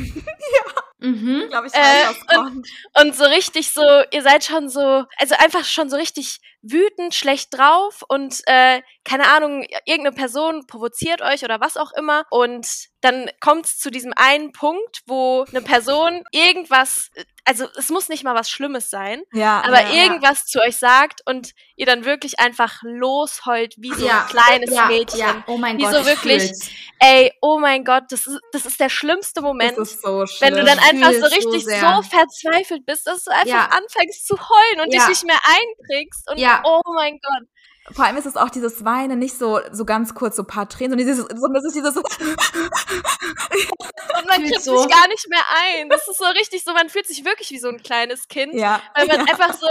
Mhm. 0.97 1.49
glaube 1.49 1.67
ich, 1.67 1.73
Äh, 1.73 2.13
kommt. 2.33 2.67
Und 2.99 3.15
so 3.15 3.25
richtig 3.25 3.71
so, 3.71 3.83
ihr 4.11 4.21
seid 4.23 4.43
schon 4.45 4.69
so, 4.69 5.03
also 5.17 5.35
einfach 5.37 5.65
schon 5.65 5.89
so 5.89 5.97
richtig 5.97 6.39
wütend, 6.61 7.13
schlecht 7.13 7.49
drauf 7.53 8.01
und 8.07 8.41
äh, 8.47 8.81
keine 9.03 9.27
Ahnung, 9.27 9.65
irgendeine 9.85 10.15
Person 10.15 10.65
provoziert 10.65 11.21
euch 11.21 11.43
oder 11.43 11.59
was 11.59 11.77
auch 11.77 11.91
immer. 11.91 12.25
Und 12.31 12.67
dann 13.01 13.29
kommt 13.39 13.65
es 13.67 13.77
zu 13.77 13.91
diesem 13.91 14.13
einen 14.15 14.51
Punkt, 14.51 15.01
wo 15.05 15.45
eine 15.49 15.61
Person 15.61 16.23
irgendwas, 16.31 17.11
also 17.43 17.67
es 17.77 17.89
muss 17.89 18.09
nicht 18.09 18.23
mal 18.23 18.33
was 18.33 18.49
Schlimmes 18.49 18.89
sein, 18.89 19.21
Ja, 19.33 19.61
aber 19.63 19.81
ja. 19.81 20.03
irgendwas 20.03 20.45
zu 20.45 20.59
euch 20.59 20.77
sagt 20.77 21.21
und 21.25 21.51
ihr 21.77 21.85
dann 21.85 22.05
wirklich 22.05 22.39
einfach 22.39 22.81
losheult 22.83 23.75
wie 23.77 23.93
so 23.93 24.05
Ja, 24.05 24.21
ein 24.21 24.27
kleines 24.27 24.73
ja, 24.73 24.85
Mädchen. 24.87 25.19
Ja. 25.19 25.43
Oh 25.47 25.57
mein 25.57 25.77
Die 25.77 25.83
Gott. 25.83 25.93
so 25.93 25.99
ich 25.99 26.05
wirklich 26.05 26.43
fühl's. 26.43 26.69
Ey, 26.99 27.33
oh 27.41 27.59
mein 27.59 27.83
Gott, 27.83 28.03
das 28.09 28.25
ist, 28.27 28.39
das 28.51 28.65
ist 28.65 28.79
der 28.79 28.89
schlimmste 28.89 29.41
Moment. 29.41 29.77
das 29.77 29.91
ist 29.91 30.01
so 30.01 30.25
schlimm. 30.25 30.55
Wenn 30.55 30.59
du 30.59 30.65
dann 30.65 30.79
einfach 30.79 31.11
so 31.13 31.19
so 31.19 31.25
richtig 31.35 31.63
so, 31.63 31.69
sehr. 31.69 32.03
verzweifelt 32.03 32.85
bist, 32.85 33.05
dass 33.07 33.23
du 33.25 33.31
einfach 33.31 33.45
Ja. 33.47 33.65
anfängst 33.65 34.25
zu 34.25 34.37
heulen 34.37 34.81
und 34.85 34.93
Ja. 34.93 34.99
dich 35.01 35.09
nicht 35.09 35.25
mehr 35.25 35.39
einkriegst. 35.45 36.29
Und 36.31 36.37
Ja. 36.37 36.61
oh 36.65 36.81
mein 36.95 37.19
Gott. 37.19 37.47
Vor 37.93 38.03
allem 38.03 38.17
ist 38.17 38.25
es 38.25 38.35
auch 38.35 38.49
dieses 38.49 38.83
Weinen 38.83 39.19
nicht 39.19 39.37
so, 39.37 39.59
so 39.71 39.85
ganz 39.85 40.15
kurz, 40.15 40.37
so 40.37 40.41
ein 40.41 40.47
paar 40.47 40.67
Tränen, 40.67 40.97
sondern 40.97 41.07
dieses, 41.07 41.25
sondern 41.27 41.53
das 41.53 41.65
ist 41.65 41.75
dieses. 41.75 41.95
Und 44.17 44.27
man 44.27 44.41
kriegt 44.43 44.63
so. 44.63 44.77
sich 44.77 44.89
gar 44.91 45.07
nicht 45.07 45.27
mehr 45.29 45.43
ein. 45.77 45.89
Das 45.89 46.07
ist 46.07 46.17
so 46.17 46.25
richtig 46.25 46.63
so, 46.63 46.73
man 46.73 46.89
fühlt 46.89 47.05
sich 47.05 47.23
wirklich 47.25 47.51
wie 47.51 47.59
so 47.59 47.67
ein 47.67 47.81
kleines 47.83 48.27
Kind. 48.27 48.53
ja. 48.55 48.81
Weil 48.95 49.05
man 49.07 49.19
einfach 49.29 49.53
so, 49.53 49.67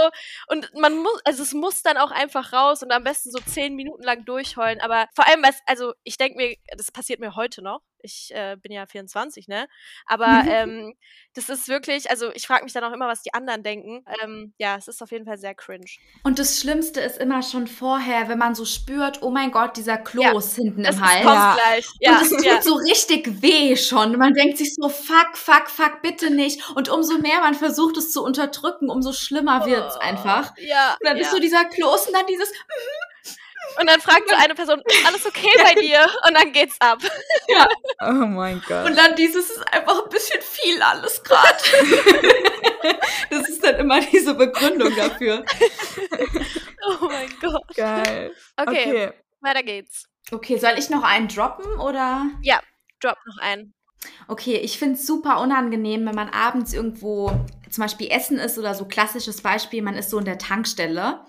und 0.47 0.73
man 0.75 0.95
muss, 0.97 1.19
also 1.25 1.43
es 1.43 1.53
muss 1.53 1.81
dann 1.83 1.94
auch 1.97 2.11
einfach 2.11 2.53
raus 2.53 2.83
und 2.83 2.91
am 2.91 3.03
besten 3.03 3.31
so 3.31 3.39
zehn 3.39 3.75
Minuten 3.75 4.03
lang 4.03 4.25
durchheulen. 4.25 4.81
Aber 4.81 5.07
vor 5.15 5.27
allem, 5.27 5.43
was, 5.43 5.59
also 5.65 5.93
ich 6.03 6.17
denke 6.17 6.37
mir, 6.37 6.55
das 6.75 6.91
passiert 6.91 7.19
mir 7.19 7.35
heute 7.35 7.61
noch. 7.61 7.81
Ich 8.05 8.29
äh, 8.33 8.55
bin 8.61 8.71
ja 8.71 8.85
24, 8.85 9.47
ne? 9.47 9.67
Aber 10.05 10.25
ähm, 10.49 10.93
das 11.33 11.49
ist 11.49 11.67
wirklich, 11.67 12.09
also 12.09 12.31
ich 12.33 12.47
frage 12.47 12.63
mich 12.63 12.73
dann 12.73 12.83
auch 12.83 12.93
immer, 12.93 13.07
was 13.07 13.21
die 13.23 13.33
anderen 13.33 13.63
denken. 13.63 14.05
Ähm, 14.21 14.53
ja, 14.57 14.77
es 14.77 14.87
ist 14.87 15.01
auf 15.01 15.11
jeden 15.11 15.25
Fall 15.25 15.37
sehr 15.37 15.55
cringe. 15.55 15.85
Und 16.23 16.39
das 16.39 16.59
Schlimmste 16.59 17.01
ist 17.01 17.17
immer 17.17 17.41
schon 17.41 17.67
vorher, 17.67 18.29
wenn 18.29 18.37
man 18.37 18.55
so 18.55 18.63
spürt, 18.63 19.21
oh 19.21 19.31
mein 19.31 19.51
Gott, 19.51 19.75
dieser 19.75 19.97
Kloß 19.97 20.55
hinten 20.55 20.83
Das 20.83 20.95
im 20.95 21.01
Hals. 21.01 21.25
Ja. 21.25 21.55
gleich. 21.55 21.87
Und 21.87 21.95
Ja, 21.99 22.19
es 22.21 22.29
tut 22.29 22.45
ja. 22.45 22.61
so 22.61 22.75
richtig 22.75 23.41
weh 23.41 23.75
schon. 23.75 24.13
Und 24.13 24.19
man 24.19 24.33
denkt 24.33 24.57
sich 24.57 24.73
so, 24.75 24.87
fuck, 24.87 25.35
fuck, 25.35 25.69
fuck, 25.69 26.01
bitte 26.01 26.29
nicht. 26.29 26.69
Und 26.75 26.89
umso 26.89 27.17
mehr 27.17 27.41
man 27.41 27.55
versucht 27.55 27.97
es 27.97 28.11
zu 28.11 28.23
unterdrücken, 28.23 28.89
umso 28.89 29.11
schlimmer 29.11 29.65
wird 29.65 29.89
es 29.89 29.97
einfach. 29.97 30.53
Ja. 30.57 30.93
Und 30.93 31.07
dann 31.07 31.17
ja. 31.17 31.23
ist 31.23 31.31
so 31.31 31.39
dieser 31.39 31.65
Kloß 31.65 32.07
und 32.07 32.13
dann 32.13 32.27
dieses, 32.27 32.51
und 33.79 33.87
dann 33.89 33.99
fragt 34.01 34.29
so 34.29 34.35
eine 34.35 34.55
Person, 34.55 34.81
alles 35.07 35.25
okay 35.25 35.49
bei 35.63 35.73
dir? 35.75 36.05
Und 36.27 36.33
dann 36.35 36.51
geht's 36.51 36.75
ab. 36.79 36.99
Oh 38.01 38.11
mein 38.11 38.61
Gott. 38.67 38.85
und 38.85 38.95
dann 38.97 39.15
dieses 39.15 39.49
ist 39.49 39.73
einfach 39.73 40.03
ein 40.03 40.09
bisschen 40.09 40.41
viel 40.41 40.81
alles 40.81 41.23
gerade. 41.23 41.57
das 43.29 43.47
ist 43.49 43.63
dann 43.63 43.75
immer 43.77 43.99
diese 44.01 44.33
Begründung 44.33 44.93
dafür. 44.95 45.43
Oh 46.87 47.05
mein 47.07 47.29
Gott. 47.41 47.63
Geil. 47.75 48.33
Okay, 48.57 48.69
Okay. 48.89 49.11
weiter 49.41 49.63
geht's. 49.63 50.05
Okay, 50.31 50.57
soll 50.57 50.73
ich 50.77 50.89
noch 50.89 51.03
einen 51.03 51.27
droppen 51.27 51.79
oder? 51.79 52.25
Drop 52.99 53.17
noch 53.25 53.37
ein. 53.41 53.73
Okay, 54.27 54.57
ich 54.57 54.77
finde 54.77 54.95
es 54.95 55.07
super 55.07 55.39
unangenehm, 55.39 56.05
wenn 56.05 56.15
man 56.15 56.29
abends 56.29 56.73
irgendwo 56.73 57.29
zum 57.69 57.81
Beispiel 57.83 58.09
essen 58.11 58.37
ist 58.37 58.57
oder 58.57 58.73
so 58.75 58.85
klassisches 58.85 59.41
Beispiel, 59.41 59.81
man 59.81 59.95
ist 59.95 60.09
so 60.09 60.19
in 60.19 60.25
der 60.25 60.37
Tankstelle 60.37 61.21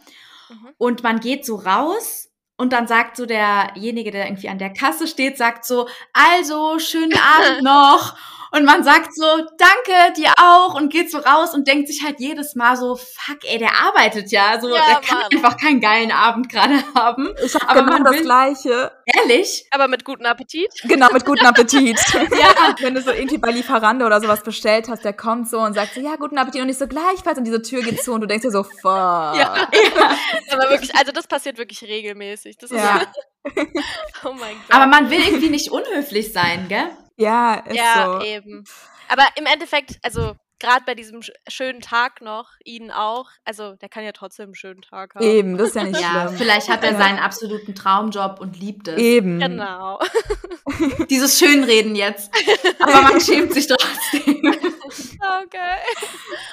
Mhm. 0.48 0.74
und 0.78 1.02
man 1.02 1.18
geht 1.20 1.44
so 1.44 1.56
raus 1.56 2.25
und 2.56 2.72
dann 2.72 2.86
sagt 2.86 3.16
so 3.16 3.26
derjenige, 3.26 4.10
der 4.10 4.26
irgendwie 4.26 4.48
an 4.48 4.58
der 4.58 4.72
Kasse 4.72 5.06
steht, 5.06 5.36
sagt 5.36 5.64
so, 5.64 5.88
also 6.12 6.78
schönen 6.78 7.14
Abend 7.14 7.62
noch. 7.62 8.16
Und 8.52 8.64
man 8.64 8.84
sagt 8.84 9.14
so, 9.14 9.24
danke, 9.58 10.12
dir 10.16 10.32
auch 10.40 10.74
und 10.74 10.92
geht 10.92 11.10
so 11.10 11.18
raus 11.18 11.52
und 11.54 11.66
denkt 11.66 11.88
sich 11.88 12.02
halt 12.04 12.20
jedes 12.20 12.54
Mal 12.54 12.76
so, 12.76 12.96
fuck, 12.96 13.38
ey, 13.44 13.58
der 13.58 13.70
arbeitet 13.86 14.30
ja. 14.30 14.60
So, 14.60 14.74
Ja, 14.74 14.82
der 14.86 15.00
kann 15.00 15.18
Mann. 15.18 15.26
einfach 15.32 15.56
keinen 15.56 15.80
geilen 15.80 16.12
Abend 16.12 16.48
gerade 16.48 16.74
haben. 16.94 17.34
Ich 17.44 17.54
habe 17.54 17.68
Aber 17.68 17.80
genau 17.80 17.92
man 17.92 18.04
das 18.04 18.14
will- 18.14 18.22
Gleiche. 18.22 18.92
Ehrlich? 19.04 19.66
Aber 19.70 19.88
mit 19.88 20.04
gutem 20.04 20.26
Appetit. 20.26 20.68
Genau, 20.84 21.08
mit 21.12 21.24
gutem 21.24 21.46
Appetit. 21.46 21.98
Ja. 22.36 22.74
Wenn 22.80 22.94
du 22.94 23.00
so 23.02 23.10
irgendwie 23.10 23.38
bei 23.38 23.50
Lieferando 23.50 24.04
oder 24.06 24.20
sowas 24.20 24.42
bestellt 24.42 24.88
hast, 24.88 25.04
der 25.04 25.12
kommt 25.12 25.48
so 25.48 25.58
und 25.60 25.74
sagt 25.74 25.94
so, 25.94 26.00
ja, 26.00 26.16
guten 26.16 26.38
Appetit 26.38 26.60
und 26.60 26.66
nicht 26.66 26.78
so 26.78 26.86
gleichfalls 26.86 27.38
und 27.38 27.44
diese 27.44 27.62
Tür 27.62 27.82
geht 27.82 28.02
zu 28.02 28.12
und 28.12 28.20
du 28.20 28.26
denkst 28.26 28.42
dir 28.44 28.50
so, 28.50 28.62
fuck. 28.62 28.82
Ja. 28.84 29.68
Aber 30.50 30.70
wirklich, 30.70 30.94
also 30.96 31.12
das 31.12 31.26
passiert 31.26 31.58
wirklich 31.58 31.82
regelmäßig. 31.82 32.56
Das 32.58 32.70
ist 32.70 32.76
Ja. 32.78 33.00
oh 34.24 34.32
mein 34.32 34.54
Gott. 34.56 34.70
Aber 34.76 34.86
man 34.86 35.10
will 35.10 35.20
irgendwie 35.20 35.48
nicht 35.50 35.70
unhöflich 35.70 36.32
sein, 36.32 36.66
gell? 36.68 36.88
Ja, 37.16 37.54
ist 37.54 37.76
ja, 37.76 38.18
so. 38.20 38.24
eben. 38.26 38.64
Aber 39.08 39.24
im 39.36 39.46
Endeffekt, 39.46 39.98
also 40.02 40.34
gerade 40.58 40.84
bei 40.86 40.94
diesem 40.94 41.22
sch 41.22 41.30
schönen 41.48 41.80
Tag 41.80 42.20
noch, 42.22 42.50
Ihnen 42.64 42.90
auch, 42.90 43.28
also 43.44 43.74
der 43.76 43.88
kann 43.88 44.04
ja 44.04 44.12
trotzdem 44.12 44.46
einen 44.46 44.54
schönen 44.54 44.82
Tag 44.82 45.14
haben. 45.14 45.24
Eben, 45.24 45.56
das 45.58 45.68
ist 45.68 45.76
ja 45.76 45.84
nicht 45.84 46.00
Ja, 46.00 46.26
schlimm. 46.26 46.38
vielleicht 46.38 46.68
hat 46.68 46.82
er 46.84 46.92
Ja. 46.92 46.98
seinen 46.98 47.18
absoluten 47.18 47.74
Traumjob 47.74 48.40
und 48.40 48.58
liebt 48.58 48.88
es. 48.88 48.98
Eben. 48.98 49.38
Genau. 49.38 49.98
Dieses 51.10 51.38
Schönreden 51.38 51.94
jetzt. 51.94 52.30
Aber 52.80 53.02
man 53.02 53.20
schämt 53.20 53.52
sich 53.52 53.66
trotzdem. 53.66 54.54
Okay. 55.44 55.76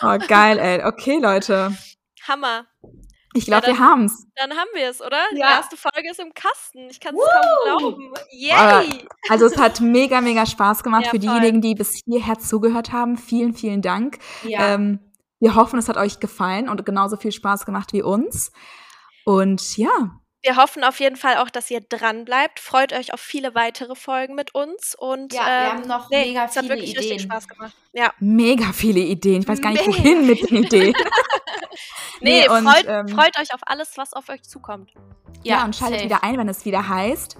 Oh, 0.01 0.17
geil, 0.27 0.57
ey. 0.59 0.83
Okay, 0.83 1.19
Leute. 1.19 1.75
Hammer. 2.27 2.65
Ich 3.35 3.45
glaube, 3.45 3.67
Ja, 3.67 3.73
wir 3.73 3.79
haben's. 3.79 4.27
Dann 4.35 4.51
haben 4.51 4.69
wir 4.73 4.89
es, 4.89 5.01
oder? 5.01 5.17
Die 5.33 5.37
Ja. 5.39 5.57
erste 5.57 5.75
Folge 5.75 6.09
ist 6.11 6.19
im 6.19 6.33
Kasten. 6.33 6.89
Ich 6.89 6.99
kann 6.99 7.15
es 7.15 7.21
kaum 7.21 7.79
glauben. 7.79 8.13
Yay! 8.31 8.51
Aber- 8.53 8.83
Also 9.29 9.45
es 9.47 9.57
hat 9.57 9.81
mega, 9.81 10.21
mega 10.21 10.45
Spaß 10.45 10.83
gemacht. 10.83 11.05
Ja, 11.05 11.09
Für 11.11 11.19
diejenigen, 11.19 11.61
die 11.61 11.73
bis 11.75 12.01
hierher 12.05 12.37
zugehört 12.39 12.91
haben, 12.91 13.17
vielen, 13.17 13.53
vielen 13.53 13.81
Dank. 13.81 14.19
Ähm, 14.63 14.99
wir 15.39 15.55
hoffen, 15.55 15.79
es 15.79 15.89
hat 15.89 15.97
euch 15.97 16.19
gefallen 16.19 16.69
und 16.69 16.85
genauso 16.85 17.17
viel 17.17 17.31
Spaß 17.31 17.65
gemacht 17.65 17.91
wie 17.93 18.01
uns. 18.03 18.51
Und 19.25 19.77
ja, 19.77 20.19
Wir 20.45 20.57
hoffen 20.57 20.83
auf 20.83 20.99
jeden 20.99 21.15
Fall 21.15 21.37
auch, 21.37 21.49
dass 21.49 21.71
ihr 21.71 21.79
dran 21.79 22.25
bleibt. 22.25 22.59
Freut 22.59 22.91
euch 22.91 23.13
auf 23.13 23.21
viele 23.21 23.55
weitere 23.55 23.95
Folgen 23.95 24.35
mit 24.35 24.53
uns. 24.53 24.93
Und 24.93 25.31
Ja, 25.33 25.45
wir 25.45 25.47
ähm, 25.53 25.71
haben 25.71 25.87
noch 25.87 26.09
nee, 26.09 26.25
mega 26.25 26.45
es 26.45 26.55
hat 26.57 26.63
viele 26.65 26.75
wirklich 26.75 26.97
richtig 26.97 27.05
Ideen. 27.13 27.19
Spaß 27.31 27.47
gemacht. 27.47 27.73
Ja. 27.93 28.11
mega 28.19 28.73
viele 28.73 28.99
Ideen. 28.99 29.41
Ich 29.43 29.47
weiß 29.47 29.61
gar 29.61 29.71
nicht, 29.71 29.87
Mega 29.87 29.99
wohin 29.99 30.27
mit 30.27 30.49
den 30.49 30.63
Ideen. 30.63 30.93
Nee, 32.21 32.41
Nee, 32.41 32.49
und, 32.49 32.63
freut, 32.69 32.85
ähm, 32.87 33.07
freut 33.09 33.37
euch 33.37 33.53
auf 33.53 33.59
alles, 33.65 33.97
was 33.97 34.13
auf 34.13 34.29
euch 34.29 34.43
zukommt. 34.43 34.91
Ja, 35.43 35.65
und 35.65 35.75
schaltet 35.75 35.97
safe. 35.99 36.05
wieder 36.09 36.23
ein, 36.23 36.37
wenn 36.37 36.47
es 36.47 36.63
wieder 36.63 36.87
heißt. 36.87 37.35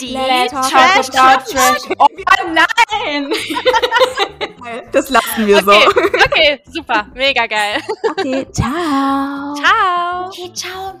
Die 0.00 0.08
Let's 0.08 0.52
talk 0.52 0.68
Trash 0.68 1.08
about 1.16 1.44
Trash. 1.50 1.82
Oh 1.98 2.06
nein! 2.52 3.32
Das 4.92 5.10
lassen 5.10 5.46
wir 5.46 5.58
Okay, 5.58 5.86
so. 5.92 6.00
okay, 6.00 6.62
super, 6.70 7.06
mega 7.14 7.46
geil. 7.46 7.80
Okay, 8.10 8.46
ciao. 8.50 9.54
Ciao. 9.54 10.26
Okay, 10.28 10.52
ciao. 10.54 11.00